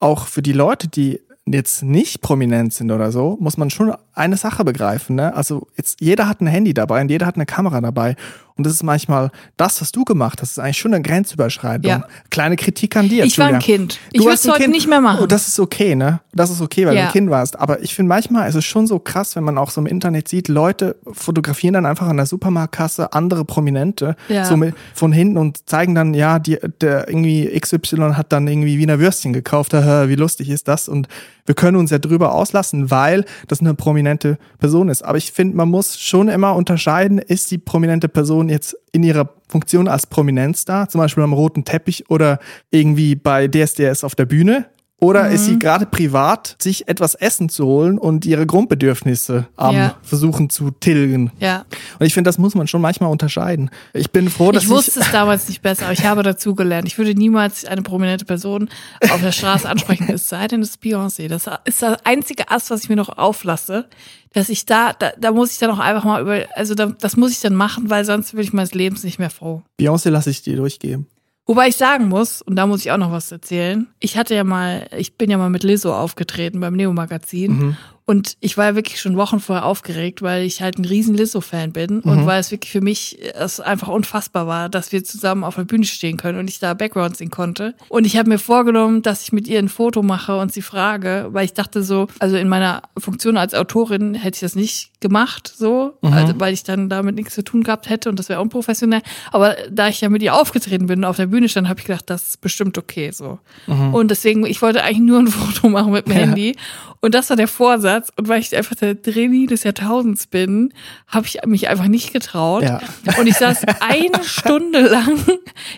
auch 0.00 0.26
für 0.26 0.42
die 0.42 0.52
Leute 0.52 0.88
die 0.88 1.20
jetzt 1.46 1.82
nicht 1.82 2.22
prominent 2.22 2.72
sind 2.72 2.90
oder 2.90 3.12
so, 3.12 3.36
muss 3.38 3.56
man 3.56 3.70
schon 3.70 3.94
eine 4.14 4.36
Sache 4.36 4.64
begreifen. 4.64 5.16
Ne? 5.16 5.34
Also 5.34 5.66
jetzt 5.76 6.00
jeder 6.00 6.28
hat 6.28 6.40
ein 6.40 6.46
Handy 6.46 6.72
dabei 6.72 7.02
und 7.02 7.10
jeder 7.10 7.26
hat 7.26 7.34
eine 7.34 7.46
Kamera 7.46 7.80
dabei. 7.80 8.16
Und 8.56 8.64
das 8.64 8.72
ist 8.74 8.82
manchmal 8.84 9.32
das, 9.56 9.80
was 9.80 9.90
du 9.90 10.04
gemacht 10.04 10.40
hast, 10.40 10.52
ist 10.52 10.58
eigentlich 10.60 10.78
schon 10.78 10.94
eine 10.94 11.02
Grenzüberschreitung. 11.02 11.90
Ja. 11.90 12.04
Kleine 12.30 12.54
Kritik 12.54 12.96
an 12.96 13.08
dir. 13.08 13.24
Ich 13.24 13.36
war 13.38 13.46
ein 13.46 13.54
Julia. 13.54 13.66
Kind. 13.66 13.94
Du 14.12 14.20
Ich 14.20 14.20
würde 14.20 14.34
es 14.34 14.46
ein 14.46 14.52
heute 14.52 14.62
Kind. 14.62 14.74
nicht 14.74 14.86
mehr 14.88 15.00
machen. 15.00 15.20
Oh, 15.22 15.26
das 15.26 15.48
ist 15.48 15.58
okay, 15.58 15.96
ne? 15.96 16.20
Das 16.32 16.50
ist 16.50 16.60
okay, 16.60 16.86
weil 16.86 16.94
Ja. 16.94 17.02
du 17.02 17.06
ein 17.08 17.12
Kind 17.12 17.30
warst. 17.30 17.58
Aber 17.58 17.82
ich 17.82 17.94
finde 17.96 18.08
manchmal 18.10 18.48
ist 18.48 18.54
es 18.54 18.64
schon 18.64 18.86
so 18.86 19.00
krass, 19.00 19.34
wenn 19.34 19.42
man 19.42 19.58
auch 19.58 19.70
so 19.70 19.80
im 19.80 19.86
Internet 19.88 20.28
sieht, 20.28 20.46
Leute 20.48 20.94
fotografieren 21.12 21.74
dann 21.74 21.86
einfach 21.86 22.06
an 22.06 22.16
der 22.16 22.26
Supermarktkasse 22.26 23.12
andere 23.12 23.44
Prominente 23.44 24.14
Ja. 24.28 24.44
so 24.44 24.56
mit, 24.56 24.74
von 24.94 25.10
hinten 25.12 25.36
und 25.36 25.68
zeigen 25.68 25.96
dann, 25.96 26.14
ja, 26.14 26.38
die, 26.38 26.58
der 26.80 27.08
irgendwie 27.08 27.48
XY 27.58 28.12
hat 28.14 28.32
dann 28.32 28.46
irgendwie 28.46 28.78
Wiener 28.78 29.00
Würstchen 29.00 29.32
gekauft. 29.32 29.72
Wie 29.72 30.14
lustig 30.14 30.48
ist 30.50 30.68
das? 30.68 30.88
Und 30.88 31.08
wir 31.46 31.54
können 31.54 31.76
uns 31.76 31.90
ja 31.90 31.98
drüber 31.98 32.32
auslassen, 32.32 32.90
weil 32.90 33.24
das 33.48 33.60
eine 33.60 33.74
prominente 33.74 34.38
Person 34.60 34.88
ist. 34.88 35.04
Aber 35.04 35.18
ich 35.18 35.32
finde, 35.32 35.56
man 35.56 35.68
muss 35.68 35.98
schon 35.98 36.28
immer 36.28 36.54
unterscheiden, 36.54 37.18
ist 37.18 37.50
die 37.50 37.58
prominente 37.58 38.08
Person 38.08 38.43
jetzt 38.48 38.76
in 38.92 39.02
ihrer 39.02 39.30
Funktion 39.48 39.88
als 39.88 40.06
Prominenz 40.06 40.64
da, 40.64 40.88
zum 40.88 41.00
Beispiel 41.00 41.22
am 41.22 41.32
roten 41.32 41.64
Teppich 41.64 42.10
oder 42.10 42.38
irgendwie 42.70 43.14
bei 43.14 43.48
DSDS 43.48 44.04
auf 44.04 44.14
der 44.14 44.26
Bühne? 44.26 44.66
Oder 45.04 45.28
ist 45.30 45.42
Mhm. 45.42 45.44
sie 45.46 45.58
gerade 45.58 45.86
privat, 45.86 46.56
sich 46.58 46.88
etwas 46.88 47.14
Essen 47.14 47.48
zu 47.48 47.66
holen 47.66 47.98
und 47.98 48.24
ihre 48.26 48.46
Grundbedürfnisse 48.46 49.46
am 49.56 49.74
Ja. 49.76 49.94
versuchen 50.02 50.50
zu 50.50 50.70
tilgen? 50.70 51.30
ja. 51.40 51.64
Und 51.98 52.06
ich 52.06 52.14
finde, 52.14 52.28
das 52.28 52.38
muss 52.38 52.54
man 52.54 52.66
schon 52.66 52.80
manchmal 52.80 53.10
unterscheiden. 53.10 53.70
Ich 53.92 54.10
bin 54.10 54.28
froh, 54.30 54.50
dass 54.52 54.64
Ich 54.64 54.68
wusste 54.68 55.00
es 55.00 55.10
damals 55.12 55.48
nicht 55.48 55.62
besser, 55.62 55.84
aber 55.84 55.92
ich 55.92 56.04
habe 56.04 56.22
dazugelernt. 56.22 56.86
Ich 56.88 56.98
würde 56.98 57.14
niemals 57.14 57.64
eine 57.64 57.82
prominente 57.82 58.24
Person 58.24 58.68
auf 59.10 59.20
der 59.20 59.32
Straße 59.32 59.68
ansprechen, 59.68 60.08
es 60.12 60.28
sei 60.28 60.48
denn, 60.48 60.62
es 60.62 60.70
ist 60.70 60.82
Beyoncé. 60.82 61.28
Das 61.28 61.46
ist 61.64 61.82
das 61.82 61.98
einzige 62.04 62.50
Ass, 62.50 62.70
was 62.70 62.82
ich 62.84 62.88
mir 62.88 62.96
noch 62.96 63.16
auflasse, 63.18 63.86
dass 64.32 64.48
ich 64.48 64.66
da, 64.66 64.92
da, 64.92 65.12
da 65.18 65.30
muss 65.32 65.52
ich 65.52 65.58
dann 65.58 65.70
auch 65.70 65.78
einfach 65.78 66.04
mal 66.04 66.20
über, 66.22 66.40
also 66.56 66.74
da, 66.74 66.86
das 66.86 67.16
muss 67.16 67.30
ich 67.32 67.40
dann 67.40 67.54
machen, 67.54 67.90
weil 67.90 68.04
sonst 68.04 68.32
bin 68.32 68.40
ich 68.40 68.52
meines 68.52 68.74
Lebens 68.74 69.04
nicht 69.04 69.18
mehr 69.18 69.30
froh. 69.30 69.62
Beyoncé 69.80 70.10
lasse 70.10 70.30
ich 70.30 70.42
dir 70.42 70.56
durchgeben. 70.56 71.06
Wobei 71.46 71.68
ich 71.68 71.76
sagen 71.76 72.08
muss, 72.08 72.40
und 72.40 72.56
da 72.56 72.66
muss 72.66 72.80
ich 72.80 72.90
auch 72.90 72.96
noch 72.96 73.12
was 73.12 73.30
erzählen, 73.30 73.86
ich 74.00 74.16
hatte 74.16 74.34
ja 74.34 74.44
mal, 74.44 74.86
ich 74.96 75.16
bin 75.18 75.30
ja 75.30 75.36
mal 75.36 75.50
mit 75.50 75.62
Lizzo 75.62 75.94
aufgetreten 75.94 76.60
beim 76.60 76.74
Neo-Magazin 76.74 77.52
Mhm. 77.52 77.76
Und 78.06 78.36
ich 78.40 78.56
war 78.58 78.74
wirklich 78.74 79.00
schon 79.00 79.16
Wochen 79.16 79.40
vorher 79.40 79.64
aufgeregt, 79.64 80.20
weil 80.20 80.44
ich 80.44 80.60
halt 80.60 80.78
ein 80.78 80.84
riesen 80.84 81.14
Lizzo-Fan 81.14 81.72
bin 81.72 81.96
Mhm. 81.96 82.10
und 82.10 82.26
weil 82.26 82.38
es 82.40 82.50
wirklich 82.50 82.70
für 82.70 82.80
mich 82.82 83.18
es 83.34 83.60
einfach 83.60 83.88
unfassbar 83.88 84.46
war, 84.46 84.68
dass 84.68 84.92
wir 84.92 85.02
zusammen 85.04 85.42
auf 85.44 85.54
der 85.54 85.64
Bühne 85.64 85.84
stehen 85.86 86.16
können 86.18 86.38
und 86.38 86.48
ich 86.48 86.58
da 86.58 86.74
Background 86.74 87.16
singen 87.16 87.30
konnte. 87.30 87.74
Und 87.88 88.04
ich 88.06 88.16
habe 88.18 88.28
mir 88.28 88.38
vorgenommen, 88.38 89.02
dass 89.02 89.22
ich 89.22 89.32
mit 89.32 89.48
ihr 89.48 89.58
ein 89.58 89.68
Foto 89.70 90.02
mache 90.02 90.36
und 90.38 90.52
sie 90.52 90.60
frage, 90.62 91.28
weil 91.30 91.46
ich 91.46 91.54
dachte 91.54 91.82
so, 91.82 92.08
also 92.18 92.36
in 92.36 92.48
meiner 92.48 92.82
Funktion 92.98 93.36
als 93.38 93.54
Autorin 93.54 94.14
hätte 94.14 94.36
ich 94.36 94.40
das 94.40 94.54
nicht 94.54 94.90
gemacht, 95.00 95.52
so, 95.56 95.94
Mhm. 96.02 96.12
also, 96.12 96.34
weil 96.40 96.52
ich 96.52 96.62
dann 96.62 96.88
damit 96.88 97.14
nichts 97.14 97.34
zu 97.34 97.42
tun 97.44 97.62
gehabt 97.62 97.88
hätte 97.88 98.08
und 98.10 98.18
das 98.18 98.28
wäre 98.28 98.40
unprofessionell. 98.42 99.02
Aber 99.32 99.56
da 99.70 99.88
ich 99.88 100.00
ja 100.02 100.08
mit 100.10 100.22
ihr 100.22 100.34
aufgetreten 100.34 100.86
bin 100.86 101.00
und 101.00 101.04
auf 101.04 101.16
der 101.16 101.26
Bühne 101.26 101.48
stand, 101.48 101.68
habe 101.68 101.80
ich 101.80 101.86
gedacht, 101.86 102.08
das 102.10 102.28
ist 102.28 102.40
bestimmt 102.40 102.76
okay 102.78 103.10
so. 103.12 103.38
Und 103.66 104.10
deswegen, 104.10 104.44
ich 104.46 104.60
wollte 104.62 104.82
eigentlich 104.82 104.98
nur 105.00 105.18
ein 105.20 105.26
Foto 105.62 105.68
machen 105.70 105.92
mit 105.92 106.06
dem 106.06 106.12
Mhm. 106.12 106.18
Ja. 106.20 106.26
Handy. 106.26 106.56
Und 107.00 107.14
das 107.14 107.28
war 107.28 107.36
der 107.36 107.48
Vorsatz. 107.48 107.93
Und 108.16 108.28
weil 108.28 108.40
ich 108.40 108.54
einfach 108.56 108.74
der 108.76 108.94
Drini 108.94 109.46
des 109.46 109.62
Jahrtausends 109.64 110.26
bin, 110.26 110.72
habe 111.08 111.26
ich 111.26 111.38
mich 111.46 111.68
einfach 111.68 111.86
nicht 111.88 112.12
getraut. 112.12 112.62
Ja. 112.62 112.80
Und 113.18 113.26
ich 113.26 113.36
saß 113.36 113.62
eine 113.80 114.10
Stunde 114.24 114.80
lang 114.88 115.18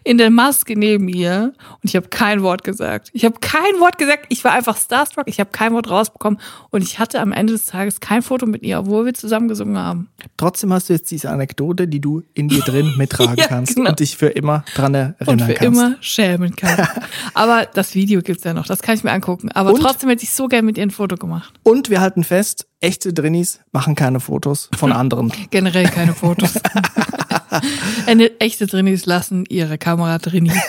in 0.05 0.19
der 0.19 0.31
Maske 0.31 0.79
neben 0.79 1.09
ihr 1.09 1.53
und 1.83 1.89
ich 1.91 1.97
habe 1.97 2.09
kein 2.09 2.43
Wort 2.43 2.65
gesagt. 2.65 3.11
Ich 3.13 3.25
habe 3.25 3.37
kein 3.41 3.79
Wort 3.81 3.99
gesagt. 3.99 4.27
Ich 4.29 4.45
war 4.45 4.53
einfach 4.53 4.77
starstruck. 4.77 5.27
Ich 5.29 5.41
habe 5.41 5.51
kein 5.51 5.73
Wort 5.73 5.91
rausbekommen. 5.91 6.41
Und 6.71 6.83
ich 6.83 6.99
hatte 6.99 7.21
am 7.21 7.33
Ende 7.33 7.53
des 7.53 7.67
Tages 7.67 8.01
kein 8.01 8.23
Foto 8.23 8.47
mit 8.47 8.63
ihr, 8.63 8.79
obwohl 8.81 9.05
wir 9.07 9.15
zusammen 9.15 9.49
gesungen 9.49 9.79
haben. 9.79 10.09
Trotzdem 10.37 10.73
hast 10.73 10.89
du 10.89 10.93
jetzt 10.93 11.11
diese 11.11 11.31
Anekdote, 11.31 11.89
die 11.89 12.01
du 12.01 12.23
in 12.35 12.49
dir 12.49 12.61
drin 12.61 12.95
mittragen 12.99 13.37
Ja, 13.37 13.47
kannst 13.47 13.77
genau. 13.77 13.91
und 13.91 14.01
dich 14.01 14.17
für 14.17 14.29
immer 14.29 14.65
dran 14.75 14.95
erinnern 14.95 15.15
Und 15.27 15.43
für 15.43 15.55
kannst. 15.55 15.63
immer 15.81 15.97
schämen 16.01 16.57
kann. 16.57 16.89
Aber 17.35 17.67
das 17.73 17.95
Video 17.95 18.21
gibt's 18.23 18.45
ja 18.45 18.55
noch. 18.55 18.67
Das 18.67 18.83
kann 18.83 18.95
ich 18.97 19.05
mir 19.05 19.13
angucken. 19.13 19.51
Aber 19.53 19.73
Und? 19.73 19.81
trotzdem 19.81 20.09
hätte 20.11 20.23
ich 20.25 20.33
so 20.33 20.49
gern 20.49 20.65
mit 20.65 20.77
ihr 20.79 20.83
ein 20.83 20.91
Foto 20.91 21.17
gemacht. 21.17 21.53
Und 21.63 21.91
wir 21.91 22.01
halten 22.07 22.23
fest, 22.23 22.69
echte 22.81 23.13
Drinnies 23.13 23.59
machen 23.73 23.97
keine 23.97 24.21
Fotos 24.21 24.71
von 24.77 24.93
anderen. 24.93 25.33
Generell 25.51 25.89
keine 25.89 26.15
Fotos. 26.15 26.55
Eine 28.07 28.39
echte 28.39 28.67
Drinis 28.67 29.07
lassen 29.07 29.45
ihre 29.49 29.77
Kamera 29.79 30.19
drin. 30.19 30.53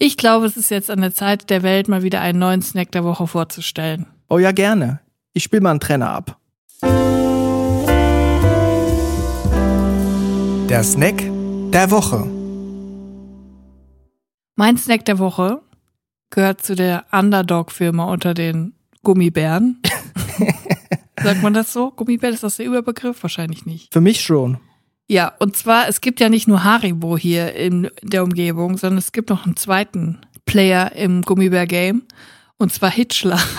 Ich 0.00 0.16
glaube, 0.16 0.46
es 0.46 0.56
ist 0.56 0.70
jetzt 0.70 0.92
an 0.92 1.00
der 1.00 1.12
Zeit 1.12 1.50
der 1.50 1.64
Welt, 1.64 1.88
mal 1.88 2.04
wieder 2.04 2.20
einen 2.20 2.38
neuen 2.38 2.62
Snack 2.62 2.92
der 2.92 3.02
Woche 3.02 3.26
vorzustellen. 3.26 4.06
Oh 4.28 4.38
ja, 4.38 4.52
gerne. 4.52 5.00
Ich 5.32 5.42
spiele 5.42 5.60
mal 5.60 5.72
einen 5.72 5.80
Trenner 5.80 6.10
ab. 6.10 6.38
Der 10.68 10.84
Snack 10.84 11.24
der 11.72 11.90
Woche. 11.90 12.28
Mein 14.54 14.76
Snack 14.76 15.04
der 15.04 15.18
Woche 15.18 15.62
gehört 16.30 16.62
zu 16.62 16.76
der 16.76 17.06
Underdog-Firma 17.10 18.04
unter 18.04 18.34
den 18.34 18.77
Gummibären. 19.08 19.80
Sagt 21.22 21.42
man 21.42 21.54
das 21.54 21.72
so? 21.72 21.92
Gummibär, 21.92 22.28
ist 22.28 22.42
das 22.42 22.58
der 22.58 22.66
Überbegriff? 22.66 23.22
Wahrscheinlich 23.22 23.64
nicht. 23.64 23.90
Für 23.90 24.02
mich 24.02 24.20
schon. 24.20 24.58
Ja, 25.06 25.32
und 25.38 25.56
zwar, 25.56 25.88
es 25.88 26.02
gibt 26.02 26.20
ja 26.20 26.28
nicht 26.28 26.46
nur 26.46 26.62
Haribo 26.62 27.16
hier 27.16 27.54
in 27.54 27.88
der 28.02 28.22
Umgebung, 28.22 28.76
sondern 28.76 28.98
es 28.98 29.12
gibt 29.12 29.30
noch 29.30 29.46
einen 29.46 29.56
zweiten 29.56 30.18
Player 30.44 30.92
im 30.92 31.22
Gummibär-Game. 31.22 32.02
Und 32.58 32.70
zwar 32.70 32.90
Hitchler. 32.90 33.40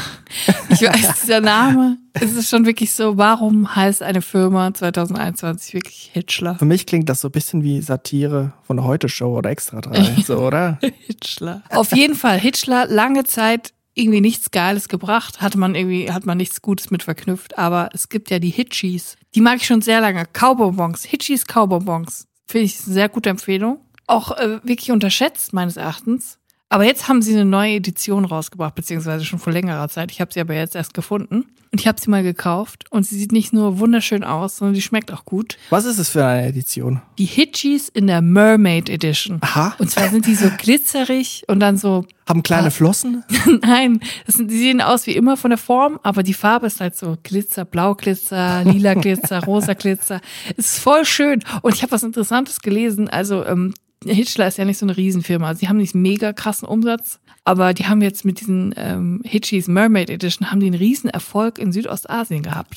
Ich 0.70 0.84
weiß, 0.84 1.22
dieser 1.24 1.42
Name, 1.42 1.98
es 2.14 2.36
ist 2.36 2.52
schon 2.52 2.64
wirklich 2.68 2.94
so, 2.94 3.18
warum 3.18 3.76
heißt 3.76 4.04
eine 4.04 4.22
Firma 4.22 4.72
2021 4.72 5.74
wirklich 5.74 6.12
Hitchler? 6.14 6.54
Für 6.54 6.66
mich 6.66 6.86
klingt 6.86 7.10
das 7.10 7.22
so 7.22 7.30
ein 7.30 7.32
bisschen 7.32 7.64
wie 7.64 7.82
Satire 7.82 8.54
von 8.62 8.78
der 8.78 8.86
Heute-Show 8.86 9.36
oder 9.36 9.50
Extra 9.50 9.82
3, 9.82 10.22
so, 10.24 10.38
oder? 10.38 10.78
Hitchler. 11.08 11.64
Auf 11.72 11.96
jeden 11.96 12.14
Fall, 12.14 12.40
Hitchler, 12.40 12.86
lange 12.86 13.24
Zeit 13.24 13.74
irgendwie 14.00 14.22
nichts 14.22 14.52
Geiles 14.52 14.88
gebracht, 14.88 15.42
hatte 15.42 15.58
man 15.58 15.76
irgendwie, 15.76 16.12
hat 16.12 16.26
man 16.26 16.38
nichts 16.38 16.62
Gutes 16.62 16.90
mit 16.92 17.04
verknüpft, 17.04 17.58
aber 17.58 17.90
es 17.94 18.10
gibt 18.10 18.32
ja 18.32 18.40
die 18.40 18.50
Hitchies. 18.50 19.18
Die 19.36 19.42
mag 19.42 19.58
ich 19.58 19.66
schon 19.66 19.82
sehr 19.82 20.02
lange. 20.02 20.26
Kaubonbons, 20.32 21.04
Hitchies 21.04 21.46
Kaubonbons. 21.46 22.28
Finde 22.48 22.66
ich 22.66 22.84
eine 22.84 22.94
sehr 22.94 23.10
gute 23.10 23.30
Empfehlung. 23.30 23.80
Auch 24.08 24.32
äh, 24.38 24.60
wirklich 24.64 24.92
unterschätzt, 24.92 25.54
meines 25.54 25.78
Erachtens. 25.78 26.40
Aber 26.70 26.84
jetzt 26.84 27.08
haben 27.08 27.22
sie 27.22 27.34
eine 27.34 27.46
neue 27.46 27.76
Edition 27.76 28.26
rausgebracht, 28.26 28.76
beziehungsweise 28.76 29.26
schon 29.26 29.40
vor 29.40 29.54
längerer 29.54 29.90
Zeit. 29.90 30.12
Ich 30.12 30.22
habe 30.22 30.32
sie 30.34 30.40
aber 30.40 30.54
jetzt 30.54 30.76
erst 30.76 30.94
gefunden. 30.94 31.46
Und 31.72 31.80
ich 31.82 31.88
habe 31.88 32.02
sie 32.02 32.10
mal 32.10 32.24
gekauft. 32.24 32.86
Und 32.90 33.06
sie 33.06 33.18
sieht 33.18 33.32
nicht 33.32 33.54
nur 33.54 33.78
wunderschön 33.80 34.24
aus, 34.24 34.58
sondern 34.58 34.74
die 34.74 34.82
schmeckt 34.82 35.12
auch 35.14 35.24
gut. 35.26 35.58
Was 35.70 35.86
ist 35.86 36.00
es 36.00 36.10
für 36.10 36.26
eine 36.26 36.48
Edition? 36.48 37.02
Die 37.20 37.26
Hitchies 37.26 37.90
in 37.90 38.08
der 38.08 38.22
Mermaid 38.22 38.90
Edition. 38.90 39.38
Aha. 39.42 39.76
Und 39.78 39.92
zwar 39.92 40.10
sind 40.10 40.26
die 40.26 40.34
so 40.36 40.50
glitzerig 40.58 41.44
und 41.48 41.60
dann 41.60 41.78
so 41.78 42.06
Haben 42.28 42.42
kleine 42.42 42.68
Ah. 42.68 42.72
Flossen? 42.72 43.24
Nein, 43.62 44.00
das 44.26 44.36
sind, 44.36 44.50
die 44.50 44.58
sehen 44.58 44.82
aus 44.82 45.06
wie 45.06 45.12
immer 45.16 45.38
von 45.38 45.52
der 45.52 45.58
Form, 45.60 46.00
aber 46.02 46.24
die 46.24 46.34
Farbe 46.34 46.68
ist 46.68 46.82
halt 46.82 46.96
so 46.96 47.18
Glitzer, 47.22 47.66
Blauglitzer, 47.66 48.64
lila 48.64 48.96
Glitzer, 48.96 49.44
rosa 49.44 49.74
Glitzer. 49.74 50.22
Es 50.58 50.74
ist 50.74 50.80
voll 50.80 51.06
schön. 51.06 51.44
Und 51.62 51.76
ich 51.76 51.84
habe 51.84 51.92
was 51.92 52.02
Interessantes 52.04 52.62
gelesen. 52.62 53.10
Also 53.10 53.46
ähm, 53.46 53.74
Hitchler 54.06 54.48
ist 54.48 54.58
ja 54.58 54.66
nicht 54.66 54.78
so 54.78 54.86
eine 54.86 54.96
Riesenfirma. 54.96 55.48
Also 55.48 55.60
die 55.60 55.70
haben 55.70 55.78
nicht 55.78 55.96
mega 55.96 56.32
krassen 56.34 56.68
Umsatz, 56.68 57.20
aber 57.44 57.74
die 57.74 57.88
haben 57.88 58.02
jetzt 58.02 58.26
mit 58.26 58.40
diesen 58.40 58.74
ähm, 58.78 59.22
Hitchies 59.26 59.68
Mermaid 59.68 60.10
Edition 60.10 60.52
haben 60.52 60.60
die 60.60 60.68
einen 60.68 60.76
riesen 60.76 61.10
Erfolg 61.10 61.60
in 61.60 61.72
Südostasien 61.72 62.44
gehabt. 62.44 62.76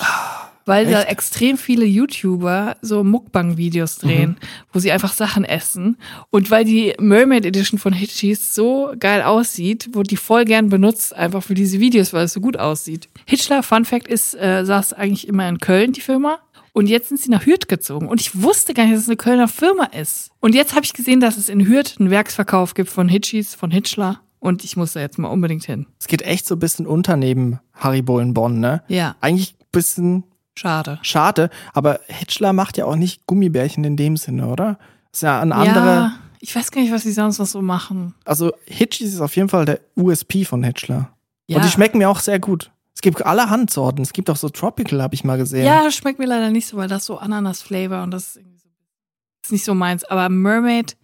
Weil 0.65 0.89
da 0.89 1.01
echt? 1.01 1.11
extrem 1.11 1.57
viele 1.57 1.85
YouTuber 1.85 2.77
so 2.81 3.03
Mukbang-Videos 3.03 3.97
drehen, 3.97 4.37
wo 4.71 4.79
sie 4.79 4.93
einfach 4.93 5.11
Sachen 5.11 5.43
essen. 5.43 5.97
Und 6.29 6.51
weil 6.51 6.63
die 6.63 6.93
Mermaid 6.99 7.45
Edition 7.45 7.79
von 7.79 7.91
Hitchis 7.91 8.55
so 8.55 8.93
geil 8.97 9.23
aussieht, 9.23 9.89
wurde 9.93 10.07
die 10.07 10.17
voll 10.17 10.45
gern 10.45 10.69
benutzt, 10.69 11.13
einfach 11.13 11.43
für 11.43 11.53
diese 11.53 11.79
Videos, 11.79 12.13
weil 12.13 12.25
es 12.25 12.33
so 12.33 12.39
gut 12.39 12.57
aussieht. 12.57 13.09
Hitchler, 13.25 13.61
Fun 13.61 13.83
Fact, 13.83 14.07
ist, 14.07 14.35
äh, 14.35 14.63
saß 14.63 14.93
eigentlich 14.93 15.27
immer 15.27 15.47
in 15.49 15.59
Köln, 15.59 15.91
die 15.91 16.01
Firma. 16.01 16.39
Und 16.73 16.87
jetzt 16.87 17.09
sind 17.09 17.19
sie 17.19 17.29
nach 17.29 17.45
Hürth 17.45 17.67
gezogen. 17.67 18.07
Und 18.07 18.19
ich 18.19 18.41
wusste 18.41 18.73
gar 18.73 18.83
nicht, 18.83 18.95
dass 18.95 19.03
es 19.03 19.07
eine 19.07 19.15
Kölner 19.17 19.47
Firma 19.47 19.85
ist. 19.85 20.31
Und 20.39 20.55
jetzt 20.55 20.73
habe 20.75 20.83
ich 20.85 20.93
gesehen, 20.93 21.19
dass 21.19 21.37
es 21.37 21.47
in 21.47 21.67
Hürth 21.67 21.99
einen 21.99 22.09
Werksverkauf 22.09 22.73
gibt 22.73 22.89
von 22.89 23.07
Hitchis, 23.07 23.53
von 23.55 23.69
Hitchler. 23.71 24.19
Und 24.39 24.63
ich 24.65 24.75
muss 24.75 24.93
da 24.93 24.99
jetzt 24.99 25.17
mal 25.19 25.29
unbedingt 25.29 25.63
hin. 25.63 25.85
Es 25.99 26.07
geht 26.07 26.23
echt 26.23 26.45
so 26.45 26.55
ein 26.55 26.59
bisschen 26.59 26.85
unter 26.85 27.15
neben 27.15 27.59
Haribo 27.73 28.19
in 28.19 28.33
Bonn, 28.33 28.59
ne? 28.59 28.83
Ja, 28.89 29.15
Eigentlich 29.21 29.53
ein 29.53 29.65
bisschen 29.71 30.23
schade. 30.55 30.99
schade, 31.01 31.49
aber 31.73 32.01
Hitchler 32.07 32.51
macht 32.51 32.77
ja 32.77 32.83
auch 32.85 32.97
nicht 32.97 33.25
Gummibärchen 33.25 33.85
in 33.85 33.95
dem 33.95 34.17
Sinne, 34.17 34.47
oder? 34.47 34.79
Ist 35.13 35.21
ja 35.23 35.39
ein 35.39 35.53
anderer. 35.53 35.85
Ja, 35.85 36.15
ich 36.41 36.53
weiß 36.53 36.71
gar 36.71 36.81
nicht, 36.81 36.91
was 36.91 37.03
sie 37.03 37.13
sonst 37.13 37.39
noch 37.39 37.45
so 37.45 37.61
machen. 37.61 38.15
Also 38.25 38.51
Hitchis 38.65 39.13
ist 39.13 39.21
auf 39.21 39.33
jeden 39.37 39.47
Fall 39.47 39.63
der 39.63 39.79
USP 39.95 40.43
von 40.43 40.61
Hitchler. 40.61 41.13
Ja. 41.47 41.57
Und 41.57 41.65
die 41.65 41.69
schmecken 41.69 41.99
mir 41.99 42.09
auch 42.09 42.19
sehr 42.19 42.39
gut. 42.39 42.71
Es 42.95 43.01
gibt 43.01 43.25
allerhand 43.25 43.71
Sorten. 43.71 44.01
Es 44.01 44.13
gibt 44.13 44.29
auch 44.29 44.35
so 44.35 44.49
Tropical, 44.49 45.01
habe 45.01 45.15
ich 45.15 45.23
mal 45.23 45.37
gesehen. 45.37 45.65
Ja, 45.65 45.83
das 45.83 45.95
schmeckt 45.95 46.19
mir 46.19 46.25
leider 46.25 46.49
nicht 46.49 46.67
so, 46.67 46.77
weil 46.77 46.87
das 46.87 47.05
so 47.05 47.17
Ananas-Flavor 47.17 48.03
und 48.03 48.11
das 48.11 48.29
ist, 48.29 48.35
irgendwie 48.37 48.57
so, 48.59 48.69
ist 49.43 49.51
nicht 49.51 49.65
so 49.65 49.73
meins. 49.73 50.03
Aber 50.03 50.29
Mermaid 50.29 50.95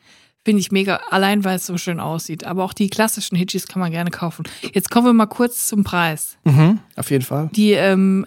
Finde 0.46 0.62
ich 0.62 0.72
mega, 0.72 1.02
allein 1.10 1.44
weil 1.44 1.58
es 1.58 1.66
so 1.66 1.78
schön 1.78 2.00
aussieht. 2.00 2.46
Aber 2.46 2.64
auch 2.64 2.74
die 2.74 2.90
klassischen 2.90 3.36
Hitchis 3.36 3.68
kann 3.68 3.82
man 3.82 3.92
gerne 3.92 4.10
kaufen. 4.10 4.46
Jetzt 4.74 4.90
kommen 4.90 5.06
wir 5.06 5.14
mal 5.14 5.26
kurz 5.26 5.68
zum 5.68 5.84
Preis. 5.84 6.38
Mhm, 6.46 6.80
auf 6.96 7.12
jeden 7.12 7.26
Fall. 7.26 7.50
Die 7.54 7.74
ähm, 7.74 8.26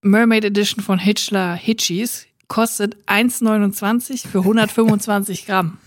Mermaid 0.00 0.44
Edition 0.44 0.82
von 0.82 0.98
Hitchler 0.98 1.54
Hitchis 1.54 2.26
kostet 2.46 2.96
1,29 3.06 4.28
für 4.28 4.38
125 4.38 5.46
Gramm. 5.46 5.78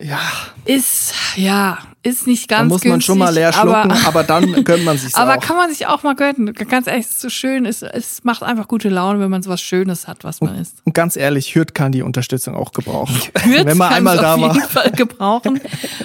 Ja, 0.00 0.20
Ist, 0.64 1.12
ja, 1.34 1.78
ist 2.04 2.28
nicht 2.28 2.48
da 2.52 2.58
ganz 2.58 2.68
muss 2.70 2.84
man 2.84 3.00
schon 3.00 3.18
mal 3.18 3.26
günstig, 3.26 3.42
leer 3.42 3.52
schlucken, 3.52 3.90
aber, 3.90 4.06
aber, 4.06 4.22
dann 4.22 4.64
gönnt 4.64 4.84
man 4.84 4.96
sich 4.96 5.16
aber 5.16 5.34
auch. 5.34 5.40
kann 5.40 5.56
man 5.56 5.70
sich 5.70 5.88
auch 5.88 6.04
mal 6.04 6.14
gönnen. 6.14 6.54
Ganz 6.54 6.86
ehrlich, 6.86 7.06
es 7.06 7.12
ist 7.12 7.20
so 7.20 7.28
schön. 7.28 7.66
Es, 7.66 7.82
es 7.82 8.22
macht 8.22 8.44
einfach 8.44 8.68
gute 8.68 8.90
Laune, 8.90 9.18
wenn 9.18 9.28
man 9.28 9.42
so 9.42 9.50
was 9.50 9.60
Schönes 9.60 10.06
hat, 10.06 10.22
was 10.22 10.40
man 10.40 10.54
isst. 10.54 10.82
Und 10.84 10.94
ganz 10.94 11.16
ehrlich, 11.16 11.52
Hürth 11.52 11.74
kann 11.74 11.90
die 11.90 12.02
Unterstützung 12.02 12.54
auch 12.54 12.70
gebrauchen. 12.72 13.16
Hürth 13.42 13.66
Wenn 13.66 13.76
man 13.76 13.92
einmal 13.92 14.18
da 14.18 14.34
auf 14.36 14.40
war. 14.40 14.54
jeden 14.54 14.68
Fall 14.68 14.92
gebrauchen. 14.92 15.60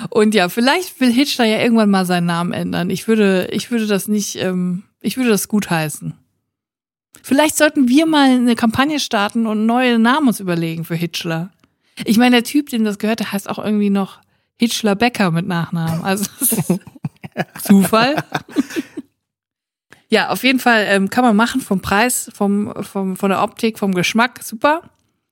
Und 0.09 0.33
ja, 0.33 0.49
vielleicht 0.49 0.99
will 0.99 1.11
Hitchler 1.11 1.45
ja 1.45 1.59
irgendwann 1.59 1.91
mal 1.91 2.07
seinen 2.07 2.25
Namen 2.25 2.51
ändern. 2.51 2.89
Ich 2.89 3.07
würde, 3.07 3.47
ich 3.51 3.69
würde 3.69 3.85
das 3.85 4.07
nicht, 4.07 4.37
ähm, 4.37 4.83
ich 5.01 5.17
würde 5.17 5.29
das 5.29 5.47
gut 5.47 5.69
heißen. 5.69 6.15
Vielleicht 7.21 7.57
sollten 7.57 7.87
wir 7.87 8.07
mal 8.07 8.31
eine 8.31 8.55
Kampagne 8.55 8.99
starten 8.99 9.45
und 9.45 9.67
neue 9.67 9.99
Namen 9.99 10.29
uns 10.29 10.39
überlegen 10.39 10.83
für 10.83 10.95
Hitchler. 10.95 11.51
Ich 12.05 12.17
meine, 12.17 12.37
der 12.37 12.43
Typ, 12.43 12.69
dem 12.69 12.83
das 12.83 12.97
gehört, 12.97 13.19
der 13.19 13.31
heißt 13.31 13.49
auch 13.49 13.59
irgendwie 13.59 13.89
noch 13.89 14.19
Hitchler 14.57 14.95
Becker 14.95 15.31
mit 15.31 15.47
Nachnamen. 15.47 16.03
Also 16.03 16.25
Zufall. 17.63 18.15
Ja, 20.09 20.29
auf 20.29 20.43
jeden 20.43 20.59
Fall 20.59 20.85
ähm, 20.87 21.09
kann 21.09 21.23
man 21.23 21.35
machen 21.35 21.59
vom 21.61 21.81
Preis, 21.81 22.29
vom, 22.33 22.71
vom, 22.83 23.15
von 23.15 23.29
der 23.29 23.41
Optik, 23.41 23.79
vom 23.79 23.93
Geschmack, 23.95 24.41
super. 24.43 24.81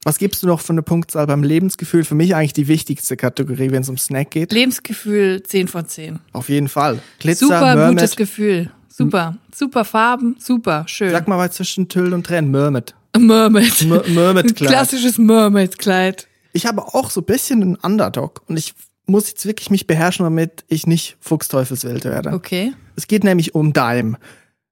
Was 0.03 0.17
gibst 0.17 0.41
du 0.41 0.47
noch 0.47 0.59
für 0.61 0.73
eine 0.73 0.81
Punktzahl 0.81 1.27
beim 1.27 1.43
Lebensgefühl? 1.43 2.03
Für 2.03 2.15
mich 2.15 2.33
eigentlich 2.35 2.53
die 2.53 2.67
wichtigste 2.67 3.15
Kategorie, 3.15 3.69
wenn 3.69 3.83
es 3.83 3.89
um 3.89 3.99
Snack 3.99 4.31
geht. 4.31 4.51
Lebensgefühl 4.51 5.43
10 5.43 5.67
von 5.67 5.87
10. 5.87 6.19
Auf 6.33 6.49
jeden 6.49 6.67
Fall. 6.69 6.99
Glitzer, 7.19 7.45
Super 7.45 7.75
Mermaid. 7.75 7.97
gutes 7.99 8.15
Gefühl. 8.15 8.71
Super. 8.89 9.37
Super 9.53 9.85
Farben, 9.85 10.35
super, 10.39 10.85
schön. 10.87 11.11
Sag 11.11 11.27
mal 11.27 11.37
mal 11.37 11.51
zwischen 11.51 11.87
Tüll 11.87 12.13
und 12.13 12.25
Tränen. 12.25 12.49
Mermaid. 12.49 12.95
Mermaid. 13.17 13.83
Mer- 13.83 14.03
Mermaid-Kleid. 14.07 14.69
Klassisches 14.71 15.17
Mermaid-Kleid. 15.19 16.27
Ich 16.53 16.65
habe 16.65 16.81
auch 16.93 17.09
so 17.09 17.21
ein 17.21 17.25
bisschen 17.25 17.61
einen 17.61 17.75
Underdog 17.75 18.41
und 18.47 18.57
ich 18.57 18.73
muss 19.05 19.29
jetzt 19.29 19.45
wirklich 19.45 19.69
mich 19.69 19.87
beherrschen, 19.87 20.23
damit 20.23 20.63
ich 20.67 20.87
nicht 20.87 21.17
Fuchsteufelswild 21.19 22.05
werde. 22.05 22.31
Okay. 22.33 22.73
Es 22.95 23.07
geht 23.07 23.23
nämlich 23.23 23.55
um 23.55 23.73
Dime. 23.73 24.17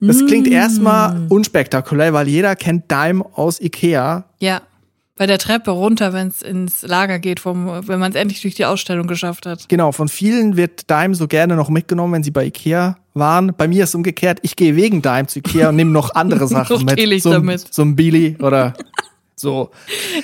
Das 0.01 0.25
klingt 0.25 0.47
Mm. 0.47 0.51
erstmal 0.53 1.25
unspektakulär, 1.29 2.13
weil 2.13 2.27
jeder 2.29 2.55
kennt 2.55 2.89
Dime 2.89 3.25
aus 3.33 3.59
Ikea. 3.59 4.25
Ja. 4.39 4.61
Bei 5.17 5.25
der 5.25 5.37
Treppe 5.37 5.71
runter, 5.71 6.13
wenn 6.13 6.29
es 6.29 6.41
ins 6.41 6.83
Lager 6.83 7.19
geht, 7.19 7.41
vom, 7.41 7.67
wenn 7.85 7.99
man 7.99 8.11
es 8.13 8.15
endlich 8.17 8.41
durch 8.41 8.55
die 8.55 8.63
Ausstellung 8.63 9.05
geschafft 9.07 9.45
hat. 9.45 9.67
Genau, 9.67 9.91
von 9.91 10.07
vielen 10.07 10.55
wird 10.55 10.89
Dime 10.89 11.13
so 11.15 11.27
gerne 11.27 11.57
noch 11.57 11.67
mitgenommen, 11.67 12.13
wenn 12.13 12.23
sie 12.23 12.31
bei 12.31 12.45
Ikea 12.45 12.97
waren. 13.13 13.53
Bei 13.57 13.67
mir 13.67 13.83
ist 13.83 13.89
es 13.89 13.95
umgekehrt, 13.95 14.39
ich 14.43 14.55
gehe 14.55 14.77
wegen 14.77 15.01
Dime 15.01 15.27
zu 15.27 15.39
Ikea 15.39 15.67
und 15.69 15.75
nehme 15.75 15.91
noch 15.91 16.15
andere 16.15 16.47
Sachen 16.47 16.77
so, 17.19 17.41
mit. 17.41 17.73
so 17.73 17.81
ein 17.81 17.97
Billy 17.97 18.37
oder 18.39 18.73
so. 19.35 19.71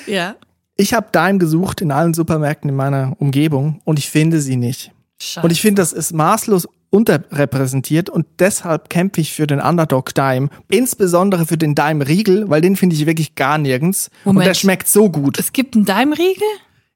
Ja. 0.08 0.36
Ich 0.78 0.94
habe 0.94 1.08
Dime 1.14 1.38
gesucht 1.38 1.82
in 1.82 1.92
allen 1.92 2.14
Supermärkten 2.14 2.70
in 2.70 2.76
meiner 2.76 3.16
Umgebung 3.20 3.82
und 3.86 3.98
ich 3.98 4.10
finde 4.10 4.42
sie 4.42 4.58
nicht. 4.58 4.92
Scheiße. 5.22 5.46
Und 5.46 5.52
ich 5.52 5.62
finde, 5.62 5.82
das 5.82 5.94
ist 5.94 6.14
maßlos 6.14 6.68
unterrepräsentiert 6.90 8.10
und 8.10 8.26
deshalb 8.40 8.90
kämpfe 8.90 9.22
ich 9.22 9.34
für 9.34 9.48
den 9.48 9.62
Underdog 9.62 10.14
Dime. 10.14 10.50
Insbesondere 10.70 11.46
für 11.46 11.58
den 11.58 11.76
Dime 11.76 12.08
Riegel, 12.08 12.50
weil 12.50 12.62
den 12.62 12.76
finde 12.76 12.96
ich 12.96 13.06
wirklich 13.06 13.36
gar 13.36 13.58
nirgends. 13.58 14.10
Und 14.26 14.36
Moment. 14.36 14.48
der 14.50 14.54
schmeckt 14.54 14.88
so 14.88 15.10
gut. 15.10 15.40
es 15.40 15.54
gibt 15.54 15.76
einen 15.76 15.86
Daimriegel? 15.86 16.44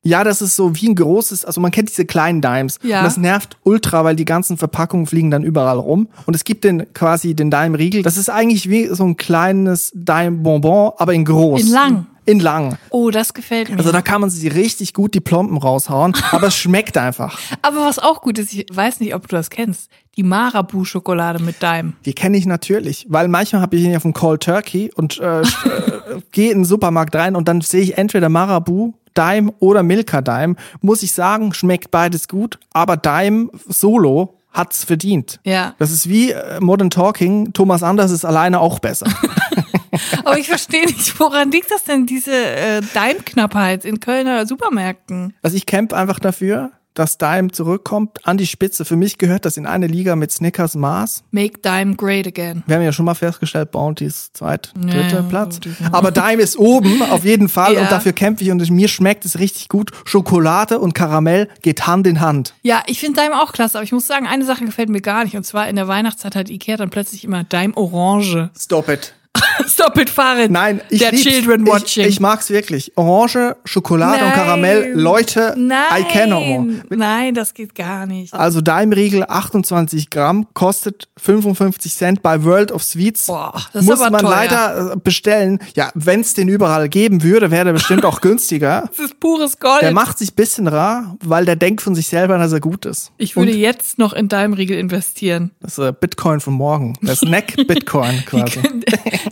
Ja, 0.01 0.23
das 0.23 0.41
ist 0.41 0.55
so 0.55 0.75
wie 0.75 0.87
ein 0.87 0.95
großes, 0.95 1.43
also 1.43 1.59
man 1.59 1.71
kennt 1.71 1.89
diese 1.89 2.05
kleinen 2.05 2.41
Dimes. 2.41 2.79
Ja. 2.83 2.99
Und 2.99 3.05
das 3.05 3.17
nervt 3.17 3.57
ultra, 3.63 4.05
weil 4.05 4.15
die 4.15 4.23
ganzen 4.23 4.57
Verpackungen 4.57 5.05
fliegen 5.05 5.29
dann 5.29 5.43
überall 5.43 5.77
rum. 5.77 6.07
Und 6.25 6.35
es 6.35 6.45
gibt 6.45 6.63
den 6.63 6.93
quasi 6.93 7.33
den 7.33 7.51
Dime 7.51 7.77
Riegel. 7.77 8.01
Das 8.01 8.15
ist 8.15 8.29
eigentlich 8.29 8.69
wie 8.69 8.87
so 8.87 9.03
ein 9.03 9.17
kleines 9.17 9.91
Dime 9.93 10.37
Bonbon, 10.37 10.93
aber 10.97 11.13
in 11.13 11.25
groß. 11.25 11.61
In 11.61 11.67
lang. 11.71 12.07
In 12.29 12.39
lang. 12.39 12.77
Oh, 12.91 13.09
das 13.09 13.33
gefällt 13.33 13.71
mir. 13.71 13.79
Also 13.79 13.91
da 13.91 14.03
kann 14.03 14.21
man 14.21 14.29
sich 14.29 14.53
richtig 14.53 14.93
gut 14.93 15.15
die 15.15 15.19
Plomben 15.19 15.57
raushauen, 15.57 16.15
aber 16.31 16.47
es 16.47 16.55
schmeckt 16.55 16.95
einfach. 16.95 17.39
Aber 17.63 17.77
was 17.77 17.97
auch 17.97 18.21
gut 18.21 18.37
ist, 18.37 18.53
ich 18.53 18.67
weiß 18.71 18.99
nicht, 18.99 19.15
ob 19.15 19.27
du 19.27 19.35
das 19.35 19.49
kennst, 19.49 19.89
die 20.15 20.21
Marabu-Schokolade 20.21 21.41
mit 21.41 21.63
Daim. 21.63 21.93
Die 22.05 22.13
kenne 22.13 22.37
ich 22.37 22.45
natürlich, 22.45 23.07
weil 23.09 23.27
manchmal 23.29 23.63
habe 23.63 23.77
ich 23.77 23.83
ihn 23.83 23.91
ja 23.91 23.99
vom 23.99 24.13
Cold 24.13 24.43
Turkey 24.43 24.91
und 24.93 25.19
äh, 25.19 25.41
äh, 25.41 25.43
gehe 26.31 26.51
in 26.51 26.59
den 26.59 26.65
Supermarkt 26.65 27.15
rein 27.15 27.35
und 27.35 27.47
dann 27.47 27.61
sehe 27.61 27.81
ich 27.81 27.97
entweder 27.97 28.29
Marabu, 28.29 28.93
Dime 29.17 29.51
oder 29.57 29.81
Milka 29.81 30.21
Dime. 30.21 30.55
Muss 30.81 31.01
ich 31.01 31.13
sagen, 31.13 31.51
schmeckt 31.55 31.89
beides 31.89 32.27
gut, 32.27 32.59
aber 32.73 32.95
Dime 32.95 33.49
Solo 33.67 34.35
hat's 34.51 34.83
verdient. 34.83 35.39
Ja. 35.45 35.73
Das 35.79 35.89
ist 35.89 36.07
wie 36.07 36.31
äh, 36.31 36.59
Modern 36.59 36.91
Talking, 36.91 37.53
Thomas 37.53 37.81
Anders 37.81 38.11
ist 38.11 38.23
alleine 38.23 38.59
auch 38.59 38.77
besser. 38.77 39.07
Aber 40.23 40.37
ich 40.37 40.47
verstehe 40.47 40.85
nicht, 40.85 41.19
woran 41.19 41.51
liegt 41.51 41.71
das 41.71 41.83
denn, 41.83 42.05
diese 42.05 42.33
äh, 42.33 42.81
Daim-Knappheit 42.93 43.85
in 43.85 43.99
Kölner 43.99 44.45
Supermärkten? 44.45 45.33
Also 45.41 45.57
ich 45.57 45.65
kämpfe 45.65 45.95
einfach 45.95 46.19
dafür, 46.19 46.71
dass 46.99 47.17
Dime 47.17 47.49
zurückkommt 47.51 48.25
an 48.25 48.37
die 48.37 48.45
Spitze. 48.45 48.83
Für 48.83 48.97
mich 48.97 49.17
gehört 49.17 49.45
das 49.45 49.55
in 49.55 49.65
eine 49.65 49.87
Liga 49.87 50.17
mit 50.17 50.31
Snickers 50.31 50.75
Mars. 50.75 51.23
Make 51.31 51.59
Daim 51.61 51.95
great 51.95 52.27
again. 52.27 52.63
Wir 52.67 52.75
haben 52.75 52.83
ja 52.83 52.91
schon 52.91 53.05
mal 53.05 53.13
festgestellt, 53.13 53.71
Bounty 53.71 54.05
ist 54.05 54.35
zweit, 54.35 54.73
dritter 54.75 55.21
ja, 55.21 55.21
Platz. 55.21 55.59
Aber 55.93 56.11
Dime 56.11 56.41
ist 56.41 56.57
oben, 56.57 57.01
auf 57.03 57.23
jeden 57.23 57.47
Fall. 57.47 57.75
Ja. 57.75 57.81
Und 57.81 57.91
dafür 57.91 58.11
kämpfe 58.11 58.43
ich 58.43 58.51
und 58.51 58.69
mir 58.69 58.89
schmeckt 58.89 59.23
es 59.23 59.39
richtig 59.39 59.69
gut. 59.69 59.91
Schokolade 60.03 60.79
und 60.79 60.93
Karamell 60.93 61.47
geht 61.61 61.87
Hand 61.87 62.05
in 62.05 62.19
Hand. 62.19 62.53
Ja, 62.63 62.83
ich 62.87 62.99
finde 62.99 63.21
Daim 63.21 63.31
auch 63.31 63.53
klasse, 63.53 63.77
aber 63.77 63.85
ich 63.85 63.93
muss 63.93 64.05
sagen, 64.05 64.27
eine 64.27 64.43
Sache 64.43 64.65
gefällt 64.65 64.89
mir 64.89 65.01
gar 65.01 65.23
nicht. 65.23 65.37
Und 65.37 65.45
zwar 65.45 65.69
in 65.69 65.77
der 65.77 65.87
Weihnachtszeit 65.87 66.35
hat 66.35 66.49
Ikea 66.49 66.75
dann 66.75 66.89
plötzlich 66.89 67.23
immer 67.23 67.45
Daim 67.45 67.73
Orange. 67.75 68.49
Stop 68.57 68.89
it. 68.89 69.13
Stop 69.67 69.97
it, 69.97 70.09
Farid. 70.09 70.51
Nein, 70.51 70.81
ich 70.89 70.99
Der 70.99 71.11
lieb's. 71.11 71.23
Children 71.23 71.67
Watching. 71.67 72.03
Ich, 72.05 72.09
ich 72.15 72.19
mag's 72.19 72.49
wirklich. 72.49 72.91
Orange, 72.95 73.55
Schokolade 73.65 74.19
und 74.23 74.29
Nein. 74.29 74.33
Karamell. 74.35 74.91
Leute, 74.93 75.53
Nein. 75.57 75.79
I 76.01 76.03
can 76.03 76.33
Orange. 76.33 76.83
Nein, 76.89 77.33
das 77.33 77.53
geht 77.53 77.75
gar 77.75 78.05
nicht. 78.05 78.33
Also 78.33 78.61
Daim-Riegel 78.61 79.25
28 79.27 80.09
Gramm 80.09 80.47
kostet 80.53 81.07
55 81.17 81.93
Cent 81.93 82.21
bei 82.21 82.43
World 82.43 82.71
of 82.71 82.83
Sweets. 82.83 83.27
Boah, 83.27 83.53
das 83.73 83.83
ist 83.83 83.89
Muss 83.89 84.01
aber 84.01 84.11
man 84.11 84.21
teuer. 84.21 84.29
leider 84.29 84.91
äh, 84.93 84.95
bestellen. 84.97 85.59
Ja, 85.75 85.91
wenn's 85.95 86.33
den 86.33 86.47
überall 86.47 86.89
geben 86.89 87.23
würde, 87.23 87.51
wäre 87.51 87.65
der 87.65 87.73
bestimmt 87.73 88.05
auch 88.05 88.21
günstiger. 88.21 88.89
Das 88.89 88.99
ist 89.05 89.19
pures 89.19 89.59
Gold. 89.59 89.81
Der 89.81 89.91
macht 89.91 90.17
sich 90.17 90.33
bisschen 90.33 90.67
rar, 90.67 91.15
weil 91.23 91.45
der 91.45 91.55
denkt 91.55 91.81
von 91.81 91.95
sich 91.95 92.07
selber, 92.07 92.37
dass 92.37 92.51
er 92.53 92.59
gut 92.59 92.85
ist. 92.85 93.11
ich 93.17 93.35
würde 93.35 93.51
Und 93.51 93.57
jetzt 93.57 93.97
noch 93.99 94.13
in 94.13 94.27
Daim-Riegel 94.29 94.77
investieren. 94.77 95.51
das 95.61 95.77
ist 95.77 95.85
äh, 95.85 95.93
Bitcoin 95.99 96.39
von 96.39 96.53
morgen. 96.53 96.97
Der 97.01 97.15
Snack 97.15 97.55
Bitcoin 97.67 98.23
quasi. 98.25 98.59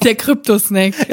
Der 0.03 0.15
Kryptosnack. 0.17 0.93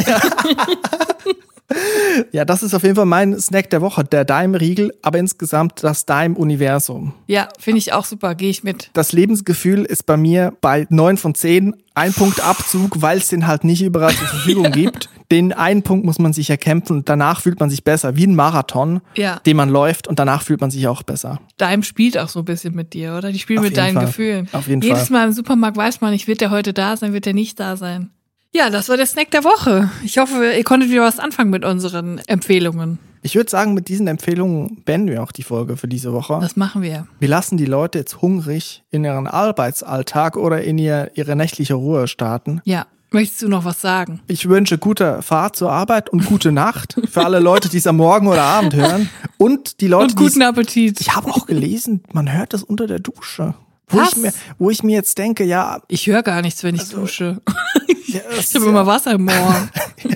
Ja, 2.30 2.44
das 2.44 2.62
ist 2.62 2.74
auf 2.74 2.82
jeden 2.82 2.94
Fall 2.94 3.06
mein 3.06 3.40
Snack 3.40 3.70
der 3.70 3.80
Woche, 3.80 4.04
der 4.04 4.24
Dime-Riegel, 4.24 4.92
aber 5.02 5.18
insgesamt 5.18 5.82
das 5.82 6.04
Dime-Universum. 6.04 7.14
Ja, 7.26 7.48
finde 7.58 7.78
ich 7.78 7.92
auch 7.94 8.04
super, 8.04 8.34
gehe 8.34 8.50
ich 8.50 8.62
mit. 8.62 8.90
Das 8.92 9.12
Lebensgefühl 9.12 9.84
ist 9.84 10.04
bei 10.04 10.16
mir 10.18 10.52
bei 10.60 10.86
9 10.90 11.16
von 11.16 11.34
10. 11.34 11.74
Ein 11.94 12.12
Punkt 12.12 12.40
Abzug, 12.44 13.00
weil 13.00 13.18
es 13.18 13.28
den 13.28 13.46
halt 13.46 13.64
nicht 13.64 13.82
überall 13.82 14.14
zur 14.14 14.26
Verfügung 14.28 14.70
gibt. 14.72 15.08
Den 15.32 15.52
einen 15.54 15.82
Punkt 15.82 16.04
muss 16.04 16.18
man 16.18 16.32
sich 16.34 16.50
erkämpfen 16.50 16.98
und 16.98 17.08
danach 17.08 17.40
fühlt 17.40 17.58
man 17.58 17.70
sich 17.70 17.82
besser. 17.82 18.14
Wie 18.14 18.26
ein 18.26 18.36
Marathon, 18.36 19.00
Ja. 19.16 19.40
den 19.46 19.56
man 19.56 19.70
läuft 19.70 20.06
und 20.06 20.18
danach 20.18 20.42
fühlt 20.42 20.60
man 20.60 20.70
sich 20.70 20.86
auch 20.86 21.02
besser. 21.02 21.40
Daim 21.56 21.82
spielt 21.82 22.18
auch 22.18 22.28
so 22.28 22.40
ein 22.40 22.44
bisschen 22.44 22.74
mit 22.74 22.92
dir, 22.92 23.16
oder? 23.16 23.32
Die 23.32 23.38
spielen 23.38 23.60
Auf 23.60 23.64
mit 23.64 23.76
deinen 23.76 23.94
Fall. 23.94 24.06
Gefühlen. 24.06 24.48
Auf 24.52 24.68
jeden 24.68 24.82
Jedes 24.82 25.08
Fall. 25.08 25.18
Mal 25.18 25.26
im 25.28 25.32
Supermarkt 25.32 25.78
weiß 25.78 26.02
man 26.02 26.10
nicht, 26.12 26.28
wird 26.28 26.42
der 26.42 26.50
heute 26.50 26.72
da 26.74 26.96
sein, 26.96 27.14
wird 27.14 27.24
der 27.26 27.34
nicht 27.34 27.58
da 27.58 27.76
sein. 27.76 28.10
Ja, 28.56 28.70
das 28.70 28.88
war 28.88 28.96
der 28.96 29.06
Snack 29.06 29.32
der 29.32 29.42
Woche. 29.42 29.90
Ich 30.04 30.16
hoffe, 30.18 30.52
ihr 30.56 30.62
konntet 30.62 30.88
wieder 30.88 31.02
was 31.02 31.18
anfangen 31.18 31.50
mit 31.50 31.64
unseren 31.64 32.18
Empfehlungen. 32.26 33.00
Ich 33.22 33.34
würde 33.34 33.50
sagen, 33.50 33.74
mit 33.74 33.88
diesen 33.88 34.06
Empfehlungen 34.06 34.82
beenden 34.84 35.08
wir 35.08 35.22
auch 35.24 35.32
die 35.32 35.42
Folge 35.42 35.76
für 35.76 35.88
diese 35.88 36.12
Woche. 36.12 36.38
Das 36.40 36.54
machen 36.56 36.82
wir. 36.82 37.08
Wir 37.18 37.28
lassen 37.28 37.56
die 37.56 37.64
Leute 37.64 37.98
jetzt 37.98 38.22
hungrig 38.22 38.84
in 38.90 39.02
ihren 39.04 39.26
Arbeitsalltag 39.26 40.36
oder 40.36 40.62
in 40.62 40.78
ihr, 40.78 41.10
ihre 41.14 41.34
nächtliche 41.34 41.74
Ruhe 41.74 42.06
starten. 42.06 42.60
Ja. 42.64 42.86
Möchtest 43.10 43.42
du 43.42 43.48
noch 43.48 43.64
was 43.64 43.80
sagen? 43.80 44.20
Ich 44.26 44.48
wünsche 44.48 44.76
gute 44.76 45.22
Fahrt 45.22 45.54
zur 45.56 45.70
Arbeit 45.70 46.10
und 46.10 46.26
gute 46.26 46.50
Nacht 46.50 46.96
für 47.10 47.24
alle 47.24 47.38
Leute, 47.38 47.68
die 47.68 47.76
es 47.78 47.86
am 47.86 47.96
Morgen 47.96 48.26
oder 48.26 48.42
Abend 48.42 48.74
hören. 48.74 49.08
Und 49.38 49.80
die 49.80 49.86
Leute, 49.86 50.06
Und 50.06 50.16
guten 50.16 50.42
Appetit. 50.42 51.00
Ich 51.00 51.14
habe 51.14 51.30
auch 51.30 51.46
gelesen, 51.46 52.02
man 52.12 52.32
hört 52.32 52.52
das 52.52 52.64
unter 52.64 52.86
der 52.88 52.98
Dusche. 52.98 53.54
Wo 53.88 54.00
ich, 54.00 54.16
mir, 54.16 54.32
wo 54.58 54.70
ich 54.70 54.82
mir 54.82 54.96
jetzt 54.96 55.18
denke, 55.18 55.44
ja, 55.44 55.80
Ich 55.88 56.06
höre 56.08 56.22
gar 56.24 56.42
nichts, 56.42 56.64
wenn 56.64 56.74
ich 56.74 56.80
Also, 56.80 57.00
dusche. 57.02 57.40
das 58.20 58.50
Ich 58.50 58.54
habe 58.54 58.66
immer 58.66 58.86
Wasser 58.86 59.12
im 59.12 59.28
Ohr. 59.28 59.68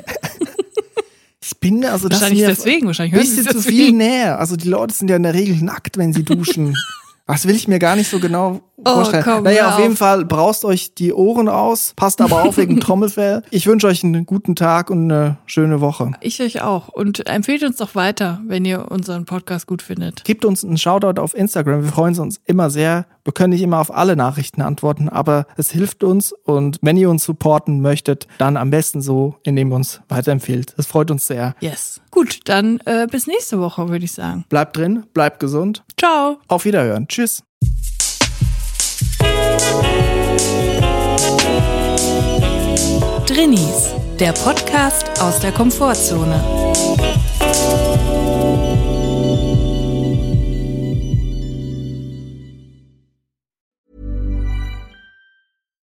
ich 1.40 1.59
bin 1.59 1.84
also 1.84 2.09
das 2.09 2.20
Wahrscheinlich 2.20 2.46
deswegen. 2.46 2.86
Wahrscheinlich 2.86 3.14
ein 3.14 3.20
hören 3.20 3.36
bisschen 3.36 3.53
zu 3.53 3.62
viel 3.62 3.92
näher. 3.92 4.38
Also 4.38 4.57
die 4.57 4.68
Leute 4.68 4.94
sind 4.94 5.09
ja 5.09 5.16
in 5.16 5.22
der 5.22 5.34
Regel 5.34 5.57
nackt, 5.62 5.96
wenn 5.99 6.12
sie 6.12 6.24
duschen. 6.24 6.74
Das 7.29 7.47
will 7.47 7.55
ich 7.55 7.68
mir 7.68 7.79
gar 7.79 7.95
nicht 7.95 8.11
so 8.11 8.18
genau 8.18 8.61
Oh, 8.85 8.95
vorstellen. 8.95 9.24
komm, 9.24 9.43
naja, 9.43 9.62
hör 9.64 9.74
auf 9.74 9.81
jeden 9.81 9.93
auf. 9.95 9.99
Fall 9.99 10.24
braust 10.24 10.64
euch 10.64 10.95
die 10.95 11.12
Ohren 11.12 11.49
aus, 11.49 11.95
passt 11.97 12.20
aber 12.20 12.45
auf 12.45 12.57
wegen 12.59 12.79
Trommelfell. 12.81 13.43
Ich 13.51 13.66
wünsche 13.66 13.89
euch 13.89 14.05
einen 14.05 14.24
guten 14.24 14.55
Tag 14.55 14.89
und 14.91 15.11
eine 15.11 15.37
schöne 15.47 15.81
Woche. 15.81 16.12
Ich 16.20 16.41
euch 16.41 16.62
auch. 16.62 16.87
Und 16.89 17.26
empfehlt 17.29 17.64
uns 17.64 17.76
doch 17.79 17.97
weiter, 17.97 18.41
wenn 18.47 18.64
ihr 18.64 18.89
unseren 18.91 19.24
Podcast 19.24 19.66
gut 19.66 19.83
findet. 19.83 20.22
Gebt 20.24 20.45
uns 20.45 20.64
einen 20.64 20.79
Shoutout 20.79 21.20
auf 21.20 21.35
Instagram. 21.35 21.83
Wir 21.83 21.91
freuen 21.91 22.16
uns 22.20 22.41
immer 22.45 22.70
sehr. 22.70 23.07
Wir 23.24 23.33
können 23.33 23.51
nicht 23.53 23.62
immer 23.62 23.81
auf 23.81 23.93
alle 23.95 24.14
Nachrichten 24.14 24.62
antworten, 24.62 25.09
aber 25.09 25.47
es 25.57 25.70
hilft 25.72 26.05
uns. 26.05 26.33
Und 26.33 26.79
wenn 26.81 26.97
ihr 26.97 27.11
uns 27.11 27.24
supporten 27.24 27.81
möchtet, 27.83 28.29
dann 28.39 28.57
am 28.57 28.70
besten 28.70 29.03
so, 29.03 29.35
indem 29.43 29.70
ihr 29.70 29.74
uns 29.76 30.01
weiterempfehlt. 30.09 30.74
Das 30.76 30.87
freut 30.87 31.11
uns 31.11 31.26
sehr. 31.26 31.57
Yes. 31.61 32.01
Gut, 32.19 32.41
dann 32.47 32.81
äh, 32.85 33.07
bis 33.09 33.29
nächste 33.29 33.61
Woche, 33.61 33.91
würde 33.91 34.05
ich 34.05 34.11
sagen. 34.11 34.45
Bleibt 34.49 34.77
drin, 34.77 35.07
bleibt 35.14 35.39
gesund. 35.39 35.85
Ciao. 35.97 36.39
Auf 36.49 36.64
Wiederhören. 36.64 37.07
Tschüss. 37.07 37.45
Drinnies, 43.25 43.95
der 44.19 44.33
Podcast 44.33 45.23
aus 45.23 45.39
der 45.39 45.53
Komfortzone. 45.53 46.43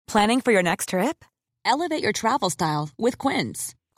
Planning 0.06 0.42
for 0.42 0.52
your 0.52 0.62
next 0.62 0.90
trip? 0.90 1.24
Elevate 1.64 2.04
your 2.04 2.12
travel 2.12 2.50
style 2.50 2.90
with 2.98 3.16
Quince. 3.16 3.74